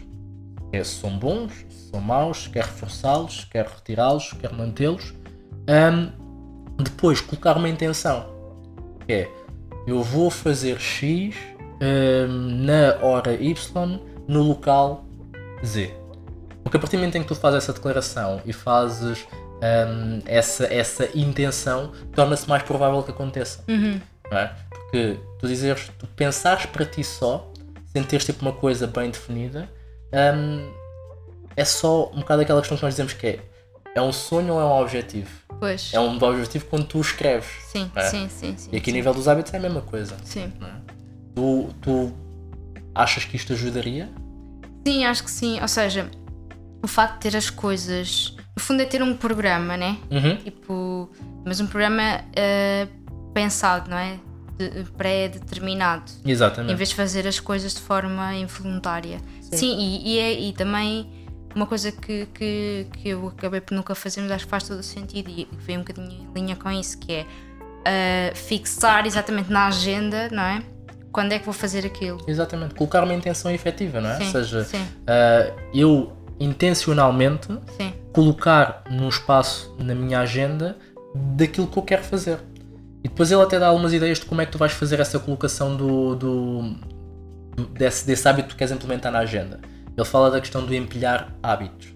É, 0.72 0.82
se 0.82 1.00
são 1.00 1.18
bons, 1.18 1.52
se 1.68 1.90
são 1.90 2.00
maus, 2.00 2.46
quer 2.48 2.64
reforçá-los, 2.64 3.44
quer 3.44 3.66
retirá-los, 3.66 4.32
quer 4.32 4.52
mantê-los. 4.52 5.14
Ahm, 5.68 6.10
depois, 6.78 7.20
colocar 7.20 7.56
uma 7.56 7.68
intenção, 7.68 8.26
que 9.06 9.12
é, 9.12 9.30
eu 9.86 10.02
vou 10.02 10.30
fazer 10.30 10.78
X 10.78 11.34
ahm, 11.80 12.64
na 12.64 13.04
hora 13.04 13.34
Y 13.34 14.00
no 14.28 14.42
local 14.42 15.04
Z. 15.64 16.05
Porque 16.66 16.78
a 16.78 16.80
partir 16.80 16.96
do 16.96 16.98
momento 16.98 17.14
em 17.14 17.22
que 17.22 17.28
tu 17.28 17.36
fazes 17.36 17.62
essa 17.62 17.72
declaração 17.72 18.42
e 18.44 18.52
fazes 18.52 19.24
hum, 19.62 20.20
essa, 20.26 20.66
essa 20.66 21.08
intenção, 21.16 21.92
torna-se 22.12 22.48
mais 22.48 22.64
provável 22.64 23.04
que 23.04 23.12
aconteça. 23.12 23.62
Uhum. 23.68 24.00
É? 24.32 24.50
Porque 24.68 25.16
tu 25.38 25.46
dizeres, 25.46 25.88
tu 25.96 26.08
pensares 26.08 26.66
para 26.66 26.84
ti 26.84 27.04
só, 27.04 27.52
sem 27.92 28.02
teres 28.02 28.26
tipo 28.26 28.42
uma 28.42 28.52
coisa 28.52 28.84
bem 28.88 29.12
definida, 29.12 29.70
hum, 30.12 30.68
é 31.56 31.64
só 31.64 32.10
um 32.10 32.18
bocado 32.18 32.42
aquela 32.42 32.60
questão 32.60 32.76
que 32.76 32.82
nós 32.82 32.94
dizemos 32.94 33.12
que 33.12 33.26
é 33.28 33.40
é 33.94 34.02
um 34.02 34.12
sonho 34.12 34.54
ou 34.54 34.60
é 34.60 34.64
um 34.64 34.82
objetivo? 34.82 35.30
Pois. 35.60 35.92
É 35.94 36.00
um 36.00 36.16
objetivo 36.20 36.64
quando 36.64 36.84
tu 36.84 37.00
escreves. 37.00 37.46
Sim, 37.68 37.92
é? 37.94 38.02
sim, 38.02 38.28
sim, 38.28 38.56
sim. 38.56 38.70
E 38.72 38.76
aqui 38.78 38.90
a 38.90 38.92
sim. 38.92 38.98
nível 38.98 39.14
dos 39.14 39.28
hábitos 39.28 39.54
é 39.54 39.56
a 39.56 39.60
mesma 39.60 39.82
coisa. 39.82 40.16
Sim. 40.24 40.52
é? 40.60 40.92
Tu, 41.32 41.68
tu 41.80 42.12
achas 42.92 43.24
que 43.24 43.36
isto 43.36 43.52
ajudaria? 43.52 44.10
Sim, 44.84 45.04
acho 45.04 45.22
que 45.22 45.30
sim. 45.30 45.60
Ou 45.62 45.68
seja, 45.68 46.10
o 46.82 46.86
facto 46.88 47.14
de 47.14 47.20
ter 47.30 47.36
as 47.36 47.50
coisas. 47.50 48.34
No 48.56 48.62
fundo, 48.62 48.80
é 48.82 48.86
ter 48.86 49.02
um 49.02 49.14
programa, 49.14 49.76
né? 49.76 49.96
Uhum. 50.10 50.36
Tipo. 50.36 51.10
Mas 51.44 51.60
um 51.60 51.66
programa 51.66 52.02
eh, 52.34 52.88
pensado, 53.34 53.90
não 53.90 53.96
é? 53.98 54.18
De- 54.58 54.84
Pré-determinado. 54.96 56.10
Em 56.24 56.30
Exatamente. 56.30 56.74
vez 56.76 56.88
de 56.90 56.94
fazer 56.94 57.26
as 57.26 57.38
coisas 57.38 57.74
de 57.74 57.80
forma 57.80 58.34
involuntária. 58.34 59.20
Sim, 59.40 59.76
e, 59.78 60.14
e, 60.14 60.18
é, 60.18 60.32
e 60.40 60.52
também 60.52 61.08
uma 61.54 61.66
coisa 61.66 61.90
que, 61.92 62.26
que, 62.34 62.86
que 62.92 63.08
eu 63.10 63.28
acabei 63.28 63.60
por 63.60 63.74
nunca 63.74 63.94
fazer, 63.94 64.20
mas 64.22 64.30
acho 64.32 64.44
que 64.44 64.50
faz 64.50 64.64
todo 64.68 64.80
o 64.80 64.82
sentido 64.82 65.30
e 65.30 65.44
que 65.44 65.56
vem 65.56 65.76
um 65.76 65.80
bocadinho 65.80 66.10
em 66.10 66.28
linha 66.34 66.56
com 66.56 66.70
isso, 66.70 66.98
que 66.98 67.12
é 67.12 67.26
eh, 67.84 68.32
fixar 68.34 69.06
exatamente 69.06 69.50
na 69.50 69.66
agenda, 69.68 70.28
não 70.30 70.42
é? 70.42 70.62
Quando 71.12 71.32
é 71.32 71.38
que 71.38 71.44
vou 71.46 71.54
fazer 71.54 71.86
aquilo. 71.86 72.22
Exatamente. 72.26 72.74
Colocar 72.74 73.02
uma 73.04 73.14
intenção 73.14 73.50
efetiva, 73.50 74.00
não 74.00 74.10
é? 74.10 74.16
Sim, 74.18 74.24
Ou 74.26 74.30
seja, 74.32 74.64
sim, 74.64 74.86
ah, 75.06 75.50
eu 75.72 76.12
intencionalmente 76.38 77.48
sim. 77.76 77.92
colocar 78.12 78.82
num 78.90 79.08
espaço 79.08 79.74
na 79.78 79.94
minha 79.94 80.20
agenda 80.20 80.76
daquilo 81.36 81.66
que 81.66 81.78
eu 81.78 81.82
quero 81.82 82.02
fazer. 82.04 82.38
E 83.04 83.08
depois 83.08 83.30
ele 83.30 83.42
até 83.42 83.58
dá 83.58 83.68
algumas 83.68 83.92
ideias 83.92 84.18
de 84.18 84.26
como 84.26 84.40
é 84.40 84.46
que 84.46 84.52
tu 84.52 84.58
vais 84.58 84.72
fazer 84.72 84.98
essa 85.00 85.18
colocação 85.18 85.76
do, 85.76 86.14
do- 86.16 86.76
desse, 87.72 88.06
desse 88.06 88.26
hábito 88.28 88.48
que 88.48 88.54
tu 88.54 88.58
queres 88.58 88.72
implementar 88.72 89.12
na 89.12 89.20
agenda. 89.20 89.60
Ele 89.96 90.04
fala 90.06 90.30
da 90.30 90.40
questão 90.40 90.64
do 90.64 90.74
empilhar 90.74 91.32
hábitos. 91.42 91.88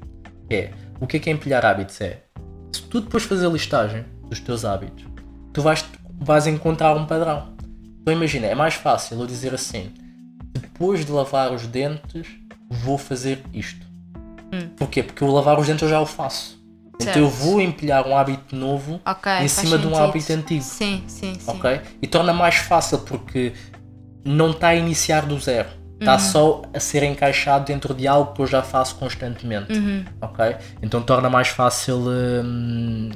Que 0.49 0.55
é, 0.55 0.71
o 1.01 1.07
que 1.07 1.17
é 1.17 1.21
que 1.21 1.29
é 1.31 1.33
empilhar 1.33 1.65
hábitos? 1.67 2.01
É, 2.01 2.23
se 2.73 2.83
tu 2.83 3.01
depois 3.01 3.25
fazer 3.25 3.47
a 3.47 3.51
listagem 3.51 4.05
dos 4.29 4.41
teus 4.41 4.65
hábitos, 4.65 5.05
tu 5.53 5.61
vais, 5.61 5.85
vais 6.19 6.47
encontrar 6.47 6.97
um 6.97 7.05
padrão. 7.07 7.55
Então 8.01 8.15
imagina, 8.15 8.47
é 8.47 8.55
mais 8.55 8.75
fácil 8.75 9.21
eu 9.21 9.27
dizer 9.27 9.53
assim, 9.53 9.93
depois 10.55 11.05
de 11.05 11.13
lavar 11.13 11.53
os 11.53 11.67
dentes, 11.67 12.27
vou 12.71 12.97
fazer 12.97 13.43
isto. 13.53 13.85
Porquê? 14.77 15.03
Porque 15.03 15.25
o 15.25 15.31
lavar 15.31 15.59
os 15.59 15.67
dentes 15.67 15.83
eu 15.83 15.89
já 15.89 16.01
o 16.01 16.07
faço. 16.07 16.59
Então 17.01 17.15
eu 17.23 17.31
Certo. 17.31 17.45
vou 17.45 17.61
empilhar 17.61 18.07
um 18.07 18.17
hábito 18.17 18.55
novo 18.55 19.01
Ok. 19.07 19.33
em 19.41 19.49
cima 19.49 19.79
de 19.79 19.87
um 19.87 19.91
sentido. 19.95 20.05
hábito 20.05 20.33
antigo. 20.35 20.63
Sim, 20.63 21.03
sim, 21.07 21.35
sim. 21.35 21.51
Ok? 21.51 21.81
E 22.03 22.07
torna 22.07 22.33
mais 22.33 22.57
fácil 22.57 22.99
porque 22.99 23.53
não 24.25 24.51
está 24.51 24.69
a 24.69 24.75
iniciar 24.75 25.25
do 25.25 25.39
zero. 25.41 25.69
Está 25.99 26.13
Uhum. 26.15 26.19
só 26.19 26.63
a 26.75 26.81
ser 26.81 27.03
encaixado 27.03 27.65
dentro 27.67 27.95
de 27.95 28.07
algo 28.07 28.33
que 28.35 28.43
eu 28.43 28.47
já 28.47 28.63
faço 28.63 28.97
constantemente. 28.97 29.73
Uhum. 29.73 30.05
Ok? 30.21 30.57
Então 30.83 31.01
torna 31.03 31.29
mais 31.31 31.49
fácil 31.49 31.97
hum, 32.09 33.11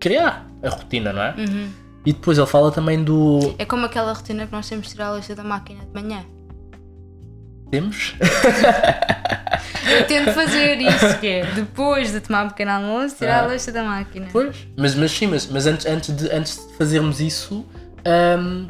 criar 0.00 0.46
a 0.62 0.68
rotina, 0.70 1.12
não 1.12 1.22
é? 1.22 1.34
Uhum. 1.38 1.70
E 2.04 2.12
depois 2.12 2.36
ele 2.38 2.46
fala 2.46 2.70
também 2.72 3.02
do. 3.04 3.54
É 3.58 3.64
como 3.64 3.86
aquela 3.86 4.12
rotina 4.12 4.46
que 4.46 4.52
nós 4.52 4.68
temos 4.68 4.86
de 4.86 4.92
tirar 4.92 5.12
a 5.12 5.16
lista 5.16 5.34
da 5.34 5.44
máquina 5.44 5.84
de 5.84 5.92
manhã. 6.02 6.24
Temos? 7.70 8.14
Eu 9.98 10.06
tento 10.06 10.32
fazer 10.32 10.80
isso, 10.80 11.18
que 11.20 11.26
é 11.26 11.46
depois 11.54 12.12
de 12.12 12.20
tomar 12.20 12.44
um 12.46 12.48
pequeno 12.48 12.70
almoço, 12.72 13.16
tirar 13.16 13.40
Ah. 13.40 13.44
a 13.44 13.46
louça 13.48 13.70
da 13.72 13.82
máquina. 13.82 14.26
Pois, 14.32 14.56
mas, 14.76 14.94
mas 14.94 15.10
sim, 15.10 15.26
mas, 15.26 15.46
mas 15.46 15.66
antes, 15.66 15.86
antes, 15.86 16.16
de, 16.16 16.30
antes 16.30 16.66
de 16.68 16.74
fazermos 16.74 17.20
isso 17.20 17.64
hum, 18.38 18.66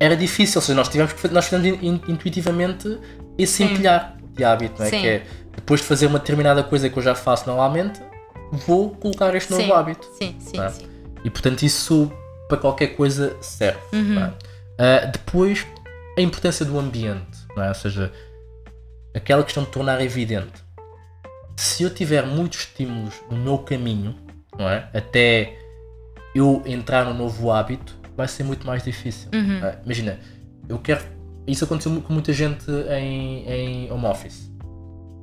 era 0.00 0.16
difícil, 0.16 0.58
ou 0.58 0.62
seja, 0.62 0.76
nós 0.76 0.88
tivemos 0.88 1.12
que 1.12 1.28
nós 1.28 1.44
fizemos 1.46 1.66
in- 1.66 1.86
in- 1.88 2.00
intuitivamente 2.08 2.98
esse 3.36 3.62
empilhar 3.62 4.16
de 4.34 4.44
hábito, 4.44 4.78
não 4.78 4.86
é? 4.86 4.90
Sim. 4.90 5.00
Que 5.00 5.08
é 5.08 5.22
depois 5.56 5.80
de 5.80 5.86
fazer 5.86 6.06
uma 6.06 6.18
determinada 6.18 6.62
coisa 6.62 6.88
que 6.88 6.96
eu 6.96 7.02
já 7.02 7.14
faço 7.14 7.46
normalmente, 7.48 8.00
vou 8.66 8.90
colocar 8.90 9.34
este 9.34 9.50
novo 9.50 9.64
sim. 9.64 9.72
hábito. 9.72 10.06
Sim, 10.18 10.36
sim, 10.38 10.60
é? 10.60 10.68
sim. 10.68 10.86
E 11.24 11.30
portanto 11.30 11.62
isso 11.64 12.10
para 12.48 12.56
qualquer 12.58 12.88
coisa 12.88 13.36
serve. 13.40 13.78
Uhum. 13.92 14.02
não 14.14 14.22
é? 14.26 14.32
Ah, 14.78 15.04
depois 15.06 15.66
a 16.16 16.20
importância 16.20 16.64
do 16.64 16.78
ambiente, 16.78 17.38
não 17.56 17.62
é? 17.64 17.68
ou 17.68 17.74
seja, 17.74 18.12
aquela 19.18 19.44
questão 19.44 19.64
de 19.64 19.70
tornar 19.70 20.00
evidente. 20.00 20.64
Se 21.56 21.82
eu 21.82 21.92
tiver 21.92 22.24
muitos 22.24 22.60
estímulos 22.60 23.14
no 23.30 23.36
meu 23.36 23.58
caminho, 23.58 24.14
não 24.56 24.68
é? 24.68 24.88
até 24.94 25.58
eu 26.34 26.62
entrar 26.64 27.04
no 27.04 27.12
novo 27.12 27.50
hábito, 27.50 27.98
vai 28.16 28.28
ser 28.28 28.44
muito 28.44 28.66
mais 28.66 28.82
difícil. 28.82 29.28
Uhum. 29.34 29.64
é? 29.64 29.78
Imagina, 29.84 30.18
eu 30.68 30.78
quero. 30.78 31.04
Isso 31.46 31.64
aconteceu 31.64 32.00
com 32.00 32.12
muita 32.12 32.32
gente 32.32 32.70
em, 32.70 33.48
em 33.48 33.92
home 33.92 34.06
office. 34.06 34.50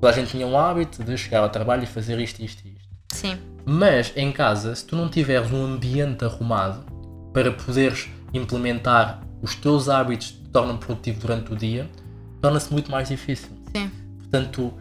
Toda 0.02 0.10
a 0.10 0.12
gente 0.12 0.32
tinha 0.32 0.46
um 0.46 0.58
hábito 0.58 1.04
de 1.04 1.18
chegar 1.18 1.40
ao 1.40 1.50
trabalho 1.50 1.84
e 1.84 1.88
fazer 1.88 2.20
isto, 2.20 2.42
isto 2.42 2.68
e 2.68 2.74
isto. 2.74 2.86
Sim, 3.12 3.38
Mas 3.66 4.12
em 4.16 4.32
casa, 4.32 4.76
se 4.76 4.86
tu 4.86 4.96
não 4.96 5.08
tiveres 5.08 5.52
um 5.52 5.64
ambiente 5.64 6.26
arrumado 6.26 6.84
para 7.32 7.52
poderes 7.52 8.10
implementar 8.34 9.22
os 9.42 9.56
teus 9.56 9.88
hábitos 9.88 10.32
que 10.32 10.44
te 10.44 10.50
tornam 10.50 10.78
produtivo 10.78 11.22
durante 11.22 11.54
o 11.54 11.56
dia, 11.56 11.90
torna-se 12.42 12.74
muito 12.74 12.92
mais 12.92 13.08
difícil. 13.08 13.50
Sim. 13.76 13.92
Portanto, 14.20 14.74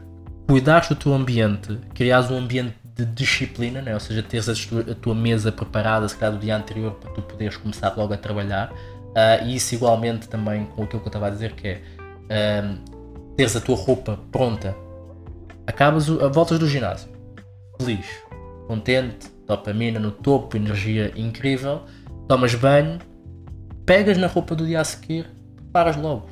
cuidares 0.49 0.89
do 0.89 0.97
teu 0.97 1.13
ambiente, 1.15 1.79
criares 1.95 2.31
um 2.31 2.37
ambiente 2.39 2.75
de 2.97 3.05
disciplina, 3.07 3.83
né? 3.83 3.93
ou 3.95 4.01
seja, 4.01 4.23
teres 4.23 4.49
a 4.49 4.55
tua, 4.55 4.81
a 4.93 4.95
tua 4.95 5.15
mesa 5.15 5.51
preparada, 5.51 6.09
se 6.09 6.17
calhar 6.17 6.35
do 6.35 6.41
dia 6.41 6.57
anterior, 6.57 6.93
para 6.93 7.11
tu 7.13 7.23
poderes 7.23 7.57
começar 7.57 7.93
logo 7.97 8.15
a 8.15 8.17
trabalhar. 8.17 8.73
Ah, 9.17 9.39
e 9.39 9.57
isso 9.57 9.75
igualmente 9.75 10.29
também 10.29 10.65
com 10.67 10.85
aquilo 10.85 11.01
que 11.01 11.07
eu 11.07 11.11
estava 11.11 11.27
a 11.27 11.31
dizer, 11.31 11.53
que 11.55 11.69
é 11.69 11.83
ah, 12.31 12.77
teres 13.37 13.57
a 13.57 13.61
tua 13.61 13.77
roupa 13.77 14.19
pronta. 14.31 14.77
Acabas, 15.67 16.09
o- 16.09 16.31
voltas 16.31 16.59
do 16.59 16.69
ginásio, 16.69 17.09
feliz, 17.81 18.07
contente, 18.69 19.29
dopamina 19.47 19.99
no 19.99 20.11
topo, 20.11 20.57
energia 20.57 21.13
incrível, 21.17 21.83
tomas 22.29 22.55
banho, 22.55 22.99
pegas 23.87 24.19
na 24.19 24.27
roupa 24.27 24.55
do 24.55 24.67
dia 24.67 24.81
a 24.81 24.85
seguir, 24.85 25.27
preparas 25.57 25.97
logo 25.97 26.29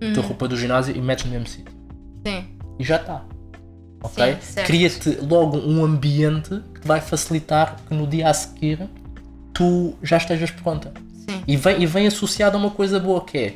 a 0.00 0.12
tua 0.14 0.22
roupa 0.22 0.46
do 0.46 0.56
ginásio 0.56 0.94
e 0.96 1.00
metes 1.00 1.24
no 1.24 1.32
mesmo 1.32 1.46
sítio 1.48 1.77
Sim, 2.28 2.44
e 2.78 2.84
já 2.84 2.96
está. 2.96 3.22
Ok? 4.02 4.36
Cria-te 4.64 5.18
logo 5.22 5.56
um 5.58 5.84
ambiente 5.84 6.62
que 6.74 6.80
te 6.82 6.86
vai 6.86 7.00
facilitar 7.00 7.76
que 7.88 7.94
no 7.94 8.06
dia 8.06 8.28
a 8.28 8.34
seguir 8.34 8.88
tu 9.52 9.94
já 10.02 10.16
estejas 10.18 10.50
pronta. 10.50 10.92
sim. 11.28 11.42
E 11.46 11.56
vem, 11.56 11.82
e 11.82 11.86
vem 11.86 12.06
associado 12.06 12.56
a 12.56 12.60
uma 12.60 12.70
coisa 12.70 13.00
boa 13.00 13.24
que 13.24 13.38
é 13.38 13.54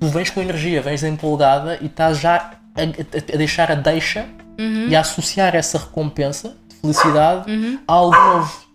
tu 0.00 0.08
vens 0.08 0.30
com 0.30 0.40
energia, 0.40 0.80
vens 0.80 1.02
empolgada 1.04 1.78
e 1.80 1.86
estás 1.86 2.18
já 2.18 2.36
a, 2.74 2.80
a- 2.80 3.34
a 3.34 3.36
deixar 3.36 3.70
a 3.70 3.74
deixa 3.74 4.26
Uhum. 4.58 4.88
e 4.88 4.94
a 4.96 5.00
associar 5.00 5.54
essa 5.56 5.78
recompensa 5.78 6.54
de 6.68 6.76
felicidade 6.76 7.50
a 7.88 7.92
algo 7.92 8.14
novo. 8.14 8.66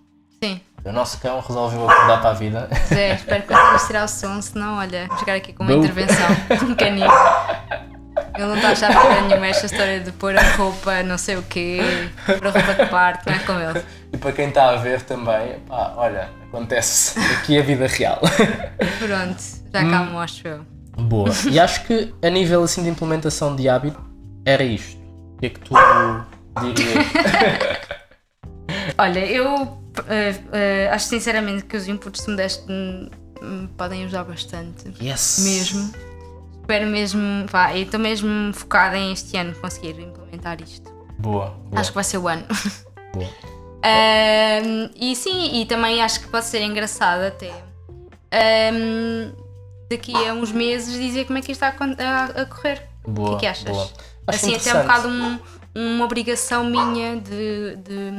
Sim. 0.44 0.60
O 0.84 0.92
nosso 0.92 1.20
cão 1.20 1.40
resolveu 1.40 1.88
acordar 1.90 2.20
para 2.22 2.30
a 2.32 2.34
vida. 2.34 2.70
Zé, 2.88 3.14
espero 3.16 3.44
que 3.44 3.54
consigas 3.54 3.86
tirar 3.88 4.06
o 4.06 4.08
som, 4.08 4.42
senão, 4.42 4.78
olha, 4.78 5.06
vou 5.08 5.18
chegar 5.20 5.36
aqui 5.36 5.54
com 5.54 5.64
uma 5.64 5.72
Não. 5.74 5.80
intervenção 5.80 6.26
um 6.68 6.74
canino. 6.76 7.08
Ele 8.38 8.46
não 8.48 8.56
está 8.56 8.70
a 8.70 8.72
achar 8.72 8.92
para 8.94 9.22
nenhuma 9.22 9.48
esta 9.48 9.66
história 9.66 10.00
de 10.00 10.12
pôr 10.12 10.38
a 10.38 10.44
roupa, 10.56 11.02
não 11.04 11.18
sei 11.18 11.36
o 11.38 11.44
quê, 11.44 11.80
pôr 12.26 12.48
a 12.48 12.52
roupa 12.52 12.74
de 12.84 12.90
parte, 12.90 13.28
não 13.28 13.34
é 13.36 13.40
com 13.40 13.60
ele. 13.60 13.84
E 14.14 14.18
para 14.18 14.32
quem 14.32 14.50
está 14.50 14.70
a 14.70 14.76
ver 14.76 15.02
também, 15.02 15.60
pá, 15.68 15.94
olha, 15.98 16.30
acontece 16.48 17.20
aqui 17.38 17.58
a 17.58 17.64
vida 17.64 17.88
real. 17.88 18.20
Pronto, 19.00 19.42
já 19.74 19.90
cá 19.90 20.02
Hum. 20.02 20.12
mostro 20.12 20.48
eu. 20.48 20.66
Boa. 21.04 21.30
E 21.52 21.60
acho 21.60 21.84
que 21.86 22.14
a 22.24 22.30
nível 22.30 22.64
assim 22.64 22.84
de 22.84 22.90
implementação 22.90 23.56
de 23.56 23.68
hábito 23.70 24.00
era 24.46 24.64
isto. 24.64 24.98
O 25.36 25.40
que 25.40 25.46
é 25.46 25.50
que 25.50 25.60
tu 25.60 25.76
dirias? 26.74 27.06
Olha, 28.98 29.20
eu 29.26 29.78
eh, 30.10 30.36
eh, 30.52 30.90
acho 30.92 31.06
sinceramente 31.08 31.66
que 31.66 31.78
os 31.78 31.88
inputs 31.88 32.22
que 32.26 32.32
me 32.32 32.38
deste 32.38 32.64
hum, 32.72 33.10
me 33.42 33.68
podem 33.78 34.04
ajudar 34.06 34.24
bastante. 34.24 34.92
Yes! 35.02 35.40
Mesmo. 35.44 35.92
Espero 36.68 36.86
mesmo, 36.86 37.46
vá, 37.48 37.74
e 37.74 37.84
estou 37.84 37.98
mesmo 37.98 38.54
focada 38.54 38.98
em 38.98 39.14
este 39.14 39.38
ano 39.38 39.56
conseguir 39.56 39.98
implementar 40.02 40.62
isto. 40.62 40.92
Boa, 41.18 41.52
boa, 41.52 41.80
Acho 41.80 41.92
que 41.92 41.96
vai 41.96 42.04
ser 42.04 42.18
o 42.18 42.28
ano. 42.28 42.44
boa. 43.16 43.30
Ahm, 43.82 44.90
e 44.98 45.16
sim, 45.16 45.62
e 45.62 45.66
também 45.66 46.02
acho 46.02 46.20
que 46.20 46.28
pode 46.28 46.44
ser 46.46 46.62
engraçado 46.64 47.22
até 47.22 47.54
ahm, 48.34 49.32
daqui 49.90 50.14
a 50.28 50.34
uns 50.34 50.52
meses 50.52 50.94
dizer 51.00 51.24
como 51.26 51.40
é 51.40 51.42
que 51.42 51.54
isto 51.54 51.64
está 51.64 51.74
a, 52.04 52.42
a- 52.42 52.46
correr. 52.48 52.84
Boa, 53.08 53.30
o 53.30 53.30
que 53.30 53.36
é 53.38 53.40
que 53.40 53.48
achas? 53.48 53.64
boa. 53.72 53.90
Acho 54.28 54.46
assim, 54.46 54.56
até 54.56 54.70
é 54.72 54.76
um 54.76 54.82
bocado 54.82 55.08
um- 55.08 55.40
uma 55.74 56.04
obrigação 56.04 56.66
minha 56.66 57.16
de, 57.16 57.78
de 57.78 58.12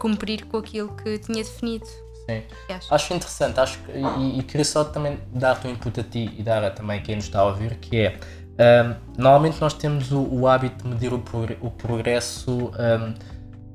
cumprir 0.00 0.46
com 0.46 0.56
aquilo 0.56 0.88
que 0.96 1.16
tinha 1.18 1.44
definido. 1.44 1.86
Sim. 2.28 2.38
O 2.38 2.66
que 2.66 2.72
achas? 2.72 2.92
Acho 2.92 3.14
interessante, 3.14 3.60
acho 3.60 3.78
que, 3.80 3.92
e, 3.92 4.38
e 4.38 4.42
queria 4.42 4.64
só 4.64 4.84
também 4.84 5.18
dar-te 5.32 5.66
um 5.66 5.70
input 5.70 6.00
a 6.00 6.02
ti 6.02 6.32
e 6.36 6.42
dar 6.42 6.64
a 6.64 6.70
também 6.70 7.02
quem 7.02 7.16
nos 7.16 7.24
está 7.24 7.40
a 7.40 7.44
ouvir, 7.46 7.76
que 7.76 7.98
é 7.98 8.18
ahm, 8.58 8.94
normalmente 9.18 9.60
nós 9.60 9.74
temos 9.74 10.10
o, 10.12 10.22
o 10.22 10.48
hábito 10.48 10.84
de 10.84 10.90
medir 10.90 11.12
o, 11.12 11.22
o 11.60 11.70
progresso 11.70 12.72
ahm, 12.78 13.14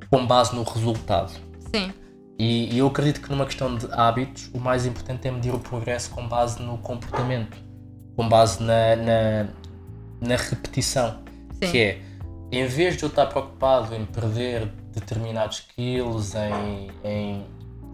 com 0.10 0.26
base 0.26 0.56
no 0.56 0.64
resultado. 0.64 1.32
Sim, 1.74 1.94
E, 2.40 2.74
e 2.74 2.80
eu 2.80 2.88
acredito 2.88 3.22
que 3.22 3.30
numa 3.30 3.46
questão 3.46 3.76
de 3.76 3.86
hábitos, 3.92 4.50
o 4.54 4.60
mais 4.60 4.86
importante 4.86 5.28
é 5.28 5.32
medir 5.32 5.54
o 5.54 5.60
progresso 5.60 6.10
com 6.10 6.28
base 6.28 6.62
no 6.62 6.78
comportamento, 6.80 7.58
com 8.16 8.28
base 8.28 8.64
na, 8.64 8.96
na, 8.96 9.50
na 10.22 10.36
repetição. 10.36 11.20
Sim. 11.62 11.72
Que 11.72 11.78
é, 11.78 12.02
em 12.52 12.66
vez 12.66 12.98
de 12.98 13.04
eu 13.04 13.10
estar 13.10 13.28
preocupado 13.28 13.94
em 13.94 14.06
perder 14.06 14.68
determinados 14.94 15.58
skills, 15.58 16.34
em, 16.34 16.90
em 17.04 17.46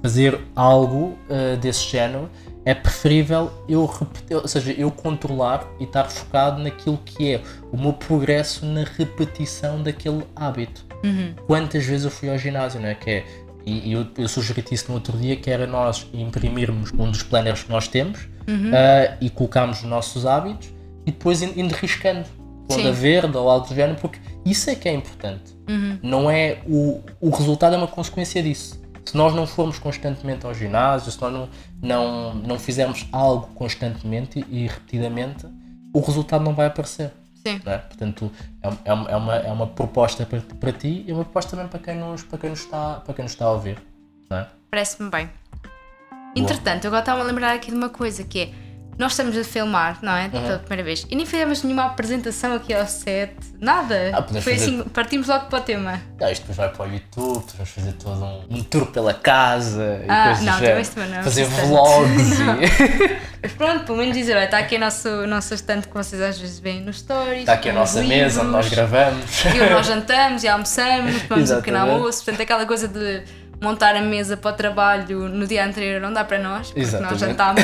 fazer 0.05 0.39
algo 0.55 1.17
eh, 1.27 1.55
desse 1.55 1.83
género, 1.89 2.29
é 2.63 2.75
preferível 2.75 3.51
eu 3.67 3.83
repetir, 3.87 4.37
ou 4.37 4.47
seja, 4.47 4.71
eu 4.71 4.91
controlar 4.91 5.65
e 5.79 5.83
estar 5.83 6.03
focado 6.11 6.61
naquilo 6.61 6.99
que 7.03 7.33
é 7.33 7.41
o 7.71 7.77
meu 7.77 7.91
progresso 7.93 8.67
na 8.67 8.83
repetição 8.83 9.81
daquele 9.81 10.23
hábito 10.35 10.85
quantas 11.47 11.83
vezes 11.85 12.05
eu 12.05 12.11
fui 12.11 12.29
ao 12.29 12.37
ginásio, 12.37 12.79
não 12.79 12.87
é? 12.89 12.93
Que 12.95 13.09
é 13.09 13.25
e 13.65 13.89
e 13.89 13.93
eu, 13.93 14.05
eu 14.15 14.27
sugeri-te 14.27 14.75
isso 14.75 14.85
no 14.89 14.93
outro 14.95 15.17
dia, 15.17 15.35
que 15.35 15.49
era 15.49 15.65
nós 15.65 16.05
imprimirmos 16.13 16.91
um 16.93 17.09
dos 17.09 17.23
planners 17.23 17.63
que 17.63 17.71
nós 17.71 17.87
temos 17.87 18.19
ah, 18.75 19.17
e 19.19 19.27
colocarmos 19.31 19.79
os 19.79 19.85
nossos 19.85 20.23
hábitos 20.27 20.69
e 21.03 21.11
depois 21.11 21.41
in- 21.41 21.53
indo 21.59 21.73
riscando, 21.73 22.25
pondo 22.67 22.81
Sim. 22.83 22.89
a 22.89 22.91
verde 22.91 23.35
ou 23.37 23.49
algo 23.49 23.67
do 23.67 23.73
género, 23.73 23.97
porque 23.99 24.19
isso 24.45 24.69
é 24.69 24.75
que 24.75 24.87
é 24.87 24.93
importante. 24.93 25.55
Não 26.03 26.29
é 26.29 26.59
o, 26.67 27.01
o 27.19 27.29
resultado 27.31 27.73
é 27.73 27.77
uma 27.77 27.87
consequência 27.87 28.41
disso. 28.43 28.79
Se 29.05 29.15
nós 29.15 29.33
não 29.35 29.45
formos 29.45 29.77
constantemente 29.79 30.45
ao 30.45 30.53
ginásio, 30.53 31.11
se 31.11 31.21
nós 31.21 31.31
não, 31.31 31.49
não, 31.81 32.33
não 32.33 32.59
fizermos 32.59 33.05
algo 33.11 33.47
constantemente 33.53 34.43
e 34.49 34.67
repetidamente, 34.67 35.45
o 35.93 35.99
resultado 35.99 36.43
não 36.43 36.53
vai 36.55 36.65
aparecer 36.67 37.11
sim. 37.45 37.61
é? 37.65 37.77
Portanto, 37.77 38.31
é, 38.63 38.69
é, 38.85 38.93
uma- 38.93 39.09
é 39.11 39.15
uma, 39.15 39.35
é 39.35 39.51
uma 39.51 39.67
proposta 39.67 40.25
para, 40.25 40.41
para 40.41 40.71
ti 40.71 41.05
e 41.07 41.11
é 41.11 41.13
uma 41.13 41.23
proposta 41.23 41.51
também 41.51 41.67
para 41.67 41.79
quem 41.79 41.95
nos, 41.95 42.23
para 42.23 42.37
quem 42.39 42.49
nos, 42.49 42.59
está, 42.61 42.95
para 42.95 43.13
quem 43.13 43.23
nos 43.23 43.31
está 43.33 43.45
a 43.45 43.51
ouvir. 43.51 43.77
É? 44.31 44.45
Parece-me 44.71 45.09
bem. 45.09 45.29
Entretanto, 46.35 46.87
agora 46.87 46.99
estava 47.01 47.21
a 47.21 47.23
lembrar 47.23 47.53
aqui 47.53 47.69
de 47.71 47.77
uma 47.77 47.89
coisa 47.89 48.23
que 48.23 48.39
é. 48.41 48.64
Nós 48.97 49.11
estamos 49.11 49.37
a 49.37 49.43
filmar, 49.43 49.99
não 50.01 50.15
é? 50.15 50.29
Pela 50.29 50.59
primeira 50.59 50.83
vez. 50.83 51.05
E 51.09 51.15
nem 51.15 51.25
fizemos 51.25 51.63
nenhuma 51.63 51.85
apresentação 51.85 52.53
aqui 52.55 52.73
ao 52.73 52.87
set, 52.87 53.33
nada. 53.59 54.11
Ah, 54.13 54.23
Foi 54.23 54.41
fazer- 54.41 54.55
assim, 54.55 54.83
partimos 54.93 55.27
logo 55.27 55.45
para 55.47 55.59
o 55.59 55.61
tema. 55.61 56.01
Ah, 56.21 56.31
isto 56.31 56.41
depois 56.43 56.57
vai 56.57 56.69
para 56.69 56.85
o 56.85 56.93
YouTube, 56.93 57.45
depois 57.45 57.55
vamos 57.57 57.69
fazer 57.71 57.91
todo 57.93 58.23
um, 58.23 58.45
um 58.57 58.63
tour 58.63 58.85
pela 58.87 59.13
casa 59.13 60.01
e 60.05 60.09
Ah, 60.09 60.25
coisas 60.27 60.45
não, 60.45 60.53
também 60.53 61.09
não 61.09 61.17
é 61.17 61.23
Fazer 61.23 61.43
vlogs 61.45 62.39
e 62.39 63.15
Mas 63.45 63.51
pronto, 63.51 63.85
pelo 63.85 63.97
menos 63.99 64.15
dizer, 64.15 64.35
olha, 64.35 64.45
está 64.45 64.57
aqui 64.57 64.75
o 64.75 64.79
nosso, 64.79 65.07
o 65.07 65.27
nosso 65.27 65.53
estante 65.53 65.87
que 65.87 65.93
vocês 65.93 66.19
às 66.21 66.39
vezes 66.39 66.57
veem 66.59 66.81
nos 66.81 66.99
stories. 66.99 67.39
está 67.41 67.53
aqui 67.53 67.69
a 67.69 67.73
nossa 67.73 68.01
mesa 68.01 68.41
onde 68.41 68.49
nós 68.51 68.65
livros, 68.65 68.89
gravamos. 68.89 69.45
E 69.45 69.61
onde 69.61 69.69
nós 69.69 69.85
jantamos 69.85 70.43
e 70.43 70.47
almoçamos, 70.47 71.21
tomamos 71.27 71.51
um 71.51 71.55
pequeno 71.57 71.77
almoço. 71.77 72.23
Portanto, 72.23 72.41
aquela 72.41 72.65
coisa 72.65 72.87
de 72.87 73.23
montar 73.61 73.95
a 73.95 74.01
mesa 74.01 74.35
para 74.37 74.51
o 74.51 74.53
trabalho 74.53 75.27
no 75.29 75.47
dia 75.47 75.65
anterior 75.65 75.99
não 76.01 76.11
dá 76.13 76.23
para 76.23 76.37
nós, 76.39 76.67
porque 76.67 76.81
Exatamente. 76.81 77.11
nós 77.11 77.19
jantámos 77.19 77.63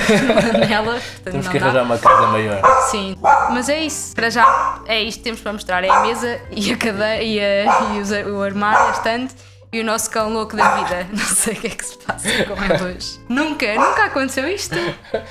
nela. 0.69 0.93
Portanto, 0.93 1.23
Temos 1.31 1.47
que 1.47 1.59
dá. 1.59 1.65
arranjar 1.65 1.83
uma 1.83 1.97
casa 1.97 2.27
maior. 2.27 2.61
Sim, 2.89 3.17
mas 3.51 3.69
é 3.69 3.79
isso. 3.83 4.15
Para 4.15 4.29
já 4.29 4.81
é 4.87 5.01
isto 5.01 5.17
que 5.19 5.23
temos 5.23 5.41
para 5.41 5.53
mostrar: 5.53 5.83
é 5.83 5.89
a 5.89 6.01
mesa 6.01 6.39
e 6.51 6.71
a 6.73 6.77
cadeira 6.77 7.21
e, 7.23 7.39
a, 7.39 7.93
e 7.95 7.99
os- 7.99 8.11
o 8.11 8.41
armário, 8.41 8.87
a 8.87 8.91
estante 8.91 9.35
e 9.73 9.79
o 9.79 9.83
nosso 9.85 10.09
cão 10.09 10.31
louco 10.33 10.55
da 10.55 10.77
vida. 10.83 11.07
Não 11.13 11.17
sei 11.25 11.53
o 11.53 11.61
que 11.61 11.67
é 11.67 11.69
que 11.71 11.85
se 11.85 11.97
passa 11.97 12.27
com 12.45 12.61
ele 12.63 12.83
hoje. 12.95 13.19
nunca, 13.29 13.73
nunca 13.75 14.05
aconteceu 14.05 14.47
isto. 14.47 14.75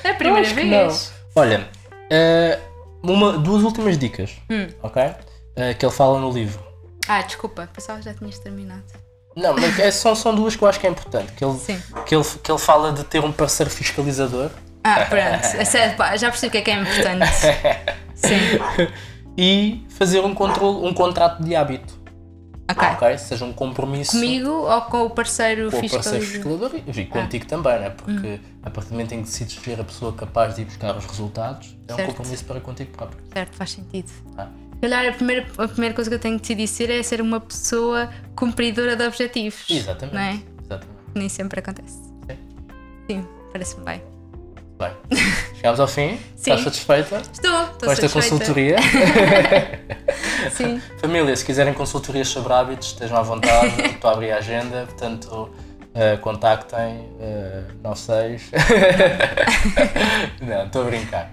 É 0.04 0.10
a 0.10 0.14
primeira 0.14 0.48
vez. 0.48 1.12
não. 1.36 1.42
Olha, 1.42 1.68
eh, 2.10 2.58
uma, 3.02 3.32
duas 3.38 3.62
últimas 3.62 3.96
dicas, 3.98 4.32
Hum. 4.50 4.66
ok? 4.82 5.02
Eh, 5.56 5.74
que 5.74 5.84
ele 5.84 5.92
fala 5.92 6.18
no 6.20 6.30
livro. 6.30 6.60
Ah, 7.08 7.22
desculpa, 7.22 7.68
pensava 7.72 7.98
que 7.98 8.04
já 8.04 8.14
tinhas 8.14 8.38
terminado. 8.38 8.82
Não, 9.36 9.54
mas 9.54 9.78
é, 9.78 9.90
são, 9.90 10.14
são 10.14 10.34
duas 10.34 10.56
que 10.56 10.62
eu 10.62 10.68
acho 10.68 10.80
que 10.80 10.86
é 10.86 10.90
importante. 10.90 11.32
Que 11.32 11.44
ele, 11.44 11.56
Sim. 11.58 11.80
que, 12.06 12.14
ele, 12.14 12.24
que 12.42 12.50
ele 12.50 12.58
fala 12.58 12.92
de 12.92 13.04
ter 13.04 13.24
um 13.24 13.30
parceiro 13.32 13.70
fiscalizador 13.70 14.50
Ah, 14.82 15.06
pronto. 15.08 15.56
É 15.56 15.64
sério, 15.64 15.96
pá, 15.96 16.16
já 16.16 16.28
percebi 16.30 16.48
o 16.48 16.50
que 16.50 16.58
é 16.58 16.62
que 16.62 16.70
é 16.70 16.80
importante. 16.80 17.26
Sim. 18.14 18.90
e 19.36 19.86
fazer 19.90 20.20
um, 20.20 20.34
controle, 20.34 20.86
um 20.86 20.92
contrato 20.92 21.42
de 21.42 21.54
hábito. 21.54 21.98
Ok. 22.70 22.86
Ok? 22.88 23.18
Seja 23.18 23.44
um 23.44 23.52
compromisso 23.52 24.12
Comigo 24.12 24.48
ou 24.50 24.80
com 24.82 25.02
o 25.06 25.10
parceiro 25.10 25.70
com 25.70 25.78
o 25.78 25.90
parceiro 25.90 26.24
fiscalizador? 26.24 26.70
fiscalizador 26.70 26.80
e, 26.96 27.00
e 27.00 27.06
contigo 27.06 27.46
também, 27.46 27.80
né? 27.80 27.90
porque 27.90 28.40
a 28.62 28.70
partir 28.70 28.90
do 28.90 28.92
momento 28.92 29.12
em 29.12 29.18
que 29.18 29.24
decides 29.24 29.60
ser 29.60 29.80
a 29.80 29.84
pessoa 29.84 30.12
capaz 30.12 30.54
de 30.54 30.62
ir 30.62 30.64
buscar 30.66 30.96
os 30.96 31.04
resultados, 31.04 31.76
é 31.88 31.92
um 31.92 31.96
Certo. 31.96 32.08
compromisso 32.10 32.44
para 32.44 32.60
contigo 32.60 32.90
próprio. 32.96 33.20
Certo, 33.32 33.56
faz 33.56 33.72
sentido. 33.72 34.10
Ah. 34.38 34.46
Calhar 34.80 35.06
a 35.08 35.12
primeira, 35.12 35.46
a 35.58 35.68
primeira 35.68 35.94
coisa 35.94 36.08
que 36.08 36.14
eu 36.16 36.20
tenho 36.20 36.36
que 36.36 36.54
decidir 36.54 36.66
ser 36.66 36.90
é 36.90 37.02
ser 37.02 37.20
uma 37.20 37.38
pessoa 37.40 38.08
cumpridora 38.34 38.96
de 38.96 39.04
objetivos. 39.06 39.64
Exatamente. 39.68 40.14
Não 40.14 40.20
é? 40.22 40.40
Exatamente. 40.64 40.98
Nem 41.14 41.28
sempre 41.28 41.60
acontece. 41.60 41.98
Sim. 42.28 42.38
Sim, 43.08 43.26
parece-me 43.52 43.84
bem. 43.84 44.02
Bem, 44.78 44.92
chegámos 45.56 45.78
ao 45.80 45.86
fim. 45.86 46.18
Sim. 46.34 46.52
Estás 46.52 46.60
satisfeita 46.62 47.16
Estou, 47.18 47.50
estou 47.64 47.78
com 47.80 47.92
esta 47.92 48.08
satisfeita. 48.08 48.30
consultoria? 48.30 48.76
Sim. 50.56 50.80
Família, 50.98 51.36
se 51.36 51.44
quiserem 51.44 51.74
consultorias 51.74 52.28
sobre 52.28 52.52
hábitos, 52.54 52.88
estejam 52.88 53.18
à 53.18 53.22
vontade, 53.22 53.78
estou 53.84 54.08
a 54.10 54.14
abrir 54.14 54.30
a 54.32 54.38
agenda, 54.38 54.86
portanto, 54.86 55.50
eh, 55.94 56.16
contactem, 56.16 57.06
eh, 57.20 57.64
96. 57.82 58.50
Não, 60.40 60.64
estou 60.66 60.82
a 60.82 60.84
brincar. 60.86 61.30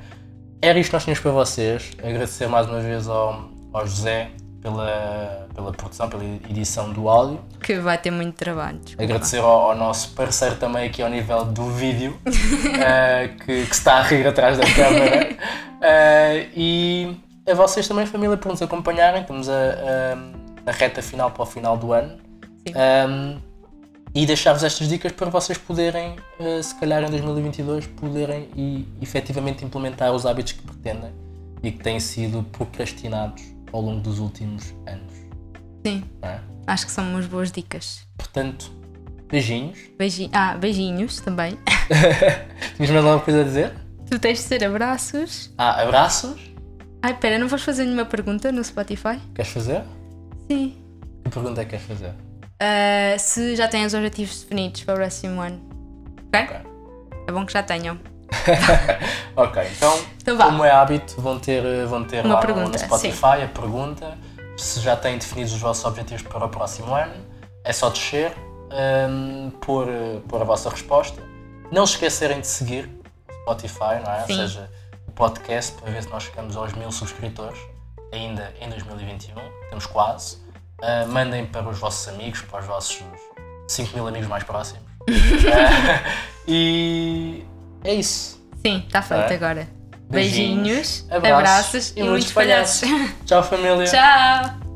Era 0.62 0.80
isto 0.80 0.90
que 0.90 0.96
nós 0.96 1.04
tínhamos 1.04 1.20
para 1.22 1.32
vocês. 1.32 1.92
Agradecer 2.00 2.48
mais 2.48 2.68
uma 2.68 2.80
vez 2.80 3.08
ao, 3.08 3.50
ao 3.74 3.86
José 3.86 4.30
pela, 4.62 5.48
pela 5.54 5.72
produção, 5.72 6.10
pela 6.10 6.24
edição 6.24 6.92
do 6.92 7.08
áudio. 7.08 7.40
Que 7.62 7.76
vai 7.80 7.98
ter 7.98 8.12
muito 8.12 8.36
trabalho. 8.36 8.80
desculpa. 8.80 9.04
Agradecer 9.04 9.38
ao, 9.38 9.70
ao 9.72 9.76
nosso 9.76 10.10
parceiro 10.16 10.56
também 10.56 10.88
aqui 10.88 11.02
ao 11.04 11.10
nível 11.10 11.46
do 11.46 11.70
vídeo, 11.70 12.18
eh, 12.26 13.30
que, 13.46 13.66
que 13.66 13.74
está 13.76 13.96
a 13.98 14.02
rir 14.02 14.26
atrás 14.28 14.58
da 14.58 14.66
câmara. 14.74 15.38
Eh, 15.80 16.48
e 16.56 17.18
a 17.48 17.54
vocês 17.54 17.88
também, 17.88 18.08
família, 18.08 18.36
por 18.36 18.50
nos 18.50 18.60
acompanharem. 18.64 19.22
Estamos 19.22 19.48
a, 19.48 19.54
a- 19.54 20.16
na 20.66 20.72
reta 20.72 21.04
final 21.04 21.30
para 21.30 21.44
o 21.44 21.46
final 21.46 21.78
do 21.78 21.94
ano. 21.94 22.18
Sim. 22.68 22.74
Um, 23.08 23.38
e 24.18 24.26
deixar-vos 24.26 24.64
estas 24.64 24.90
dicas 24.90 25.12
para 25.12 25.30
vocês 25.30 25.60
poderem, 25.60 26.16
eh, 26.40 26.60
se 26.64 26.74
calhar 26.80 27.04
em 27.04 27.10
2022, 27.12 27.86
poderem 27.86 28.50
e, 28.56 28.84
efetivamente 29.00 29.64
implementar 29.64 30.12
os 30.12 30.26
hábitos 30.26 30.54
que 30.54 30.64
pretendem 30.64 31.12
e 31.62 31.72
que 31.72 31.84
têm 31.84 32.00
sido 32.00 32.42
procrastinados 32.52 33.44
ao 33.72 33.80
longo 33.80 34.02
dos 34.02 34.18
últimos 34.18 34.74
anos. 34.88 35.14
Sim, 35.86 36.04
é? 36.24 36.40
acho 36.66 36.88
que 36.88 36.92
são 36.92 37.08
umas 37.08 37.28
boas 37.28 37.52
dicas. 37.52 38.08
Portanto, 38.18 38.72
beijinhos. 39.30 39.78
Beijinho. 40.00 40.32
Ah, 40.34 40.58
beijinhos 40.58 41.20
também. 41.20 41.56
Tinhas 42.76 42.90
mais 42.90 43.06
alguma 43.06 43.20
coisa 43.20 43.42
a 43.42 43.44
dizer? 43.44 43.72
Tu 44.10 44.18
tens 44.18 44.40
de 44.40 44.46
ser 44.46 44.64
abraços. 44.64 45.54
Ah, 45.56 45.84
abraços? 45.84 46.42
Ai, 47.04 47.16
pera, 47.16 47.38
não 47.38 47.48
vais 47.48 47.62
fazer 47.62 47.84
nenhuma 47.84 48.06
pergunta 48.06 48.52
no 48.52 48.64
Spotify? 48.64 49.20
Queres 49.36 49.52
fazer? 49.52 49.84
Sim. 50.50 50.76
Que 51.24 51.30
pergunta 51.30 51.62
é 51.62 51.66
que 51.66 51.70
queres 51.70 51.86
fazer? 51.86 52.27
Ah, 52.60 53.18
se 53.18 53.56
já 53.56 53.68
têm 53.68 53.86
os 53.86 53.94
objetivos 53.94 54.42
definidos 54.42 54.84
para 54.84 54.94
o 54.94 54.98
próximo 54.98 55.42
ano. 55.42 55.62
Ok? 56.28 56.58
É 57.28 57.32
bom 57.32 57.46
que 57.46 57.54
já 57.54 57.64
tenham. 57.64 58.00
Ok, 59.36 59.62
então, 59.72 60.00
Então 60.20 60.38
como 60.38 60.66
é 60.66 60.72
hábito, 60.72 61.22
vão 61.22 61.40
ter, 61.40 61.62
vão 61.86 62.04
ter 62.04 62.26
Uma 62.26 62.36
lá 62.36 62.42
pergunta, 62.42 62.70
no 62.72 62.80
Spotify 62.80 63.44
a 63.44 63.48
pergunta 63.48 64.18
se 64.58 64.80
já 64.80 64.96
têm 64.96 65.18
definidos 65.20 65.54
os 65.54 65.60
vossos 65.60 65.86
objetivos 65.86 66.24
para 66.24 66.44
o 66.44 66.50
próximo 66.50 66.94
ano. 66.96 67.14
É 67.64 67.72
só 67.72 67.90
descer, 67.90 68.34
hum, 69.08 69.52
pôr, 69.62 69.88
pôr 70.28 70.42
a 70.42 70.44
vossa 70.44 70.70
resposta. 70.70 71.22
Não 71.72 71.86
se 71.86 71.94
esquecerem 71.94 72.42
de 72.42 72.48
seguir 72.48 72.90
Spotify, 73.44 74.02
não 74.04 74.12
é? 74.12 74.26
Sim. 74.26 74.42
Ou 74.42 74.48
seja, 74.48 74.70
o 75.08 75.12
podcast, 75.12 75.74
para 75.80 75.92
ver 75.92 76.02
se 76.02 76.10
nós 76.10 76.24
chegamos 76.24 76.58
aos 76.58 76.74
mil 76.74 76.92
subscritores, 76.92 77.60
ainda 78.12 78.52
em 78.60 78.70
2021. 78.70 79.36
Temos 79.70 79.86
quase. 79.86 80.38
Ah, 80.82 81.06
mandem 81.08 81.46
para 81.46 81.68
os 81.68 81.78
vossos 81.80 82.08
amigos, 82.08 82.42
para 82.44 82.60
os 82.60 82.66
vossos 82.66 83.04
5 83.68 83.96
mil 83.96 84.08
amigos 84.08 84.28
mais 84.28 84.44
próximos. 84.44 84.84
Ah, 85.54 86.04
e 86.48 87.44
é 87.84 87.94
isso. 87.94 88.42
Sim, 88.66 88.84
está 88.86 89.02
feito 89.02 89.32
É? 89.32 89.36
agora. 89.36 89.68
Beijinhos, 90.10 90.62
Beijinhos, 90.68 91.08
abraços 91.10 91.34
abraços, 91.38 91.90
e 91.92 91.94
muitos 91.96 92.10
muitos 92.10 92.32
palhaços. 92.32 92.90
Tchau, 93.26 93.44
família. 93.44 93.84
Tchau! 93.92 94.67